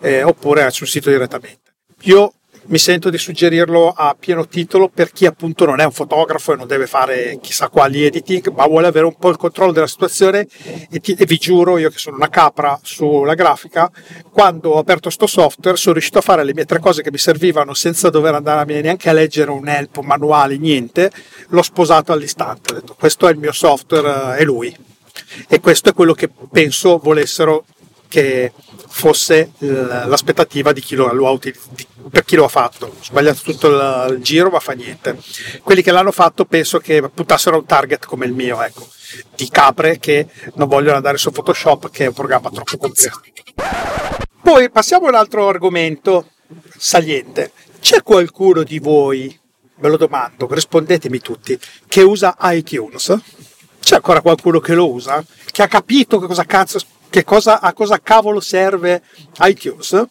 eh, 0.01 0.21
oppure 0.21 0.69
sul 0.69 0.87
sito 0.87 1.09
direttamente. 1.09 1.73
Io 2.01 2.31
mi 2.65 2.77
sento 2.77 3.09
di 3.09 3.17
suggerirlo 3.17 3.93
a 3.95 4.15
pieno 4.17 4.47
titolo 4.47 4.87
per 4.87 5.11
chi 5.11 5.25
appunto 5.25 5.65
non 5.65 5.79
è 5.79 5.85
un 5.85 5.91
fotografo 5.91 6.53
e 6.53 6.55
non 6.55 6.67
deve 6.67 6.87
fare 6.87 7.37
chissà 7.41 7.67
quali 7.67 8.05
editing, 8.05 8.53
ma 8.55 8.65
vuole 8.65 8.87
avere 8.87 9.05
un 9.05 9.15
po' 9.17 9.29
il 9.29 9.37
controllo 9.37 9.71
della 9.71 9.87
situazione 9.87 10.47
e, 10.89 10.99
ti, 10.99 11.13
e 11.13 11.25
vi 11.25 11.37
giuro, 11.37 11.77
io 11.77 11.89
che 11.89 11.97
sono 11.97 12.15
una 12.15 12.29
capra 12.29 12.79
sulla 12.81 13.33
grafica, 13.33 13.91
quando 14.31 14.71
ho 14.71 14.79
aperto 14.79 15.09
sto 15.09 15.27
software 15.27 15.77
sono 15.77 15.93
riuscito 15.93 16.19
a 16.19 16.21
fare 16.21 16.43
le 16.43 16.53
mie 16.53 16.65
tre 16.65 16.79
cose 16.79 17.01
che 17.01 17.11
mi 17.11 17.17
servivano 17.17 17.73
senza 17.73 18.09
dover 18.09 18.35
andare 18.35 18.81
neanche 18.81 19.09
a 19.09 19.13
leggere 19.13 19.51
un 19.51 19.67
help, 19.67 19.97
un 19.97 20.05
manuale, 20.05 20.57
niente, 20.57 21.11
l'ho 21.49 21.61
sposato 21.61 22.11
all'istante, 22.11 22.71
ho 22.71 22.75
detto 22.75 22.95
questo 22.97 23.27
è 23.27 23.31
il 23.31 23.37
mio 23.37 23.51
software, 23.51 24.37
è 24.37 24.43
lui. 24.43 24.75
E 25.47 25.59
questo 25.59 25.89
è 25.89 25.93
quello 25.93 26.13
che 26.13 26.29
penso 26.51 26.97
volessero 26.97 27.65
che 28.13 28.53
fosse 28.89 29.53
l'aspettativa 29.57 30.71
di 30.71 30.81
chi 30.81 30.93
lo, 30.93 31.11
lo 31.13 31.25
ha 31.25 31.31
utilizzato, 31.31 31.83
per 32.11 32.23
chi 32.23 32.35
lo 32.35 32.43
ha 32.43 32.47
fatto. 32.47 32.93
Sbagliato 33.01 33.39
tutto 33.41 33.69
il, 33.69 34.19
giro, 34.21 34.51
ma 34.51 34.59
fa 34.59 34.73
niente. 34.73 35.17
Quelli 35.63 35.81
che 35.81 35.89
l'hanno 35.89 36.11
fatto 36.11 36.45
penso 36.45 36.77
che 36.77 37.01
puntassero 37.09 37.55
a 37.55 37.59
un 37.59 37.65
target 37.65 38.05
come 38.05 38.27
il 38.27 38.33
mio, 38.33 38.61
ecco, 38.61 38.87
di 39.35 39.49
capre 39.49 39.97
che 39.97 40.27
non 40.53 40.67
vogliono 40.67 40.97
andare 40.97 41.17
su 41.17 41.31
Photoshop, 41.31 41.89
che 41.89 42.03
è 42.03 42.07
un 42.09 42.13
programma 42.13 42.51
troppo 42.51 42.77
complicato. 42.77 43.21
Poi 44.43 44.69
passiamo 44.69 45.07
a 45.07 45.09
un 45.09 45.15
altro 45.15 45.47
argomento 45.47 46.29
saliente. 46.77 47.51
C'è 47.79 48.03
qualcuno 48.03 48.61
di 48.61 48.77
voi, 48.77 49.35
ve 49.77 49.89
lo 49.89 49.97
domando, 49.97 50.47
rispondetemi 50.51 51.17
tutti, 51.17 51.57
che 51.87 52.03
usa 52.03 52.37
iTunes? 52.41 53.17
C'è 53.79 53.95
ancora 53.95 54.21
qualcuno 54.21 54.59
che 54.59 54.75
lo 54.75 54.91
usa? 54.91 55.25
Che 55.51 55.63
ha 55.63 55.67
capito 55.67 56.19
che 56.19 56.27
cosa 56.27 56.45
cazzo 56.45 56.77
che 57.13 57.23
cosa, 57.23 57.59
a 57.59 57.73
cosa 57.73 58.01
cavolo 58.01 58.39
serve 58.39 59.03
iTunes. 59.41 60.03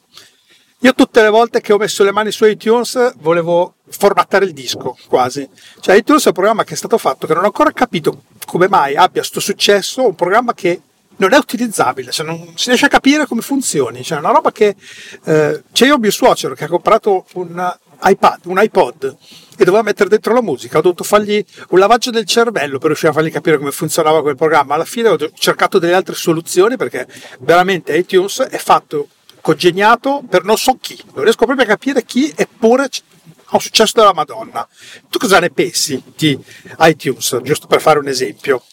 Io 0.78 0.94
tutte 0.94 1.20
le 1.20 1.30
volte 1.30 1.60
che 1.60 1.72
ho 1.72 1.76
messo 1.76 2.04
le 2.04 2.12
mani 2.12 2.30
su 2.30 2.44
iTunes 2.44 3.14
volevo 3.16 3.74
formattare 3.88 4.44
il 4.44 4.52
disco, 4.52 4.96
quasi. 5.08 5.48
Cioè 5.80 5.96
iTunes 5.96 6.22
è 6.22 6.28
un 6.28 6.34
programma 6.34 6.62
che 6.62 6.74
è 6.74 6.76
stato 6.76 6.98
fatto 6.98 7.26
che 7.26 7.34
non 7.34 7.42
ho 7.42 7.46
ancora 7.46 7.72
capito 7.72 8.22
come 8.46 8.68
mai 8.68 8.94
abbia 8.94 9.20
questo 9.20 9.40
successo, 9.40 10.06
un 10.06 10.14
programma 10.14 10.54
che 10.54 10.80
non 11.16 11.32
è 11.32 11.38
utilizzabile, 11.38 12.12
cioè 12.12 12.24
non 12.24 12.52
si 12.54 12.68
riesce 12.68 12.86
a 12.86 12.88
capire 12.88 13.26
come 13.26 13.42
funzioni. 13.42 14.04
Cioè, 14.04 14.18
una 14.18 14.30
roba 14.30 14.52
che. 14.52 14.76
Eh, 15.24 15.62
c'è 15.72 15.86
io 15.86 15.98
mio 15.98 16.12
suocero 16.12 16.54
che 16.54 16.64
ha 16.64 16.68
comprato 16.68 17.26
un 17.32 17.78
iPad, 18.02 18.40
un 18.44 18.60
iPod 18.60 19.16
e 19.56 19.64
doveva 19.64 19.82
mettere 19.82 20.08
dentro 20.08 20.34
la 20.34 20.42
musica. 20.42 20.78
Ho 20.78 20.82
dovuto 20.82 21.04
fargli 21.04 21.44
un 21.70 21.78
lavaggio 21.78 22.10
del 22.10 22.24
cervello 22.24 22.78
per 22.78 22.86
riuscire 22.88 23.10
a 23.10 23.14
fargli 23.14 23.30
capire 23.30 23.58
come 23.58 23.70
funzionava 23.70 24.22
quel 24.22 24.36
programma. 24.36 24.74
Alla 24.74 24.84
fine 24.84 25.08
ho 25.08 25.18
cercato 25.34 25.78
delle 25.78 25.94
altre 25.94 26.14
soluzioni 26.14 26.76
perché 26.76 27.06
veramente 27.40 27.96
iTunes 27.96 28.40
è 28.40 28.58
fatto 28.58 29.08
congegnato 29.40 30.22
per 30.28 30.44
non 30.44 30.56
so 30.56 30.78
chi, 30.80 30.98
non 31.14 31.24
riesco 31.24 31.44
proprio 31.44 31.66
a 31.66 31.68
capire 31.68 32.04
chi, 32.04 32.32
eppure 32.34 32.84
ha 32.84 33.56
un 33.56 33.60
successo 33.60 33.92
della 33.96 34.14
Madonna. 34.14 34.66
Tu 35.10 35.18
cosa 35.18 35.38
ne 35.38 35.50
pensi 35.50 36.02
di 36.16 36.38
iTunes, 36.80 37.38
giusto 37.42 37.66
per 37.66 37.80
fare 37.80 37.98
un 37.98 38.08
esempio? 38.08 38.64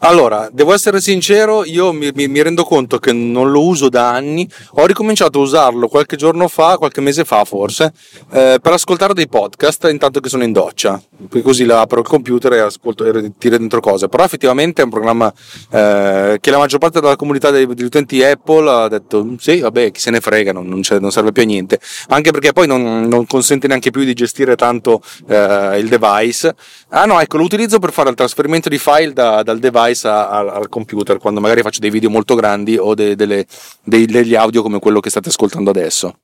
Allora, 0.00 0.48
devo 0.52 0.72
essere 0.72 1.00
sincero, 1.00 1.64
io 1.64 1.92
mi, 1.92 2.10
mi, 2.14 2.28
mi, 2.28 2.40
rendo 2.40 2.62
conto 2.62 2.98
che 2.98 3.12
non 3.12 3.50
lo 3.50 3.64
uso 3.64 3.88
da 3.88 4.10
anni, 4.10 4.48
ho 4.74 4.86
ricominciato 4.86 5.40
a 5.40 5.42
usarlo 5.42 5.88
qualche 5.88 6.16
giorno 6.16 6.46
fa, 6.46 6.78
qualche 6.78 7.00
mese 7.00 7.24
fa 7.24 7.44
forse, 7.44 7.92
eh, 8.30 8.58
per 8.62 8.72
ascoltare 8.72 9.12
dei 9.12 9.26
podcast 9.26 9.88
intanto 9.90 10.20
che 10.20 10.28
sono 10.28 10.44
in 10.44 10.52
doccia, 10.52 11.02
così 11.42 11.64
apro 11.64 12.00
il 12.00 12.06
computer 12.06 12.52
e 12.52 12.60
ascolto 12.60 13.04
e 13.04 13.32
tiro 13.38 13.58
dentro 13.58 13.80
cose, 13.80 14.08
però 14.08 14.22
effettivamente 14.22 14.82
è 14.82 14.84
un 14.84 14.90
programma 14.90 15.32
eh, 15.72 16.38
che 16.40 16.50
la 16.52 16.58
maggior 16.58 16.78
parte 16.78 17.00
della 17.00 17.16
comunità 17.16 17.50
degli, 17.50 17.66
degli, 17.66 17.86
utenti 17.86 18.22
Apple 18.22 18.70
ha 18.70 18.88
detto 18.88 19.34
sì, 19.38 19.58
vabbè, 19.58 19.90
chi 19.90 20.00
se 20.00 20.10
ne 20.10 20.20
frega, 20.20 20.52
non, 20.52 20.68
non, 20.68 20.80
non 21.00 21.10
serve 21.10 21.32
più 21.32 21.42
a 21.42 21.46
niente, 21.46 21.80
anche 22.08 22.30
perché 22.30 22.52
poi 22.52 22.68
non, 22.68 23.08
non, 23.08 23.26
consente 23.26 23.66
neanche 23.66 23.90
più 23.90 24.04
di 24.04 24.14
gestire 24.14 24.54
tanto 24.54 25.02
eh, 25.26 25.78
il 25.78 25.88
device. 25.88 26.54
Ah 26.90 27.04
no, 27.04 27.20
ecco, 27.20 27.36
lo 27.36 27.42
utilizzo 27.42 27.80
per 27.80 27.92
fare 27.92 28.10
il 28.10 28.14
trasferimento 28.14 28.68
di 28.68 28.78
file 28.78 29.12
da, 29.12 29.42
dal 29.42 29.58
device 29.58 29.86
device 29.88 30.06
a, 30.08 30.28
a, 30.28 30.38
al 30.38 30.68
computer 30.68 31.18
quando 31.18 31.40
magari 31.40 31.62
faccio 31.62 31.80
dei 31.80 31.90
video 31.90 32.10
molto 32.10 32.34
grandi 32.34 32.76
o 32.76 32.94
de, 32.94 33.16
delle, 33.16 33.46
dei, 33.82 34.06
degli 34.06 34.34
audio 34.34 34.62
come 34.62 34.78
quello 34.78 35.00
che 35.00 35.10
state 35.10 35.28
ascoltando 35.28 35.70
adesso. 35.70 36.18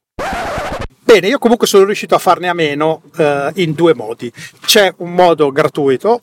Bene, 1.00 1.28
io 1.28 1.38
comunque 1.38 1.66
sono 1.66 1.84
riuscito 1.84 2.14
a 2.14 2.18
farne 2.18 2.48
a 2.48 2.54
meno 2.54 3.02
eh, 3.16 3.50
in 3.56 3.72
due 3.74 3.94
modi. 3.94 4.32
C'è 4.64 4.94
un 4.98 5.12
modo 5.12 5.52
gratuito 5.52 6.22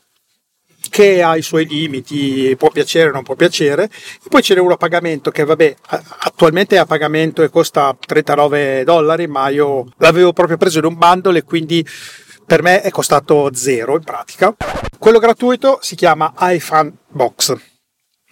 che 0.89 1.21
ha 1.21 1.37
i 1.37 1.43
suoi 1.43 1.67
limiti, 1.67 2.55
può 2.57 2.69
piacere 2.69 3.09
o 3.09 3.13
non 3.13 3.23
può 3.23 3.35
piacere, 3.35 3.83
e 3.83 4.27
poi 4.27 4.41
c'è 4.41 4.57
uno 4.57 4.73
a 4.73 4.77
pagamento 4.77 5.29
che 5.29 5.45
vabbè, 5.45 5.75
attualmente 6.19 6.75
è 6.75 6.79
a 6.79 6.85
pagamento 6.85 7.43
e 7.43 7.49
costa 7.49 7.95
39 7.97 8.83
dollari, 8.83 9.27
ma 9.27 9.47
io 9.49 9.85
l'avevo 9.97 10.33
proprio 10.33 10.57
preso 10.57 10.79
in 10.79 10.85
un 10.85 10.97
bundle 10.97 11.37
e 11.37 11.43
quindi 11.43 11.85
per 12.51 12.63
me 12.63 12.81
è 12.81 12.89
costato 12.89 13.49
zero 13.53 13.95
in 13.95 14.03
pratica. 14.03 14.53
Quello 14.99 15.19
gratuito 15.19 15.77
si 15.79 15.95
chiama 15.95 16.33
iFan 16.37 16.93
Box. 17.07 17.55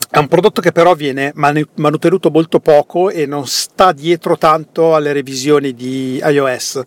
È 0.10 0.18
un 0.18 0.28
prodotto 0.28 0.60
che 0.60 0.74
però 0.74 0.94
viene 0.94 1.32
manutenuto 1.36 2.30
molto 2.30 2.60
poco 2.60 3.10
e 3.10 3.26
non 3.26 3.48
sta 3.48 3.94
dietro 3.94 4.38
tanto 4.38 4.94
alle 4.94 5.14
revisioni 5.14 5.74
di 5.74 6.22
iOS. 6.22 6.82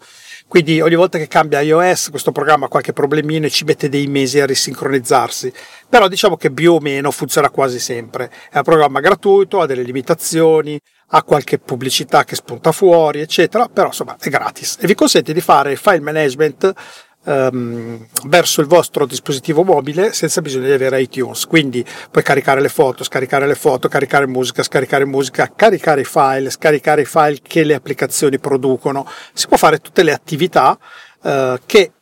Quindi 0.47 0.83
ogni 0.83 0.95
volta 0.95 1.16
che 1.16 1.26
cambia 1.26 1.62
iOS 1.62 2.11
questo 2.11 2.33
programma 2.33 2.66
ha 2.66 2.68
qualche 2.68 2.93
problemino 2.93 3.47
e 3.47 3.51
ci 3.51 3.64
mette 3.64 3.89
dei 3.89 4.09
mesi 4.09 4.39
a 4.39 4.45
risincronizzarsi. 4.45 5.51
Però 5.89 6.09
diciamo 6.09 6.37
che 6.37 6.51
più 6.51 6.74
o 6.74 6.80
meno 6.80 7.11
funziona 7.11 7.49
quasi 7.49 7.78
sempre. 7.78 8.30
È 8.51 8.59
un 8.59 8.64
programma 8.64 9.01
gratuito, 9.01 9.62
ha 9.62 9.66
delle 9.66 9.85
limitazioni, 9.85 10.78
ha 11.14 11.22
qualche 11.22 11.59
pubblicità 11.59 12.24
che 12.24 12.35
spunta 12.35 12.72
fuori, 12.72 13.20
eccetera, 13.20 13.68
però 13.68 13.87
insomma 13.87 14.16
è 14.20 14.28
gratis 14.28 14.76
e 14.80 14.87
vi 14.87 14.95
consente 14.95 15.33
di 15.33 15.41
fare 15.41 15.76
file 15.76 16.01
management 16.01 16.74
um, 17.25 18.07
verso 18.27 18.61
il 18.61 18.66
vostro 18.66 19.07
dispositivo 19.07 19.62
mobile 19.62 20.12
senza 20.12 20.41
bisogno 20.41 20.66
di 20.66 20.73
avere 20.73 21.01
iTunes. 21.01 21.47
Quindi 21.47 21.85
puoi 22.11 22.23
caricare 22.23 22.61
le 22.61 22.68
foto, 22.68 23.05
scaricare 23.05 23.47
le 23.47 23.55
foto, 23.55 23.89
caricare 23.89 24.27
musica, 24.27 24.62
scaricare 24.62 25.05
musica, 25.05 25.53
caricare 25.55 26.03
i 26.03 26.05
file, 26.05 26.51
scaricare 26.51 27.03
i 27.03 27.07
file 27.07 27.39
che 27.43 27.64
le 27.64 27.75
applicazioni 27.75 28.39
producono. 28.39 29.09
Si 29.33 29.47
può 29.47 29.57
fare 29.57 29.79
tutte 29.79 30.03
le 30.03 30.12
attività 30.12 30.79
uh, 31.23 31.59
che 31.66 31.93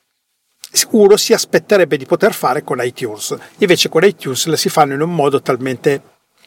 uno 0.91 1.16
si 1.16 1.33
aspetterebbe 1.33 1.97
di 1.97 2.07
poter 2.07 2.33
fare 2.33 2.62
con 2.62 2.81
iTunes. 2.83 3.37
Invece 3.59 3.89
con 3.89 4.05
iTunes 4.05 4.47
le 4.47 4.57
si 4.57 4.68
fanno 4.68 4.95
in 4.95 5.01
un 5.01 5.14
modo 5.14 5.43
talmente 5.43 6.01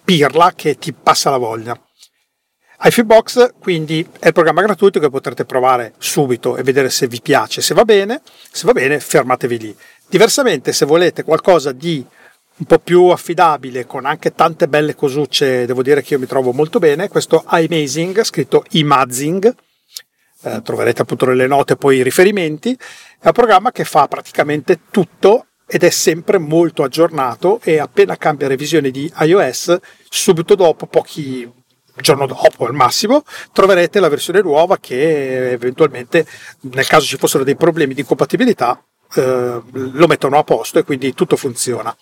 pirla 0.03 0.53
che 0.55 0.78
ti 0.78 0.93
passa 0.93 1.30
la 1.30 1.38
voglia. 1.38 1.78
iFeebox 2.86 3.53
quindi 3.59 4.05
è 4.19 4.27
il 4.27 4.34
programma 4.34 4.61
gratuito 4.61 4.99
che 4.99 5.09
potrete 5.09 5.45
provare 5.45 5.93
subito 5.99 6.57
e 6.57 6.63
vedere 6.63 6.89
se 6.89 7.07
vi 7.07 7.21
piace, 7.21 7.61
se 7.61 7.73
va 7.73 7.86
bene, 7.86 8.21
se 8.51 8.65
va 8.65 8.73
bene 8.73 8.99
fermatevi 8.99 9.57
lì. 9.57 9.75
Diversamente 10.05 10.73
se 10.73 10.86
volete 10.86 11.23
qualcosa 11.23 11.71
di 11.71 12.05
un 12.55 12.65
po' 12.65 12.79
più 12.79 13.05
affidabile 13.05 13.86
con 13.86 14.05
anche 14.05 14.34
tante 14.34 14.67
belle 14.67 14.95
cosucce, 14.95 15.65
devo 15.65 15.81
dire 15.81 16.01
che 16.01 16.15
io 16.15 16.19
mi 16.19 16.27
trovo 16.27 16.51
molto 16.51 16.77
bene, 16.79 17.07
questo 17.07 17.45
iMazing, 17.49 18.21
scritto 18.21 18.65
iMazing, 18.71 19.55
eh, 20.43 20.61
troverete 20.61 21.03
appunto 21.03 21.25
nelle 21.25 21.47
note 21.47 21.77
poi 21.77 21.97
i 21.97 22.03
riferimenti, 22.03 22.77
è 23.19 23.27
un 23.27 23.31
programma 23.31 23.71
che 23.71 23.86
fa 23.86 24.07
praticamente 24.09 24.81
tutto 24.91 25.47
ed 25.65 25.84
è 25.84 25.89
sempre 25.89 26.38
molto 26.38 26.84
aggiornato 26.84 27.61
e 27.63 27.79
appena 27.79 28.17
cambia 28.17 28.49
revisione 28.49 28.91
di 28.91 29.11
iOS, 29.21 29.77
subito 30.09 30.53
dopo, 30.55 30.86
pochi 30.86 31.49
giorno 32.01 32.25
dopo 32.25 32.65
al 32.65 32.73
massimo 32.73 33.23
troverete 33.51 33.99
la 33.99 34.09
versione 34.09 34.41
nuova 34.41 34.77
che 34.77 35.51
eventualmente 35.51 36.25
nel 36.61 36.87
caso 36.87 37.05
ci 37.05 37.17
fossero 37.17 37.43
dei 37.43 37.55
problemi 37.55 37.93
di 37.93 38.03
compatibilità 38.03 38.83
eh, 39.15 39.61
lo 39.71 40.07
mettono 40.07 40.37
a 40.37 40.43
posto 40.43 40.79
e 40.79 40.83
quindi 40.83 41.13
tutto 41.13 41.35
funziona. 41.35 41.95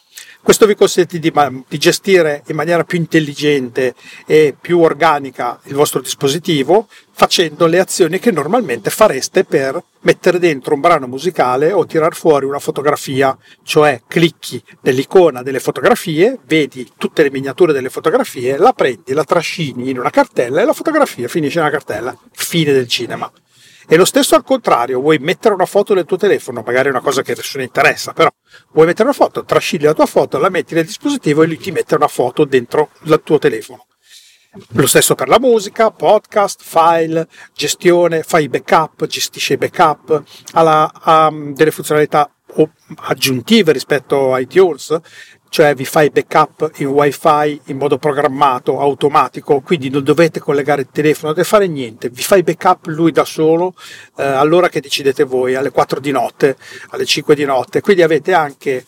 Questo 0.43 0.65
vi 0.65 0.75
consente 0.75 1.19
di, 1.19 1.31
di, 1.67 1.77
gestire 1.77 2.43
in 2.47 2.55
maniera 2.55 2.83
più 2.83 2.97
intelligente 2.97 3.93
e 4.25 4.55
più 4.59 4.79
organica 4.79 5.59
il 5.65 5.75
vostro 5.75 6.01
dispositivo 6.01 6.87
facendo 7.11 7.67
le 7.67 7.79
azioni 7.79 8.17
che 8.17 8.31
normalmente 8.31 8.89
fareste 8.89 9.43
per 9.43 9.81
mettere 10.01 10.39
dentro 10.39 10.73
un 10.73 10.79
brano 10.79 11.05
musicale 11.05 11.71
o 11.71 11.85
tirar 11.85 12.15
fuori 12.15 12.45
una 12.45 12.57
fotografia, 12.57 13.37
cioè 13.63 14.01
clicchi 14.07 14.61
nell'icona 14.81 15.43
delle 15.43 15.59
fotografie, 15.59 16.39
vedi 16.45 16.89
tutte 16.97 17.21
le 17.21 17.29
miniature 17.29 17.71
delle 17.71 17.89
fotografie, 17.89 18.57
la 18.57 18.73
prendi, 18.73 19.13
la 19.13 19.23
trascini 19.23 19.91
in 19.91 19.99
una 19.99 20.09
cartella 20.09 20.61
e 20.61 20.65
la 20.65 20.73
fotografia 20.73 21.27
finisce 21.27 21.59
nella 21.59 21.69
cartella. 21.69 22.17
Fine 22.31 22.73
del 22.73 22.87
cinema. 22.87 23.31
E 23.87 23.95
lo 23.95 24.05
stesso 24.05 24.35
al 24.35 24.43
contrario, 24.43 24.99
vuoi 24.99 25.17
mettere 25.17 25.53
una 25.53 25.65
foto 25.65 25.93
nel 25.93 26.05
tuo 26.05 26.17
telefono, 26.17 26.63
magari 26.65 26.87
è 26.87 26.91
una 26.91 27.01
cosa 27.01 27.21
che 27.21 27.33
nessuno 27.35 27.63
interessa, 27.63 28.13
però 28.13 28.29
vuoi 28.71 28.85
mettere 28.85 29.05
una 29.05 29.13
foto, 29.13 29.43
trascini 29.43 29.83
la 29.83 29.93
tua 29.93 30.05
foto, 30.05 30.37
la 30.37 30.49
metti 30.49 30.73
nel 30.73 30.85
dispositivo 30.85 31.43
e 31.43 31.47
lui 31.47 31.57
ti 31.57 31.71
mette 31.71 31.95
una 31.95 32.07
foto 32.07 32.45
dentro 32.45 32.89
il 33.03 33.21
tuo 33.23 33.39
telefono. 33.39 33.85
Lo 34.73 34.85
stesso 34.85 35.15
per 35.15 35.29
la 35.29 35.39
musica, 35.39 35.91
podcast, 35.91 36.61
file, 36.61 37.27
gestione, 37.53 38.21
fai 38.21 38.49
backup, 38.49 39.05
gestisce 39.05 39.53
i 39.53 39.57
backup, 39.57 40.23
ha, 40.53 40.91
ha 40.93 41.31
delle 41.31 41.71
funzionalità 41.71 42.29
aggiuntive 42.97 43.71
rispetto 43.71 44.33
a 44.33 44.39
iTunes, 44.39 44.99
cioè 45.51 45.75
vi 45.75 45.83
fa 45.83 46.01
i 46.01 46.09
backup 46.09 46.71
in 46.77 46.87
wifi 46.87 47.59
in 47.65 47.75
modo 47.75 47.97
programmato, 47.97 48.79
automatico, 48.79 49.59
quindi 49.59 49.89
non 49.89 50.01
dovete 50.01 50.39
collegare 50.39 50.83
il 50.83 50.87
telefono, 50.89 51.25
non 51.25 51.33
dovete 51.33 51.49
fare 51.49 51.67
niente, 51.67 52.07
vi 52.07 52.21
fa 52.21 52.37
i 52.37 52.43
backup 52.43 52.85
lui 52.85 53.11
da 53.11 53.25
solo 53.25 53.73
eh, 54.15 54.23
all'ora 54.23 54.69
che 54.69 54.79
decidete 54.79 55.25
voi, 55.25 55.55
alle 55.55 55.69
4 55.69 55.99
di 55.99 56.11
notte, 56.11 56.55
alle 56.91 57.03
5 57.03 57.35
di 57.35 57.43
notte, 57.43 57.81
quindi 57.81 58.01
avete 58.01 58.31
anche 58.31 58.71
eh, 58.77 58.85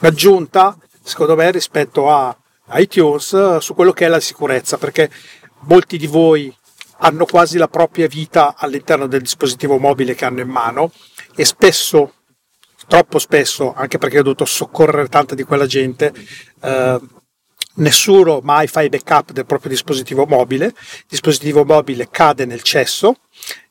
un'aggiunta, 0.00 0.76
secondo 1.02 1.34
me, 1.36 1.50
rispetto 1.50 2.10
a 2.10 2.36
iTunes 2.72 3.32
eh, 3.32 3.56
su 3.62 3.74
quello 3.74 3.92
che 3.92 4.04
è 4.04 4.08
la 4.08 4.20
sicurezza, 4.20 4.76
perché 4.76 5.10
molti 5.60 5.96
di 5.96 6.06
voi 6.06 6.54
hanno 6.98 7.24
quasi 7.24 7.56
la 7.56 7.68
propria 7.68 8.08
vita 8.08 8.56
all'interno 8.58 9.06
del 9.06 9.22
dispositivo 9.22 9.78
mobile 9.78 10.14
che 10.14 10.26
hanno 10.26 10.40
in 10.40 10.50
mano 10.50 10.92
e 11.34 11.46
spesso 11.46 12.12
troppo 12.90 13.20
spesso, 13.20 13.72
anche 13.72 13.98
perché 13.98 14.18
ho 14.18 14.22
dovuto 14.24 14.44
soccorrere 14.44 15.06
tanta 15.06 15.36
di 15.36 15.44
quella 15.44 15.66
gente, 15.66 16.12
eh, 16.60 17.00
nessuno 17.74 18.40
mai 18.42 18.66
fa 18.66 18.82
i 18.82 18.88
backup 18.88 19.30
del 19.30 19.46
proprio 19.46 19.70
dispositivo 19.70 20.26
mobile, 20.26 20.66
il 20.66 20.74
dispositivo 21.08 21.64
mobile 21.64 22.08
cade 22.10 22.46
nel 22.46 22.62
cesso 22.62 23.14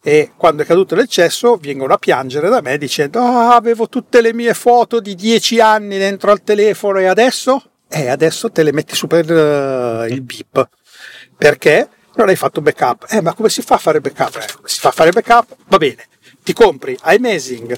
e 0.02 0.32
quando 0.38 0.64
è 0.64 0.66
caduto 0.66 0.96
nel 0.96 1.10
cesso 1.10 1.58
vengono 1.62 1.94
a 1.94 1.98
piangere 1.98 2.48
da 2.48 2.62
me 2.62 2.78
dicendo 2.78 3.20
ah, 3.20 3.56
avevo 3.56 3.90
tutte 3.90 4.22
le 4.22 4.34
mie 4.34 4.54
foto 4.54 5.02
di 5.02 5.16
dieci 5.16 5.60
anni 5.60 5.98
dentro 5.98 6.32
al 6.32 6.42
telefono 6.42 7.00
e 7.00 7.06
adesso? 7.06 7.62
Eh, 7.90 8.08
adesso 8.08 8.50
te 8.50 8.64
le 8.64 8.72
metti 8.72 8.96
su 8.96 9.06
per 9.08 9.30
uh, 9.30 10.06
il 10.06 10.22
bip. 10.22 10.70
Perché? 11.36 11.90
Non 12.16 12.30
hai 12.30 12.38
fatto 12.38 12.62
backup. 12.62 13.06
Eh, 13.10 13.22
ma 13.22 13.34
come 13.34 13.50
si 13.50 13.62
fa 13.62 13.76
a 13.76 13.80
fare 13.80 14.00
backup? 14.00 14.36
Eh, 14.38 14.48
si 14.64 14.80
fa 14.80 14.90
a 14.90 14.92
fare 14.94 15.12
backup? 15.12 15.56
Va 15.68 15.78
bene. 15.78 16.08
Ti 16.42 16.54
compri 16.54 16.98
iMazing, 17.04 17.78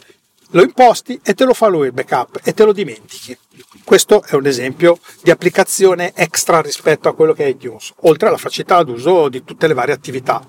lo 0.52 0.62
imposti 0.64 1.20
e 1.24 1.34
te 1.34 1.46
lo 1.46 1.54
fa 1.54 1.68
lui 1.68 1.88
il 1.88 1.94
backup 1.94 2.40
e 2.44 2.54
te 2.54 2.64
lo 2.64 2.74
dimentichi. 2.74 3.38
Questo 3.84 4.24
è 4.24 4.36
un 4.36 4.46
esempio 4.46 5.00
di 5.22 5.32
applicazione 5.32 6.14
extra 6.16 6.62
rispetto 6.62 7.10
a 7.10 7.14
quello 7.14 7.34
che 7.34 7.46
è 7.46 7.48
iTunes, 7.48 7.94
oltre 8.02 8.28
alla 8.28 8.38
facilità 8.38 8.84
d'uso 8.84 9.30
di 9.30 9.44
tutte 9.44 9.68
le 9.68 9.74
varie 9.74 9.94
attività 9.94 10.48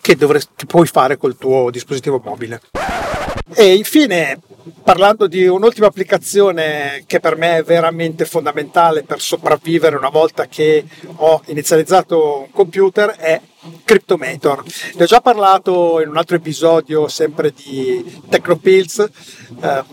che, 0.00 0.16
dovresti, 0.16 0.52
che 0.56 0.66
puoi 0.66 0.86
fare 0.86 1.16
col 1.16 1.36
tuo 1.36 1.70
dispositivo 1.70 2.20
mobile. 2.24 2.60
E 3.54 3.74
infine, 3.74 4.38
parlando 4.84 5.26
di 5.26 5.46
un'ultima 5.46 5.86
applicazione 5.86 7.02
che 7.06 7.18
per 7.18 7.36
me 7.36 7.58
è 7.58 7.62
veramente 7.62 8.24
fondamentale 8.24 9.02
per 9.02 9.20
sopravvivere 9.20 9.96
una 9.96 10.08
volta 10.08 10.46
che 10.46 10.84
ho 11.16 11.42
inizializzato 11.46 12.42
un 12.42 12.50
computer, 12.52 13.10
è 13.10 13.40
Cryptomator. 13.84 14.62
Ne 14.94 15.02
ho 15.02 15.06
già 15.06 15.20
parlato 15.20 16.00
in 16.00 16.08
un 16.08 16.16
altro 16.16 16.36
episodio 16.36 17.08
sempre 17.08 17.52
di 17.52 18.22
Technopills. 18.28 19.08
Eh, 19.60 19.84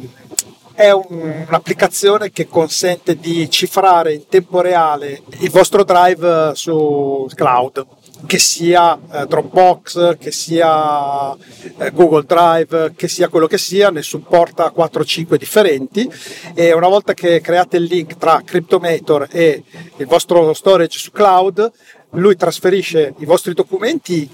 è 0.74 0.92
un, 0.92 1.46
un'applicazione 1.48 2.30
che 2.30 2.48
consente 2.48 3.16
di 3.18 3.50
cifrare 3.50 4.14
in 4.14 4.28
tempo 4.28 4.62
reale 4.62 5.24
il 5.40 5.50
vostro 5.50 5.84
drive 5.84 6.52
sul 6.54 7.34
cloud 7.34 7.86
che 8.26 8.40
sia 8.40 8.98
eh, 9.12 9.26
Dropbox, 9.28 10.18
che 10.18 10.32
sia 10.32 11.34
eh, 11.34 11.92
Google 11.92 12.24
Drive, 12.24 12.94
che 12.96 13.08
sia 13.08 13.28
quello 13.30 13.48
che 13.48 13.58
sia, 13.58 13.90
ne 13.90 14.02
supporta 14.02 14.74
4-5 14.76 15.36
differenti. 15.36 16.10
E 16.54 16.74
una 16.74 16.88
volta 16.88 17.14
che 17.14 17.42
create 17.42 17.78
il 17.78 17.84
link 17.84 18.18
tra 18.18 18.42
Cryptomator 18.44 19.28
e 19.32 19.64
il 19.98 20.06
vostro 20.06 20.54
storage 20.54 20.98
su 20.98 21.12
cloud, 21.12 21.72
lui 22.12 22.36
trasferisce 22.36 23.14
i 23.18 23.26
vostri 23.26 23.54
documenti 23.54 24.30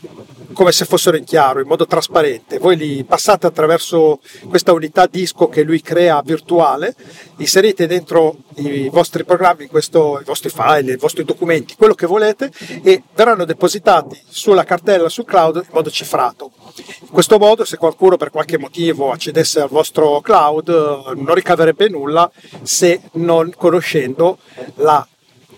come 0.53 0.71
se 0.71 0.85
fossero 0.85 1.17
in 1.17 1.23
chiaro, 1.23 1.59
in 1.59 1.67
modo 1.67 1.87
trasparente. 1.87 2.59
Voi 2.59 2.77
li 2.77 3.03
passate 3.03 3.47
attraverso 3.47 4.19
questa 4.47 4.71
unità 4.71 5.07
disco 5.07 5.49
che 5.49 5.63
lui 5.63 5.81
crea 5.81 6.21
virtuale, 6.21 6.95
inserite 7.37 7.87
dentro 7.87 8.37
i 8.55 8.87
vostri 8.89 9.25
programmi, 9.25 9.67
questo, 9.67 10.19
i 10.21 10.23
vostri 10.23 10.49
file, 10.49 10.93
i 10.93 10.97
vostri 10.97 11.23
documenti, 11.23 11.75
quello 11.75 11.95
che 11.95 12.05
volete 12.05 12.51
e 12.83 13.01
verranno 13.15 13.45
depositati 13.45 14.19
sulla 14.27 14.63
cartella 14.63 15.09
sul 15.09 15.25
cloud 15.25 15.55
in 15.55 15.71
modo 15.71 15.89
cifrato. 15.89 16.51
In 17.01 17.09
questo 17.09 17.37
modo, 17.37 17.65
se 17.65 17.77
qualcuno 17.77 18.17
per 18.17 18.29
qualche 18.29 18.57
motivo 18.57 19.11
accedesse 19.11 19.59
al 19.59 19.69
vostro 19.69 20.21
cloud, 20.21 20.69
non 21.15 21.33
ricaverebbe 21.33 21.89
nulla 21.89 22.29
se 22.61 23.01
non 23.13 23.51
conoscendo 23.55 24.37
la 24.75 25.05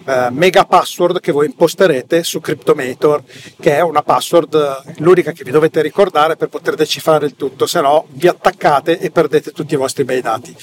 eh, 0.06 0.30
mega 0.32 0.66
password 0.66 1.20
che 1.20 1.32
voi 1.32 1.48
imposterete 1.48 2.24
su 2.24 2.40
Cryptomator, 2.40 3.24
che 3.60 3.76
è 3.76 3.82
una 3.82 4.04
password 4.04 4.54
eh, 4.54 4.94
l'unica 4.98 5.32
che 5.32 5.44
vi 5.44 5.52
dovete 5.52 5.82
ricordare 5.82 6.36
per 6.36 6.50
poter 6.50 6.76
decifrare 6.76 7.26
il 7.26 7.36
tutto, 7.36 7.66
se 7.66 7.82
no 7.82 8.06
vi 8.10 8.28
attaccate 8.28 9.00
e 9.00 9.10
perdete 9.12 9.52
tutti 9.52 9.74
i 9.74 9.78
vostri 9.78 10.04
bei 10.04 10.22
dati. 10.22 10.56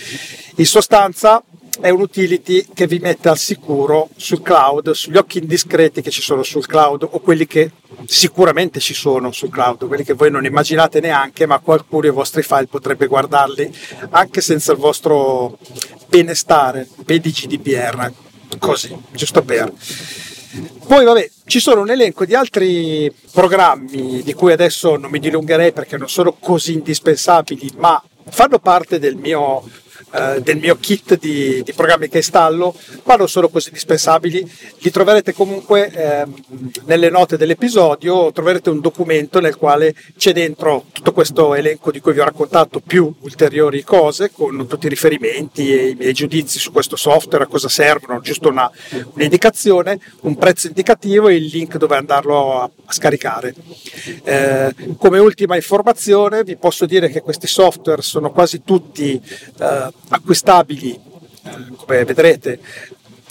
In 0.57 0.67
sostanza 0.67 1.43
è 1.81 1.89
un 1.89 2.03
utility 2.03 2.67
che 2.73 2.87
vi 2.87 2.99
mette 2.99 3.29
al 3.29 3.39
sicuro 3.39 4.11
sul 4.17 4.43
cloud, 4.43 4.91
sugli 4.93 5.17
occhi 5.17 5.39
indiscreti 5.39 6.03
che 6.03 6.11
ci 6.11 6.21
sono 6.21 6.43
sul 6.43 6.67
cloud 6.67 7.03
o 7.11 7.21
quelli 7.21 7.47
che 7.47 7.73
sicuramente 8.05 8.79
ci 8.79 8.95
sono 8.95 9.33
sul 9.33 9.49
cloud, 9.49 9.87
quelli 9.87 10.05
che 10.05 10.13
voi 10.13 10.31
non 10.31 10.45
immaginate 10.45 11.01
neanche, 11.01 11.47
ma 11.47 11.59
qualcuno 11.59 12.03
dei 12.03 12.11
vostri 12.11 12.43
file 12.43 12.67
potrebbe 12.67 13.07
guardarli 13.07 13.75
anche 14.11 14.41
senza 14.41 14.73
il 14.73 14.79
vostro 14.79 15.59
benestare, 16.09 16.87
per 17.05 17.19
GDPR 17.19 18.13
così, 18.59 18.97
giusto 19.13 19.43
per. 19.43 19.73
Poi 20.87 21.05
vabbè, 21.05 21.31
ci 21.47 21.61
sono 21.61 21.81
un 21.81 21.91
elenco 21.91 22.25
di 22.25 22.35
altri 22.35 23.13
programmi 23.31 24.23
di 24.23 24.33
cui 24.35 24.53
adesso 24.53 24.97
non 24.97 25.11
mi 25.11 25.19
dilungherei 25.19 25.73
perché 25.73 25.97
non 25.97 26.09
sono 26.09 26.37
così 26.39 26.75
indispensabili, 26.75 27.73
ma 27.77 28.03
fanno 28.29 28.59
parte 28.59 28.99
del 28.99 29.17
mio 29.17 29.63
eh, 30.15 30.43
del 30.43 30.59
mio 30.59 30.77
kit 30.77 31.19
di, 31.19 31.63
di, 31.63 31.73
programmi 31.73 32.09
che 32.09 32.19
installo, 32.19 32.75
ma 33.05 33.17
non 33.17 33.29
sono 33.29 33.49
così 33.49 33.69
indispensabili. 33.69 34.51
Li 34.79 34.91
troverete 34.91 35.33
comunque 35.33 35.91
eh, 35.91 36.25
nelle 36.85 37.09
note 37.09 37.39
dell'episodio, 37.39 38.31
troverete 38.31 38.69
un 38.69 38.81
documento 38.81 39.41
nel 39.41 39.57
quale 39.57 39.95
c'è 40.19 40.33
dentro 40.33 40.85
tutto 40.93 41.13
questo 41.13 41.55
elenco 41.55 41.91
di 41.91 42.01
cui 42.01 42.13
vi 42.13 42.21
ho 42.21 42.25
raccontato, 42.25 42.81
più 42.81 43.13
ulteriori 43.21 43.83
cose, 43.85 44.31
con 44.31 44.67
tutti 44.67 44.87
i 44.87 44.91
riferimenti 44.91 45.73
e 45.73 45.89
i 45.89 45.95
miei 45.95 46.13
giudizi 46.13 46.59
su 46.59 46.73
questo 46.73 46.97
software, 46.97 47.45
a 47.45 47.47
cosa 47.47 47.69
servono, 47.69 48.21
giusto 48.21 48.49
una, 48.49 48.71
un'indicazione, 49.15 49.99
un 50.23 50.37
prezzo 50.37 50.67
indicativo 50.67 51.29
e 51.29 51.37
il 51.37 51.47
link 51.47 51.79
dove 51.79 51.97
andarlo 51.97 52.61
a, 52.61 52.71
a 52.85 52.93
scaricare. 52.93 53.55
Eh, 54.25 54.75
come 54.99 55.19
ultima 55.19 55.57
informazione 55.57 56.45
vi 56.45 56.57
posso 56.57 56.85
dire 56.85 57.09
che 57.09 57.23
questi 57.23 57.47
software 57.47 58.03
sono 58.03 58.31
quasi 58.31 58.63
tutti 58.63 59.21
eh, 59.59 59.93
acquistabili, 60.13 60.93
eh, 60.93 61.51
come 61.77 62.05
vedrete, 62.05 62.61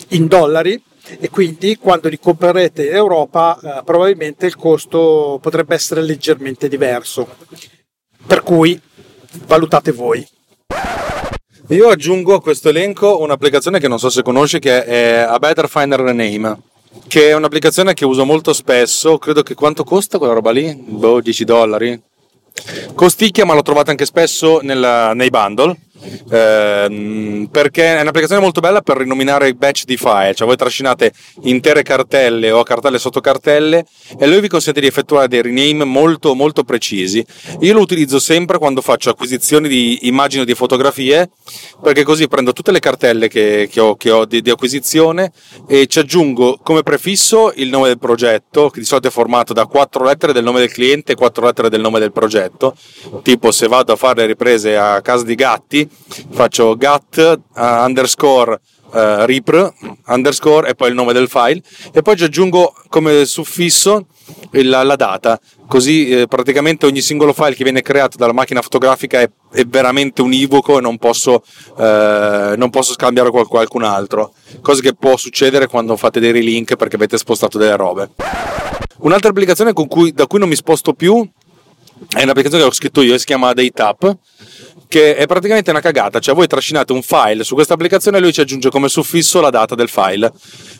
in 0.10 0.28
dollari 0.28 0.82
e 1.20 1.30
quindi 1.30 1.78
quando 1.78 2.10
li 2.10 2.20
comprerete 2.20 2.88
in 2.88 2.96
Europa 2.96 3.60
eh, 3.62 3.84
probabilmente 3.84 4.46
il 4.46 4.56
costo 4.56 5.40
potrebbe 5.42 5.76
essere 5.76 6.02
leggermente 6.02 6.68
diverso. 6.68 7.28
Per 8.26 8.44
cui 8.44 8.80
valutate 9.46 9.92
voi. 9.92 10.26
Io 11.70 11.88
aggiungo 11.90 12.36
a 12.36 12.42
questo 12.42 12.70
elenco 12.70 13.22
un'applicazione 13.22 13.80
che 13.80 13.88
non 13.88 14.00
so 14.00 14.10
se 14.10 14.24
conosci 14.24 14.60
che 14.60 14.84
è 14.84 15.18
A 15.20 15.38
Better 15.40 15.70
Finder 15.70 16.02
Name 16.14 16.70
che 17.08 17.30
è 17.30 17.34
un'applicazione 17.34 17.94
che 17.94 18.04
uso 18.04 18.26
molto 18.26 18.52
spesso, 18.52 19.18
credo 19.18 19.44
che 19.44 19.54
quanto 19.54 19.86
costa 19.86 20.18
quella 20.18 20.34
roba 20.34 20.52
lì? 20.52 20.74
Boh, 20.76 21.22
10 21.22 21.46
dollari? 21.46 22.02
Costicchia 22.94 23.46
ma 23.46 23.54
l'ho 23.54 23.62
trovata 23.62 23.92
anche 23.92 24.06
spesso 24.06 24.60
nella, 24.62 25.14
nei 25.14 25.30
bundle 25.30 25.76
ehm, 26.30 27.48
perché 27.52 27.98
è 27.98 28.02
un'applicazione 28.02 28.42
molto 28.42 28.60
bella 28.62 28.82
per 28.82 28.98
rinominare 28.98 29.48
i 29.48 29.54
batch 29.54 29.86
di 29.86 29.98
file, 29.98 30.34
cioè 30.34 30.48
voi 30.48 30.56
trascinate 30.56 31.12
intere 31.44 31.84
cartelle 31.84 32.52
o 32.52 32.64
cartelle 32.64 33.00
sotto 33.00 33.22
cartelle 33.22 33.86
e 34.18 34.28
lui 34.28 34.42
vi 34.42 34.48
consente 34.48 34.80
di 34.80 34.88
effettuare 34.88 35.28
dei 35.28 35.42
rename 35.42 35.84
molto 35.84 36.34
molto 36.36 36.64
precisi. 36.64 37.26
Io 37.62 37.74
lo 37.74 37.82
utilizzo 37.82 38.20
sempre 38.20 38.58
quando 38.58 38.82
faccio 38.82 39.10
acquisizioni 39.10 39.68
di 39.68 40.08
immagini 40.08 40.44
o 40.44 40.46
di 40.46 40.56
fotografie 40.56 41.30
perché 41.82 42.04
così 42.04 42.28
prendo 42.28 42.54
tutte 42.54 42.72
le 42.72 42.80
cartelle 42.80 43.28
che, 43.28 43.68
che 43.72 43.80
ho, 43.80 43.96
che 43.96 44.12
ho 44.12 44.26
di, 44.26 44.42
di, 44.42 44.50
acquisizione 44.50 45.32
e 45.68 45.88
ci 45.88 46.00
aggiungo 46.00 46.60
come 46.62 46.84
prefisso 46.84 47.52
il 47.56 47.70
nome 47.70 47.88
del 47.88 47.98
progetto 47.98 48.70
che 48.70 48.80
di 48.80 48.86
solito 48.86 49.08
è 49.08 49.12
formato 49.12 49.54
da 49.54 49.66
quattro 49.66 50.04
lettere 50.04 50.34
del 50.34 50.44
nome 50.44 50.60
del 50.60 50.72
cliente 50.72 51.14
e 51.14 51.16
quattro 51.16 51.46
lettere 51.46 51.70
del 51.70 51.82
nome 51.82 52.00
del 52.00 52.12
progetto 52.12 52.76
tipo 53.24 53.52
se 53.52 53.68
vado 53.68 53.94
a 53.94 53.96
fare 53.96 54.22
le 54.22 54.28
riprese 54.28 54.78
a 54.78 55.02
casa 55.02 55.24
di 55.24 55.36
gatti 55.36 55.90
faccio 56.32 56.76
gat 56.76 57.40
uh, 57.54 57.62
underscore 57.62 58.60
uh, 58.92 59.26
ripr 59.26 59.74
underscore 60.08 60.70
e 60.70 60.76
poi 60.76 60.90
il 60.90 60.96
nome 60.96 61.14
del 61.14 61.28
file. 61.28 61.62
E 61.94 62.02
poi 62.02 62.18
ci 62.18 62.24
aggiungo 62.24 62.74
come 62.90 63.26
suffisso 63.26 64.08
il, 64.52 64.70
la 64.70 64.96
data. 64.96 65.40
Così 65.68 66.10
eh, 66.10 66.28
praticamente 66.28 66.86
ogni 66.86 67.02
singolo 67.02 67.34
file 67.34 67.56
che 67.56 67.64
viene 67.64 67.82
creato 67.82 68.18
dalla 68.18 68.34
macchina 68.34 68.62
fotografica 68.62 69.22
è, 69.22 69.30
è 69.52 69.64
veramente 69.66 70.22
univoco 70.22 70.78
e 70.78 70.82
non 70.82 70.98
posso, 70.98 71.44
eh, 71.78 72.56
non 72.58 72.70
posso 72.70 72.94
scambiarlo 72.94 73.32
con 73.32 73.48
qualcun 73.48 73.84
altro. 73.84 74.34
Cosa 74.62 74.82
che 74.82 74.94
può 74.94 75.16
succedere 75.16 75.68
quando 75.68 75.96
fate 75.96 76.20
dei 76.20 76.32
relink 76.32 76.76
perché 76.76 76.98
avete 76.98 77.18
spostato 77.18 77.58
delle 77.58 77.78
robe. 77.78 78.10
Un'altra 79.00 79.30
applicazione 79.30 79.74
cui, 79.74 80.12
da 80.12 80.28
cui 80.28 80.40
non 80.40 80.50
mi 80.50 80.56
sposto 80.56 80.94
più 80.94 81.28
è 82.10 82.24
un'applicazione 82.24 82.64
che 82.64 82.70
ho 82.70 82.74
scritto 82.74 83.02
io 83.02 83.18
si 83.18 83.26
chiama 83.26 83.54
DateUp 83.54 84.18
che 84.92 85.16
è 85.16 85.26
praticamente 85.26 85.70
una 85.70 85.80
cagata, 85.80 86.20
cioè 86.20 86.36
voi 86.36 86.48
trascinate 86.48 86.92
un 86.92 87.02
file 87.02 87.46
su 87.46 87.54
questa 87.54 87.76
applicazione 87.76 88.18
e 88.18 88.20
lui 88.20 88.34
ci 88.34 88.42
aggiunge 88.42 88.70
come 88.70 88.90
suffisso 88.90 89.40
la 89.40 89.50
data 89.50 89.74
del 89.74 89.88
file 89.88 90.34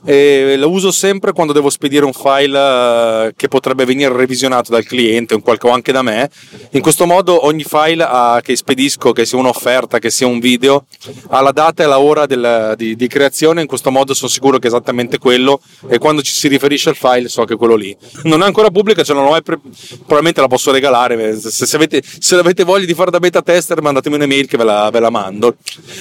e 0.04 0.56
lo 0.58 0.70
uso 0.70 0.92
sempre 0.92 1.32
quando 1.32 1.54
devo 1.54 1.70
spedire 1.70 2.04
un 2.04 2.12
file 2.12 3.28
eh, 3.28 3.34
che 3.38 3.48
potrebbe 3.48 3.86
venire 3.86 4.14
revisionato 4.14 4.70
dal 4.70 4.84
cliente 4.84 5.34
o 5.34 5.70
anche 5.70 5.94
da 5.94 6.02
me. 6.02 6.30
In 6.72 6.82
questo 6.82 7.06
modo 7.06 7.46
ogni 7.46 7.64
file 7.64 8.06
che 8.42 8.58
spedisco, 8.58 9.14
che 9.14 9.26
sia 9.26 9.38
un'offerta, 9.38 10.00
che 10.00 10.10
sia 10.10 10.28
un 10.28 10.40
video, 10.40 10.86
ha 11.30 11.40
la 11.40 11.52
data 11.52 11.82
e 11.82 11.86
la 11.86 12.00
ora 12.00 12.26
del, 12.26 12.74
di, 12.76 12.98
di, 12.98 13.08
creazione, 13.08 13.62
in 13.62 13.68
questo 13.68 13.92
modo 13.92 14.14
sono 14.14 14.30
sicuro 14.30 14.58
che 14.58 14.66
è 14.66 14.68
esattamente 14.68 15.20
quello 15.20 15.62
e 15.88 16.00
quando 16.00 16.22
ci 16.22 16.34
si 16.34 16.50
riferisce 16.50 16.90
al 16.90 16.98
file 16.98 17.30
so 17.30 17.46
che 17.46 17.54
è 17.54 17.58
quello 17.58 17.76
lì. 17.76 17.96
Non 18.24 18.42
è 18.42 18.46
ancora 18.46 18.70
pubblica, 18.72 19.04
cioè 19.04 19.16
non 19.16 19.26
ho 19.26 19.30
mai 19.30 19.42
pre- 19.42 19.60
probabilmente 20.00 20.42
la 20.42 20.48
posso 20.48 20.72
regalare, 20.72 21.11
se, 21.40 21.66
se, 21.66 21.76
avete, 21.76 22.02
se 22.04 22.36
avete 22.36 22.64
voglia 22.64 22.86
di 22.86 22.94
fare 22.94 23.12
da 23.12 23.20
beta 23.20 23.42
tester 23.42 23.82
mandate 23.82 24.10
mandatemi 24.10 24.16
un'email 24.16 24.48
che 24.48 24.58
ve 24.58 24.64
la, 24.64 24.90
ve 24.92 25.00
la 25.00 25.10
mando. 25.10 25.56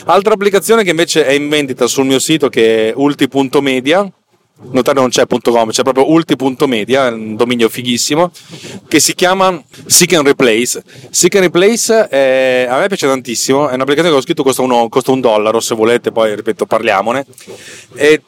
Altra 0.06 0.34
applicazione 0.34 0.82
che 0.84 0.90
invece 0.90 1.24
è 1.24 1.32
in 1.32 1.48
vendita 1.48 1.86
sul 1.86 2.06
mio 2.06 2.18
sito 2.18 2.48
che 2.48 2.90
è 2.90 2.92
ulti.media 2.94 4.10
notare 4.72 5.00
non 5.00 5.08
c'è 5.08 5.26
.com, 5.26 5.70
c'è 5.70 5.82
proprio 5.82 6.10
ulti.media, 6.10 7.08
un 7.08 7.36
dominio 7.36 7.68
fighissimo, 7.68 8.30
che 8.86 9.00
si 9.00 9.14
chiama 9.14 9.62
Seek 9.86 10.12
and 10.14 10.26
Replace. 10.26 10.82
Seek 11.10 11.34
and 11.36 11.44
Replace 11.44 12.08
è, 12.08 12.66
a 12.68 12.78
me 12.78 12.86
piace 12.88 13.06
tantissimo, 13.06 13.68
è 13.68 13.74
un'applicazione 13.74 14.10
che 14.10 14.16
ho 14.16 14.22
scritto 14.22 14.42
costa, 14.42 14.62
uno, 14.62 14.88
costa 14.88 15.10
un 15.12 15.20
dollaro, 15.20 15.60
se 15.60 15.74
volete, 15.74 16.12
poi 16.12 16.34
ripeto 16.34 16.66
parliamone. 16.66 17.24
E 17.94 18.22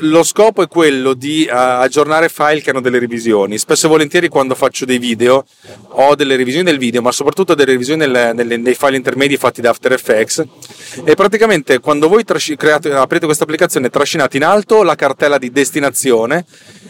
lo 0.00 0.22
scopo 0.22 0.62
è 0.62 0.68
quello 0.68 1.14
di 1.14 1.48
aggiornare 1.50 2.28
file 2.28 2.60
che 2.60 2.70
hanno 2.70 2.80
delle 2.80 2.98
revisioni. 2.98 3.56
Spesso 3.56 3.86
e 3.86 3.88
volentieri 3.88 4.28
quando 4.28 4.54
faccio 4.54 4.84
dei 4.84 4.98
video 4.98 5.44
ho 5.90 6.14
delle 6.14 6.36
revisioni 6.36 6.64
del 6.64 6.78
video, 6.78 7.00
ma 7.00 7.12
soprattutto 7.12 7.54
delle 7.54 7.72
revisioni 7.72 8.06
nel, 8.06 8.32
nel, 8.34 8.60
nei 8.60 8.74
file 8.74 8.96
intermedi 8.96 9.36
fatti 9.36 9.60
da 9.60 9.70
After 9.70 9.92
Effects. 9.92 10.44
E 11.04 11.14
praticamente 11.14 11.78
quando 11.78 12.08
voi 12.08 12.24
trasci- 12.24 12.56
create, 12.56 12.92
aprite 12.92 13.26
questa 13.26 13.44
applicazione 13.44 13.88
trascinate 13.88 14.36
in 14.36 14.44
alto 14.44 14.82
la 14.82 14.94
cartella 14.94 15.38
di 15.38 15.50
destinazione 15.50 15.74
destinazione 15.76 16.44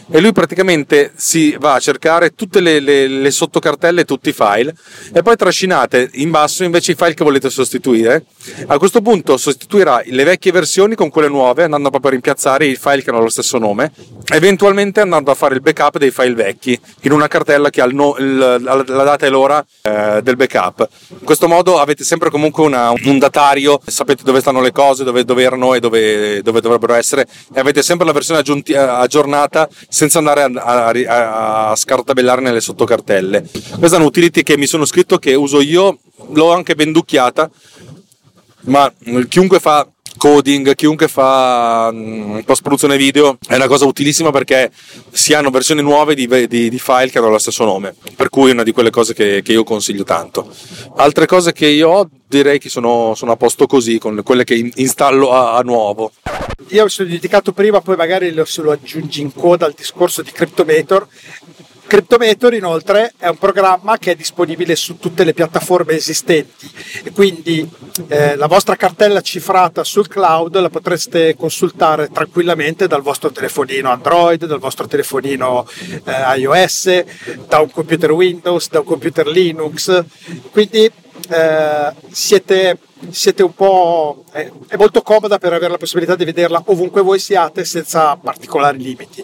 e 0.09 0.21
lui 0.21 0.31
praticamente 0.31 1.11
si 1.15 1.55
va 1.59 1.73
a 1.73 1.79
cercare 1.79 2.33
tutte 2.33 2.61
le, 2.61 2.79
le, 2.79 3.07
le 3.07 3.31
sottocartelle, 3.31 4.05
tutti 4.05 4.29
i 4.29 4.33
file 4.33 4.73
e 5.13 5.21
poi 5.21 5.35
trascinate 5.35 6.09
in 6.13 6.31
basso 6.31 6.63
invece 6.63 6.93
i 6.93 6.95
file 6.95 7.13
che 7.13 7.23
volete 7.23 7.49
sostituire. 7.49 8.23
A 8.67 8.77
questo 8.77 9.01
punto 9.01 9.35
sostituirà 9.35 10.01
le 10.05 10.23
vecchie 10.23 10.51
versioni 10.51 10.95
con 10.95 11.09
quelle 11.09 11.27
nuove 11.27 11.63
andando 11.63 11.89
proprio 11.89 12.11
a 12.11 12.13
rimpiazzare 12.13 12.65
i 12.65 12.75
file 12.75 13.03
che 13.03 13.09
hanno 13.09 13.21
lo 13.21 13.29
stesso 13.29 13.57
nome, 13.57 13.91
eventualmente 14.33 15.01
andando 15.01 15.31
a 15.31 15.33
fare 15.33 15.55
il 15.55 15.61
backup 15.61 15.97
dei 15.97 16.11
file 16.11 16.33
vecchi 16.33 16.79
in 17.01 17.11
una 17.11 17.27
cartella 17.27 17.69
che 17.69 17.81
ha 17.81 17.85
no, 17.87 18.15
il, 18.17 18.37
la, 18.37 18.57
la, 18.59 19.03
data 19.03 19.25
e 19.25 19.29
l'ora 19.29 19.65
eh, 19.81 20.21
del 20.23 20.37
backup. 20.37 20.87
In 21.09 21.25
questo 21.25 21.49
modo 21.49 21.79
avete 21.79 22.05
sempre 22.05 22.29
comunque 22.29 22.63
una, 22.63 22.91
un 22.91 23.19
datario, 23.19 23.81
sapete 23.85 24.23
dove 24.23 24.39
stanno 24.39 24.61
le 24.61 24.71
cose, 24.71 25.03
dove, 25.03 25.25
dove 25.25 25.43
erano 25.43 25.73
e 25.73 25.81
dove, 25.81 26.41
dove, 26.41 26.61
dovrebbero 26.61 26.93
essere 26.93 27.27
e 27.53 27.59
avete 27.59 27.81
sempre 27.81 28.05
la 28.05 28.13
versione 28.13 28.39
aggiunti, 28.39 28.73
aggiornata 28.77 29.67
senza 29.89 30.19
andare 30.19 30.43
a, 30.43 30.87
a, 30.87 31.69
a 31.69 31.75
scartabellare 31.75 32.41
nelle 32.41 32.61
sottocartelle. 32.61 33.45
Questa 33.77 33.97
è 33.97 33.99
un'utility 33.99 34.43
che 34.43 34.57
mi 34.57 34.67
sono 34.67 34.85
scritto 34.85 35.17
che 35.17 35.33
uso 35.33 35.61
io, 35.61 35.99
l'ho 36.33 36.53
anche 36.53 36.75
venducchiata, 36.75 37.49
ma 38.61 38.91
chiunque 39.27 39.59
fa 39.59 39.87
coding, 40.17 40.75
chiunque 40.75 41.07
fa 41.07 41.89
mm, 41.91 42.39
post 42.39 42.61
produzione 42.61 42.97
video 42.97 43.37
è 43.47 43.55
una 43.55 43.67
cosa 43.67 43.85
utilissima 43.85 44.31
perché 44.31 44.71
si 45.11 45.33
hanno 45.33 45.49
versioni 45.49 45.81
nuove 45.81 46.15
di, 46.15 46.27
di, 46.47 46.69
di, 46.69 46.79
file 46.79 47.09
che 47.09 47.17
hanno 47.17 47.29
lo 47.29 47.37
stesso 47.37 47.65
nome, 47.65 47.95
per 48.15 48.29
cui 48.29 48.49
è 48.49 48.53
una 48.53 48.63
di 48.63 48.71
quelle 48.71 48.89
cose 48.89 49.13
che, 49.13 49.41
che 49.43 49.51
io 49.51 49.63
consiglio 49.63 50.03
tanto. 50.03 50.49
Altre 50.95 51.25
cose 51.25 51.53
che 51.53 51.67
io 51.67 51.89
ho 51.89 52.09
direi 52.27 52.59
che 52.59 52.69
sono, 52.69 53.13
sono, 53.15 53.31
a 53.31 53.37
posto 53.37 53.67
così 53.67 53.99
con 53.99 54.21
quelle 54.23 54.43
che 54.43 54.71
installo 54.75 55.31
a, 55.31 55.55
a 55.55 55.61
nuovo. 55.61 56.11
Io 56.69 56.83
mi 56.83 56.89
sono 56.89 57.07
dedicato 57.07 57.53
prima, 57.53 57.81
poi 57.81 57.95
magari 57.95 58.33
lo, 58.33 58.43
se 58.45 58.61
lo 58.61 58.71
aggiungi 58.71 59.21
in 59.21 59.33
coda 59.33 59.65
al 59.65 59.73
discorso 59.75 60.21
di 60.21 60.31
Cryptomator 60.31 61.07
Cryptometer 61.87 62.53
inoltre 62.53 63.13
è 63.17 63.27
un 63.27 63.37
programma 63.37 63.97
che 63.97 64.11
è 64.11 64.15
disponibile 64.15 64.75
su 64.75 64.97
tutte 64.97 65.23
le 65.23 65.33
piattaforme 65.33 65.93
esistenti 65.93 66.69
e 67.03 67.11
quindi 67.11 67.67
eh, 68.09 68.35
la 68.35 68.47
vostra 68.47 68.75
cartella 68.75 69.21
cifrata 69.21 69.85
sul 69.85 70.09
cloud 70.09 70.59
la 70.59 70.69
potreste 70.69 71.35
consultare 71.35 72.09
tranquillamente 72.09 72.87
dal 72.87 73.01
vostro 73.01 73.31
telefonino 73.31 73.89
Android, 73.89 74.45
dal 74.45 74.59
vostro 74.59 74.85
telefonino 74.85 75.65
eh, 76.03 76.39
iOS, 76.39 77.03
da 77.47 77.59
un 77.61 77.71
computer 77.71 78.11
Windows, 78.11 78.69
da 78.69 78.79
un 78.79 78.85
computer 78.85 79.25
Linux. 79.25 80.03
Quindi 80.51 80.91
eh, 81.29 81.93
siete, 82.11 82.77
siete, 83.09 83.43
un 83.43 83.53
po'. 83.53 84.23
Eh, 84.33 84.51
è 84.67 84.75
molto 84.75 85.01
comoda 85.01 85.37
per 85.37 85.53
avere 85.53 85.71
la 85.71 85.77
possibilità 85.77 86.15
di 86.15 86.25
vederla 86.25 86.61
ovunque 86.65 87.01
voi 87.01 87.19
siate 87.19 87.65
senza 87.65 88.15
particolari 88.15 88.77
limiti. 88.79 89.23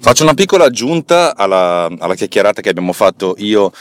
Faccio 0.00 0.22
una 0.22 0.34
piccola 0.34 0.64
aggiunta 0.64 1.36
alla, 1.36 1.90
alla 1.98 2.14
chiacchierata 2.14 2.60
che 2.60 2.68
abbiamo 2.68 2.92
fatto 2.92 3.34
io 3.38 3.72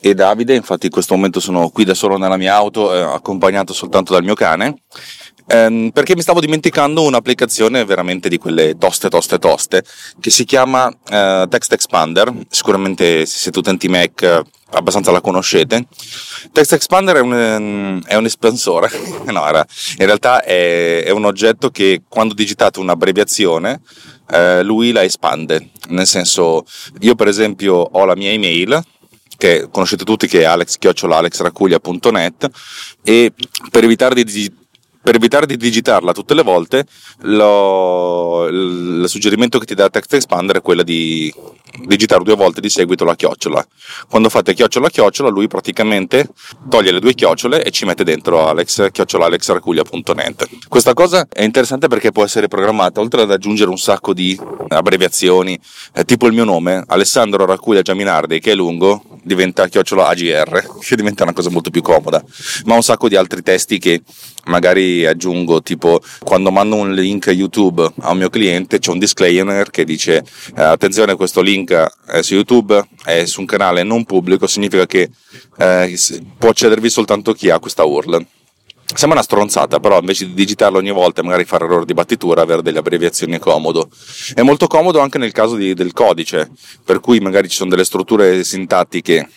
e 0.00 0.12
Davide, 0.12 0.54
infatti 0.54 0.86
in 0.86 0.92
questo 0.92 1.14
momento 1.14 1.40
sono 1.40 1.70
qui 1.70 1.84
da 1.84 1.94
solo 1.94 2.18
nella 2.18 2.36
mia 2.36 2.54
auto, 2.54 2.94
eh, 2.94 3.00
accompagnato 3.00 3.72
soltanto 3.72 4.12
dal 4.12 4.22
mio 4.22 4.34
cane, 4.34 4.82
ehm, 5.46 5.90
perché 5.90 6.14
mi 6.14 6.22
stavo 6.22 6.40
dimenticando 6.40 7.02
un'applicazione 7.02 7.84
veramente 7.84 8.28
di 8.28 8.38
quelle 8.38 8.76
toste, 8.78 9.08
toste, 9.08 9.38
toste, 9.38 9.84
che 10.20 10.30
si 10.30 10.44
chiama 10.44 10.90
eh, 11.08 11.46
Text 11.48 11.72
Expander, 11.72 12.32
sicuramente 12.48 13.26
se 13.26 13.38
siete 13.38 13.58
utenti 13.58 13.88
Mac 13.88 14.42
abbastanza 14.70 15.10
la 15.10 15.20
conoscete. 15.20 15.86
Text 16.52 16.72
Expander 16.72 17.16
è 17.16 17.20
un, 17.20 18.00
è 18.04 18.14
un 18.14 18.24
espansore, 18.24 18.90
no, 19.26 19.46
era, 19.46 19.64
in 19.98 20.06
realtà 20.06 20.42
è, 20.42 21.04
è 21.04 21.10
un 21.10 21.24
oggetto 21.24 21.70
che 21.70 22.02
quando 22.08 22.34
digitate 22.34 22.80
un'abbreviazione 22.80 23.80
eh, 24.30 24.62
lui 24.62 24.92
la 24.92 25.04
espande. 25.04 25.70
Nel 25.88 26.06
senso, 26.06 26.64
io 27.00 27.14
per 27.14 27.28
esempio 27.28 27.74
ho 27.74 28.04
la 28.04 28.16
mia 28.16 28.30
email, 28.30 28.82
che 29.36 29.68
conoscete 29.70 30.04
tutti 30.04 30.26
che 30.26 30.40
è 30.40 30.44
alex-alexracuglia.net 30.44 32.50
e 33.02 33.32
per 33.70 33.84
evitare 33.84 34.22
di 34.22 34.62
per 35.04 35.16
evitare 35.16 35.44
di 35.44 35.58
digitarla 35.58 36.14
tutte 36.14 36.32
le 36.32 36.42
volte, 36.42 36.86
lo, 37.24 38.46
il 38.46 39.04
suggerimento 39.06 39.58
che 39.58 39.66
ti 39.66 39.74
dà 39.74 39.90
Text 39.90 40.14
Expander 40.14 40.56
è 40.56 40.62
quello 40.62 40.82
di 40.82 41.30
digitare 41.82 42.24
due 42.24 42.36
volte 42.36 42.62
di 42.62 42.70
seguito 42.70 43.04
la 43.04 43.14
chiocciola. 43.14 43.66
Quando 44.08 44.30
fate 44.30 44.54
chiocciola 44.54 44.88
chiocciola, 44.88 45.28
lui 45.28 45.46
praticamente 45.46 46.28
toglie 46.70 46.90
le 46.90 47.00
due 47.00 47.12
chiocciole 47.12 47.62
e 47.62 47.70
ci 47.70 47.84
mette 47.84 48.02
dentro 48.02 48.46
alex 48.46 48.90
chiocciolalexracuglia.net. 48.90 50.48
Questa 50.68 50.94
cosa 50.94 51.26
è 51.30 51.42
interessante 51.42 51.88
perché 51.88 52.10
può 52.10 52.24
essere 52.24 52.48
programmata, 52.48 53.00
oltre 53.00 53.22
ad 53.22 53.30
aggiungere 53.30 53.68
un 53.68 53.78
sacco 53.78 54.14
di 54.14 54.38
abbreviazioni, 54.68 55.58
eh, 55.92 56.04
tipo 56.04 56.26
il 56.26 56.32
mio 56.32 56.44
nome, 56.44 56.82
Alessandro 56.86 57.44
Racuglia 57.44 57.82
Giaminardi, 57.82 58.40
che 58.40 58.52
è 58.52 58.54
lungo, 58.54 59.02
diventa 59.22 59.68
chiocciola 59.68 60.08
AGR, 60.08 60.78
che 60.80 60.96
diventa 60.96 61.24
una 61.24 61.32
cosa 61.32 61.50
molto 61.50 61.70
più 61.70 61.82
comoda, 61.82 62.22
ma 62.64 62.74
un 62.74 62.82
sacco 62.82 63.08
di 63.08 63.16
altri 63.16 63.42
testi 63.42 63.78
che 63.78 64.02
magari 64.44 64.93
aggiungo, 65.02 65.62
tipo 65.62 66.00
quando 66.20 66.50
mando 66.50 66.76
un 66.76 66.92
link 66.92 67.26
YouTube 67.26 67.90
a 68.00 68.10
un 68.10 68.18
mio 68.18 68.30
cliente 68.30 68.78
c'è 68.78 68.90
un 68.90 68.98
disclaimer 68.98 69.70
che 69.70 69.84
dice 69.84 70.24
eh, 70.56 70.62
attenzione 70.62 71.14
questo 71.14 71.40
link 71.40 71.52
link 71.54 71.92
è 72.06 72.22
su 72.22 72.34
YouTube, 72.34 72.86
è 73.04 73.24
su 73.24 73.40
un 73.40 73.46
canale 73.46 73.82
non 73.82 74.04
pubblico, 74.04 74.46
significa 74.46 74.86
che 74.86 75.10
eh, 75.58 75.98
può 76.36 76.50
accedervi 76.50 76.90
soltanto 76.90 77.32
chi 77.32 77.50
ha 77.50 77.58
questa 77.58 77.84
URL. 77.84 78.26
Sembra 78.94 79.18
una 79.18 79.26
stronzata, 79.26 79.80
però 79.80 79.98
invece 79.98 80.26
di 80.26 80.34
digitarlo 80.34 80.78
ogni 80.78 80.92
volta 80.92 81.20
e 81.20 81.24
magari 81.24 81.44
fare 81.44 81.64
errore 81.64 81.84
di 81.84 81.94
battitura, 81.94 82.42
avere 82.42 82.62
delle 82.62 82.78
abbreviazioni 82.78 83.34
è 83.34 83.38
comodo. 83.38 83.88
È 84.34 84.42
molto 84.42 84.66
comodo 84.66 85.00
anche 85.00 85.18
nel 85.18 85.32
caso 85.32 85.56
di, 85.56 85.74
del 85.74 85.92
codice, 85.92 86.50
per 86.84 87.00
cui 87.00 87.18
magari 87.18 87.48
ci 87.48 87.56
sono 87.56 87.70
delle 87.70 87.84
strutture 87.84 88.44
sintattiche 88.44 89.28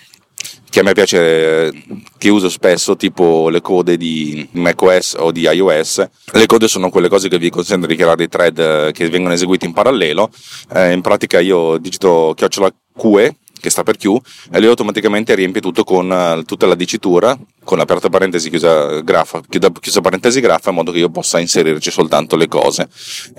che 0.70 0.80
a 0.80 0.84
me 0.84 0.94
piace, 0.94 1.72
che 2.18 2.30
uso 2.30 2.50
spesso, 2.50 2.96
tipo 2.96 3.50
le 3.50 3.62
code 3.62 3.98
di 3.98 4.48
macOS 4.52 5.16
o 5.18 5.32
di 5.32 5.42
iOS. 5.42 6.08
Le 6.34 6.46
code 6.46 6.68
sono 6.68 6.90
quelle 6.90 7.10
cose 7.10 7.30
che 7.30 7.38
vi 7.38 7.50
consentono 7.50 7.88
di 7.88 7.96
creare 7.96 8.18
dei 8.18 8.28
thread 8.28 8.60
eh, 8.60 8.92
che 8.92 9.10
vengono 9.10 9.34
eseguiti 9.34 9.66
in 9.66 9.74
parallelo. 9.74 10.30
Eh, 10.74 10.92
in 10.92 11.02
pratica 11.02 11.40
io 11.40 11.78
digito 11.78 12.34
chiocciola 12.36 12.72
QE 12.98 13.36
che 13.60 13.70
sta 13.70 13.84
per 13.84 13.98
Q 13.98 14.06
e 14.52 14.60
lui 14.60 14.68
automaticamente 14.68 15.36
riempie 15.36 15.62
tutto 15.62 15.84
con 15.84 16.10
uh, 16.10 16.44
tutta 16.44 16.66
la 16.66 16.76
dicitura 16.76 17.38
con 17.64 17.82
aperta 17.82 18.08
parentesi 18.08 18.50
chiusa 18.50 19.02
graffa 19.02 19.42
chiusa, 19.48 20.00
parentesi 20.00 20.40
graffa 20.40 20.70
in 20.70 20.76
modo 20.76 20.94
che 20.94 21.00
io 21.00 21.10
possa 21.10 21.38
inserirci 21.40 21.92
soltanto 21.92 22.38
le 22.38 22.48
cose. 22.48 22.88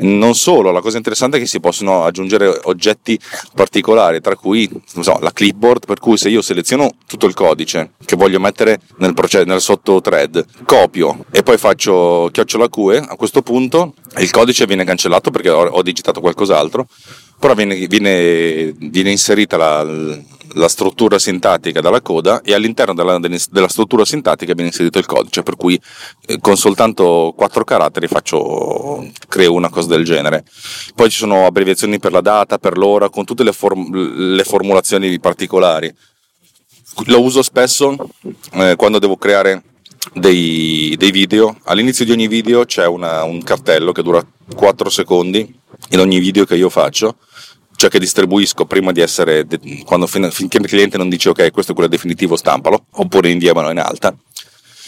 Non 0.01 0.35
solo 0.35 0.71
la 0.71 0.83
cosa 0.83 0.99
interessante 0.99 1.39
è 1.39 1.41
che 1.41 1.47
si 1.47 1.61
possono 1.61 2.05
aggiungere 2.05 2.61
oggetti 2.65 3.19
particolari 3.55 4.21
tra 4.21 4.37
cui 4.37 4.69
so, 5.01 5.19
la 5.21 5.33
clipboard 5.33 5.87
per 5.87 5.99
cui 5.99 6.19
se 6.19 6.29
io 6.29 6.43
seleziono 6.43 6.91
tutto 7.07 7.25
il 7.25 7.33
codice 7.33 7.93
che 8.05 8.17
voglio 8.17 8.39
mettere 8.39 8.81
nel, 8.99 9.15
proce- 9.15 9.45
nel 9.45 9.63
sotto 9.63 10.03
thread 10.03 10.45
copio 10.67 11.25
e 11.31 11.43
poi 11.43 11.57
faccio 11.57 12.29
chiocciola 12.31 12.69
Q 12.69 13.07
a 13.09 13.17
questo 13.17 13.41
punto 13.41 13.95
il 14.19 14.31
codice 14.31 14.67
viene 14.67 14.85
cancellato 14.85 15.31
perché 15.31 15.49
ho 15.49 15.83
digitato 15.83 16.21
qualcos'altro 16.21 16.87
però 17.39 17.55
viene, 17.55 17.87
viene, 17.87 18.73
viene 18.73 19.11
inserita 19.11 19.57
la, 19.57 19.83
la, 19.83 20.69
struttura 20.69 21.19
sintattica 21.19 21.81
dalla 21.81 22.01
coda 22.01 22.43
e 22.43 22.53
all'interno 22.53 22.95
della, 22.95 23.19
della, 23.19 23.69
struttura 23.69 24.05
sintattica 24.05 24.55
viene 24.55 24.71
inserito 24.71 24.99
il 24.99 25.07
codice, 25.07 25.43
per 25.43 25.57
cui 25.57 25.81
eh, 26.27 26.39
con 26.41 26.57
soltanto 26.57 27.33
quattro 27.37 27.63
caratteri 27.63 28.09
faccio, 28.09 29.09
creo 29.29 29.53
una 29.53 29.69
cosa 29.69 29.89
del 29.89 30.05
genere. 30.05 30.45
Poi 30.95 31.11
ci 31.11 31.19
sono 31.19 31.47
abbreviazioni 31.47 32.01
per 32.01 32.13
la 32.13 32.21
data, 32.21 32.59
per 32.59 32.77
l'ora, 32.77 33.09
con 33.09 33.25
tutte 33.25 33.45
le, 33.45 33.53
form, 33.53 34.35
le 34.35 34.45
formulazioni 34.45 35.21
particolari. 35.21 35.95
Lo 37.05 37.23
uso 37.23 37.43
spesso 37.43 37.97
eh, 38.55 38.75
quando 38.77 38.99
devo 38.99 39.17
creare 39.17 39.63
dei, 40.15 40.97
dei, 40.99 41.13
video. 41.13 41.57
All'inizio 41.65 42.05
di 42.05 42.11
ogni 42.11 42.27
video 42.27 42.65
c'è 42.65 42.87
una, 42.87 43.23
un 43.23 43.41
cartello 43.45 43.93
che 43.93 44.03
dura 44.03 44.27
4 44.57 44.91
secondi 44.91 45.57
in 45.91 46.01
ogni 46.01 46.19
video 46.19 46.45
che 46.45 46.57
io 46.57 46.69
faccio 46.69 47.17
cioè 47.79 47.91
che 47.91 48.01
distribuisco 48.01 48.65
prima 48.65 48.91
di 48.91 49.01
essere, 49.01 49.47
quando, 49.85 50.09
finché 50.09 50.59
il 50.59 50.67
cliente 50.67 50.99
non 50.99 51.09
dice 51.09 51.29
ok 51.29 51.53
questo 51.53 51.71
è 51.71 51.75
quello 51.77 51.89
definitivo 51.89 52.35
stampalo, 52.35 52.87
oppure 52.91 53.31
inviamelo 53.31 53.71
in 53.71 53.79
alta. 53.79 54.13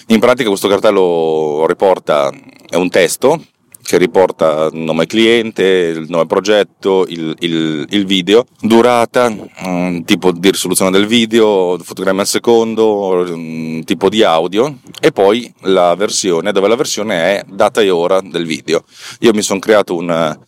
In 0.08 0.18
pratica 0.18 0.48
questo 0.48 0.66
cartello 0.66 1.66
riporta, 1.68 2.32
è 2.68 2.74
un 2.74 2.90
testo 2.90 3.44
che 3.80 3.96
riporta 3.96 4.70
il 4.72 4.80
nome 4.80 5.06
cliente, 5.06 5.62
il 5.62 6.06
nome 6.08 6.26
progetto, 6.26 7.06
il, 7.06 7.32
il, 7.38 7.86
il 7.90 8.06
video, 8.06 8.44
durata, 8.60 9.32
um, 9.62 10.02
tipo 10.02 10.32
di 10.32 10.50
risoluzione 10.50 10.90
del 10.90 11.06
video, 11.06 11.78
fotogramma 11.78 12.22
al 12.22 12.26
secondo, 12.26 13.24
um, 13.24 13.84
tipo 13.84 14.08
di 14.08 14.24
audio 14.24 14.78
e 15.00 15.12
poi 15.12 15.52
la 15.60 15.94
versione, 15.94 16.50
dove 16.50 16.66
la 16.66 16.76
versione 16.76 17.14
è 17.36 17.44
data 17.46 17.80
e 17.80 17.90
ora 17.90 18.20
del 18.20 18.46
video. 18.46 18.82
Io 19.20 19.32
mi 19.32 19.42
sono 19.42 19.60
creato 19.60 19.94
un 19.94 20.38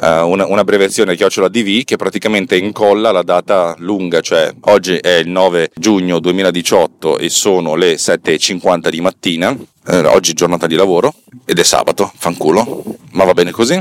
uh, 0.00 0.28
una, 0.28 0.46
un'abbreviazione 0.46 1.16
chiocciola 1.16 1.48
DV 1.48 1.84
che 1.84 1.96
praticamente 1.96 2.56
incolla 2.56 3.10
la 3.10 3.22
data 3.22 3.74
lunga, 3.78 4.20
cioè 4.20 4.52
oggi 4.62 4.96
è 4.96 5.16
il 5.16 5.28
9 5.28 5.70
giugno 5.74 6.18
2018 6.18 7.18
e 7.18 7.28
sono 7.28 7.74
le 7.74 7.94
7.50 7.94 8.88
di 8.88 9.00
mattina, 9.00 9.56
eh, 9.86 9.98
oggi 10.06 10.32
è 10.32 10.34
giornata 10.34 10.66
di 10.66 10.74
lavoro 10.74 11.14
ed 11.44 11.58
è 11.58 11.64
sabato, 11.64 12.10
fanculo, 12.16 12.84
ma 13.12 13.24
va 13.24 13.32
bene 13.32 13.50
così, 13.50 13.74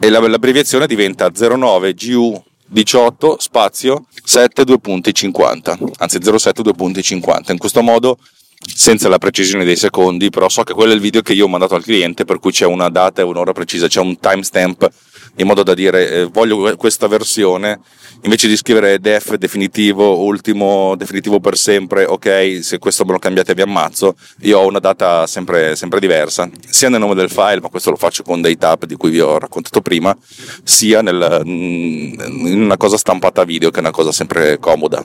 e 0.00 0.08
la, 0.08 0.20
l'abbreviazione 0.26 0.86
diventa 0.86 1.30
09 1.30 1.94
GU 1.94 2.42
18 2.68 3.36
spazio 3.38 4.06
7 4.24 4.64
2 4.64 4.78
punti 4.80 5.14
50 5.14 5.78
anzi 5.98 6.18
07 6.20 6.62
2 6.62 6.72
punti 6.72 7.00
50 7.00 7.52
in 7.52 7.58
questo 7.58 7.80
modo 7.80 8.18
senza 8.58 9.08
la 9.08 9.18
precisione 9.18 9.64
dei 9.64 9.76
secondi 9.76 10.30
però 10.30 10.48
so 10.48 10.64
che 10.64 10.72
quello 10.72 10.90
è 10.90 10.94
il 10.94 11.00
video 11.00 11.22
che 11.22 11.32
io 11.32 11.44
ho 11.44 11.48
mandato 11.48 11.76
al 11.76 11.84
cliente 11.84 12.24
per 12.24 12.40
cui 12.40 12.50
c'è 12.50 12.66
una 12.66 12.88
data 12.88 13.20
e 13.20 13.24
un'ora 13.24 13.52
precisa 13.52 13.86
c'è 13.86 14.00
un 14.00 14.18
timestamp 14.18 14.90
in 15.36 15.46
modo 15.46 15.62
da 15.62 15.74
dire 15.74 16.10
eh, 16.10 16.24
voglio 16.24 16.76
questa 16.76 17.06
versione 17.06 17.80
invece 18.22 18.48
di 18.48 18.56
scrivere 18.56 18.98
def 18.98 19.34
definitivo 19.34 20.20
ultimo 20.20 20.94
definitivo 20.96 21.40
per 21.40 21.56
sempre 21.56 22.04
ok 22.04 22.60
se 22.62 22.78
questo 22.78 23.04
me 23.04 23.12
lo 23.12 23.18
cambiate 23.18 23.54
vi 23.54 23.62
ammazzo 23.62 24.16
io 24.40 24.58
ho 24.58 24.66
una 24.66 24.78
data 24.78 25.26
sempre, 25.26 25.76
sempre 25.76 26.00
diversa 26.00 26.48
sia 26.68 26.88
nel 26.88 27.00
nome 27.00 27.14
del 27.14 27.30
file 27.30 27.60
ma 27.60 27.68
questo 27.68 27.90
lo 27.90 27.96
faccio 27.96 28.22
con 28.22 28.40
dei 28.40 28.56
tab 28.56 28.84
di 28.84 28.96
cui 28.96 29.10
vi 29.10 29.20
ho 29.20 29.38
raccontato 29.38 29.80
prima 29.80 30.16
sia 30.62 31.02
nel, 31.02 31.42
mm, 31.44 32.46
in 32.46 32.62
una 32.62 32.76
cosa 32.76 32.96
stampata 32.96 33.42
a 33.42 33.44
video 33.44 33.70
che 33.70 33.78
è 33.78 33.80
una 33.80 33.90
cosa 33.90 34.12
sempre 34.12 34.58
comoda. 34.58 35.04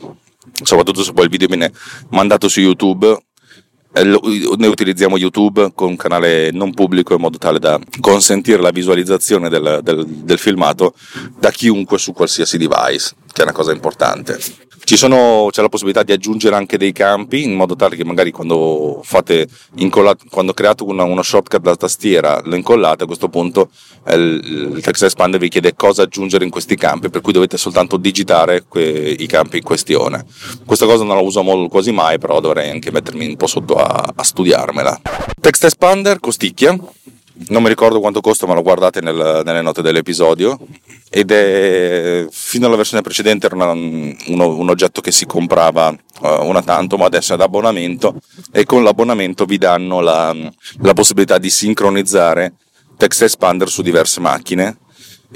Soprattutto 0.63 1.03
se 1.03 1.13
poi 1.13 1.25
il 1.25 1.29
video 1.29 1.47
viene 1.47 1.71
mandato 2.09 2.47
su 2.47 2.59
youtube 2.59 3.17
noi 3.93 4.67
utilizziamo 4.67 5.17
YouTube 5.17 5.71
con 5.75 5.89
un 5.89 5.95
canale 5.97 6.51
non 6.51 6.73
pubblico 6.73 7.13
in 7.13 7.19
modo 7.19 7.37
tale 7.37 7.59
da 7.59 7.79
consentire 7.99 8.61
la 8.61 8.71
visualizzazione 8.71 9.49
del, 9.49 9.81
del, 9.83 10.05
del 10.05 10.37
filmato 10.39 10.93
da 11.37 11.51
chiunque 11.51 11.97
su 11.97 12.13
qualsiasi 12.13 12.57
device, 12.57 13.13
che 13.31 13.41
è 13.41 13.43
una 13.43 13.53
cosa 13.53 13.71
importante. 13.71 14.39
Sono, 14.83 15.47
c'è 15.51 15.61
la 15.61 15.69
possibilità 15.69 16.03
di 16.03 16.11
aggiungere 16.11 16.55
anche 16.55 16.77
dei 16.77 16.91
campi 16.91 17.43
in 17.43 17.53
modo 17.53 17.77
tale 17.77 17.95
che 17.95 18.03
magari 18.03 18.31
quando 18.31 18.99
fate 19.03 19.47
incollato, 19.75 20.25
quando 20.29 20.53
create 20.53 20.83
una, 20.83 21.03
uno 21.03 21.21
shortcut 21.21 21.61
da 21.61 21.77
tastiera 21.77 22.41
lo 22.43 22.55
incollate 22.55 23.03
a 23.03 23.05
questo 23.05 23.29
punto 23.29 23.69
eh, 24.05 24.15
il, 24.15 24.73
il 24.75 24.81
text 24.81 25.03
expander 25.03 25.39
vi 25.39 25.47
chiede 25.47 25.75
cosa 25.75 26.01
aggiungere 26.01 26.43
in 26.43 26.49
questi 26.49 26.75
campi 26.75 27.09
per 27.09 27.21
cui 27.21 27.31
dovete 27.31 27.55
soltanto 27.55 27.95
digitare 27.95 28.65
que, 28.67 28.81
i 28.81 29.27
campi 29.27 29.57
in 29.57 29.63
questione. 29.63 30.25
Questa 30.65 30.85
cosa 30.85 31.05
non 31.05 31.15
la 31.15 31.21
uso 31.21 31.41
molto, 31.41 31.69
quasi 31.69 31.91
mai 31.91 32.17
però 32.17 32.41
dovrei 32.41 32.69
anche 32.69 32.91
mettermi 32.91 33.27
un 33.27 33.37
po' 33.37 33.47
sotto 33.47 33.75
a, 33.75 34.11
a 34.13 34.23
studiarmela. 34.23 34.99
Text 35.39 35.63
expander 35.63 36.19
costicchia 36.19 36.77
non 37.49 37.63
mi 37.63 37.69
ricordo 37.69 37.99
quanto 37.99 38.21
costa, 38.21 38.45
ma 38.45 38.53
lo 38.53 38.61
guardate 38.61 39.01
nel, 39.01 39.41
nelle 39.43 39.61
note 39.61 39.81
dell'episodio. 39.81 40.59
Ed 41.09 41.31
è 41.31 42.25
fino 42.29 42.67
alla 42.67 42.75
versione 42.75 43.01
precedente 43.01 43.47
era 43.47 43.55
una, 43.55 43.71
uno, 43.71 44.47
un 44.55 44.69
oggetto 44.69 45.01
che 45.01 45.11
si 45.11 45.25
comprava 45.25 45.89
uh, 45.89 46.45
una 46.45 46.61
tanto, 46.61 46.97
ma 46.97 47.05
adesso 47.05 47.31
è 47.31 47.35
ad 47.35 47.41
abbonamento. 47.41 48.15
E 48.51 48.65
con 48.65 48.83
l'abbonamento 48.83 49.45
vi 49.45 49.57
danno 49.57 49.99
la, 49.99 50.35
la 50.81 50.93
possibilità 50.93 51.37
di 51.37 51.49
sincronizzare 51.49 52.53
Text 52.97 53.23
Expander 53.23 53.69
su 53.69 53.81
diverse 53.81 54.19
macchine 54.19 54.77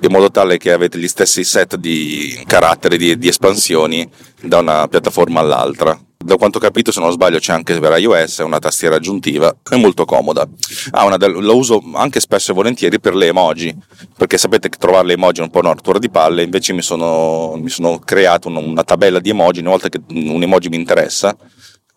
in 0.01 0.12
modo 0.12 0.30
tale 0.30 0.58
che 0.58 0.74
avete 0.74 0.97
gli 0.97 1.08
stessi 1.08 1.45
set 1.45 1.78
di 1.78 2.43
caratteri 2.45 2.97
di, 2.97 3.18
di 3.18 3.30
espansioni 3.30 4.08
da 4.41 4.58
una 4.58 4.89
piattaforma 4.89 5.39
all'altra 5.39 5.97
da 6.26 6.38
quanto 6.38 6.57
ho 6.57 6.61
capito, 6.61 6.91
se 6.91 6.99
non 6.99 7.11
sbaglio, 7.11 7.38
c'è 7.38 7.53
anche 7.53 7.80
per 7.80 7.95
iOS 7.99 8.39
una 8.39 8.57
tastiera 8.57 8.95
aggiuntiva, 8.95 9.55
è 9.69 9.76
molto 9.76 10.05
comoda. 10.05 10.47
Ah, 10.89 11.05
una, 11.05 11.17
lo 11.17 11.55
uso 11.55 11.84
anche 11.93 12.19
spesso 12.19 12.51
e 12.51 12.55
volentieri 12.55 12.99
per 12.99 13.13
le 13.13 13.28
emoji, 13.28 13.76
perché 14.17 14.39
sapete 14.39 14.69
che 14.69 14.78
trovare 14.80 15.05
le 15.05 15.13
emoji 15.13 15.41
è 15.41 15.43
un 15.43 15.51
po' 15.51 15.59
una 15.59 15.73
rottura 15.73 15.99
di 15.99 16.09
palle, 16.09 16.41
invece 16.41 16.73
mi 16.73 16.82
sono, 16.82 17.55
mi 17.57 17.69
sono 17.69 17.99
creato 17.99 18.47
una, 18.47 18.59
una, 18.59 18.84
tabella 18.84 19.19
di 19.19 19.30
emoji, 19.30 19.59
una 19.59 19.69
volta 19.69 19.88
che 19.88 20.01
un 20.07 20.41
emoji 20.41 20.69
mi 20.69 20.78
interessa, 20.78 21.38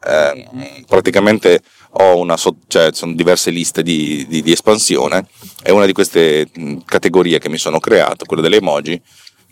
eh, 0.04 0.48
praticamente 0.86 1.62
ho 1.92 2.18
una, 2.18 2.36
cioè, 2.36 2.90
sono 2.92 3.14
diverse 3.14 3.50
liste 3.50 3.82
di, 3.82 4.26
di, 4.28 4.42
di 4.42 4.52
espansione 4.52 5.26
e 5.62 5.72
una 5.72 5.86
di 5.86 5.94
queste 5.94 6.48
categorie 6.84 7.38
che 7.38 7.48
mi 7.48 7.56
sono 7.56 7.80
creato, 7.80 8.26
quella 8.26 8.42
delle 8.42 8.56
emoji, 8.56 9.00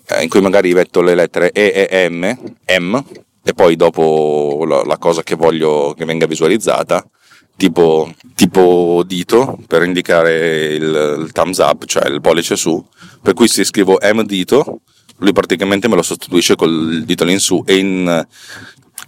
eh, 0.09 0.23
in 0.23 0.29
cui 0.29 0.43
magari 0.43 0.75
metto 0.75 1.01
le 1.01 1.15
lettere 1.15 1.51
E 1.53 1.89
e 1.91 2.09
M, 2.11 2.37
M 2.79 3.05
e 3.49 3.55
poi 3.55 3.77
dopo 3.77 4.65
la, 4.67 4.99
cosa 4.99 5.23
che 5.23 5.37
voglio 5.37 5.95
che 5.97 6.05
venga 6.05 6.27
visualizzata 6.27 7.09
tipo, 7.57 8.13
tipo 8.35 9.05
dito 9.07 9.57
per 9.69 9.85
indicare 9.85 10.75
il, 10.75 11.19
il, 11.23 11.31
thumbs 11.31 11.59
up, 11.59 11.85
cioè 11.85 12.09
il 12.09 12.21
pollice 12.21 12.57
su, 12.57 12.85
per 13.23 13.35
cui 13.35 13.47
se 13.47 13.63
scrivo 13.63 14.01
M 14.03 14.23
dito, 14.23 14.81
lui 15.19 15.33
praticamente 15.33 15.87
me 15.87 15.95
lo 15.95 16.03
sostituisce 16.03 16.57
col 16.57 17.05
dito 17.05 17.23
all'insù 17.23 17.63
e 17.65 17.77
in 17.77 18.27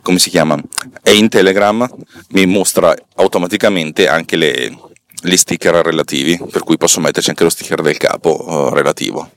come 0.02 0.20
si 0.20 0.30
chiama? 0.30 0.56
E 1.02 1.16
in 1.16 1.28
Telegram 1.28 1.86
mi 2.28 2.46
mostra 2.46 2.94
automaticamente 3.16 4.06
anche 4.06 4.36
le, 4.36 4.78
gli 5.20 5.36
sticker 5.36 5.74
relativi, 5.74 6.38
per 6.48 6.62
cui 6.62 6.76
posso 6.76 7.00
metterci 7.00 7.30
anche 7.30 7.42
lo 7.42 7.50
sticker 7.50 7.82
del 7.82 7.96
capo 7.96 8.44
uh, 8.46 8.72
relativo. 8.72 9.30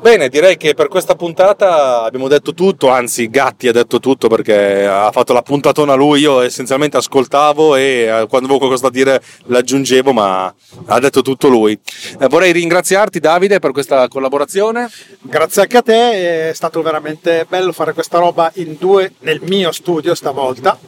Bene, 0.00 0.28
direi 0.28 0.56
che 0.56 0.74
per 0.74 0.88
questa 0.88 1.14
puntata 1.14 2.02
abbiamo 2.02 2.28
detto 2.28 2.54
tutto, 2.54 2.88
anzi 2.88 3.30
Gatti 3.30 3.68
ha 3.68 3.72
detto 3.72 4.00
tutto 4.00 4.28
perché 4.28 4.84
ha 4.86 5.10
fatto 5.12 5.32
la 5.32 5.42
puntatona 5.42 5.94
lui, 5.94 6.20
io 6.20 6.40
essenzialmente 6.40 6.96
ascoltavo 6.96 7.76
e 7.76 7.82
eh, 7.82 8.26
quando 8.28 8.48
avevo 8.48 8.58
qualcosa 8.58 8.84
da 8.84 8.90
dire 8.90 9.22
l'aggiungevo, 9.46 10.12
ma 10.12 10.52
ha 10.86 10.98
detto 10.98 11.22
tutto 11.22 11.48
lui. 11.48 11.78
Eh, 12.20 12.26
vorrei 12.28 12.52
ringraziarti 12.52 13.20
Davide 13.20 13.58
per 13.60 13.72
questa 13.72 14.08
collaborazione. 14.08 14.90
Grazie 15.20 15.62
anche 15.62 15.76
a 15.76 15.82
te, 15.82 16.50
è 16.50 16.54
stato 16.54 16.82
veramente 16.82 17.46
bello 17.48 17.72
fare 17.72 17.92
questa 17.92 18.18
roba 18.18 18.50
in 18.54 18.76
due 18.78 19.12
nel 19.20 19.40
mio 19.42 19.70
studio 19.72 20.14
stavolta. 20.14 20.78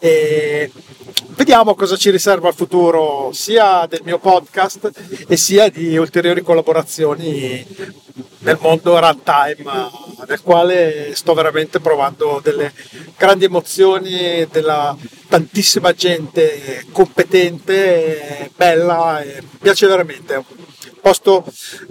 E 0.00 0.70
vediamo 1.28 1.74
cosa 1.74 1.96
ci 1.96 2.10
riserva 2.10 2.48
al 2.48 2.54
futuro 2.54 3.30
sia 3.32 3.86
del 3.86 4.02
mio 4.04 4.18
podcast 4.18 4.90
e 5.26 5.36
sia 5.36 5.68
di 5.68 5.96
ulteriori 5.96 6.42
collaborazioni 6.42 7.64
nel 8.40 8.58
mondo 8.60 8.98
runtime 8.98 9.90
nel 10.26 10.42
quale 10.42 11.14
sto 11.14 11.34
veramente 11.34 11.80
provando 11.80 12.40
delle 12.42 12.72
grandi 13.16 13.44
emozioni 13.44 14.46
della 14.50 14.96
tantissima 15.28 15.92
gente 15.92 16.84
competente 16.92 18.50
bella 18.56 19.20
e 19.20 19.42
piace 19.60 19.86
veramente 19.86 20.44
posto 21.00 21.44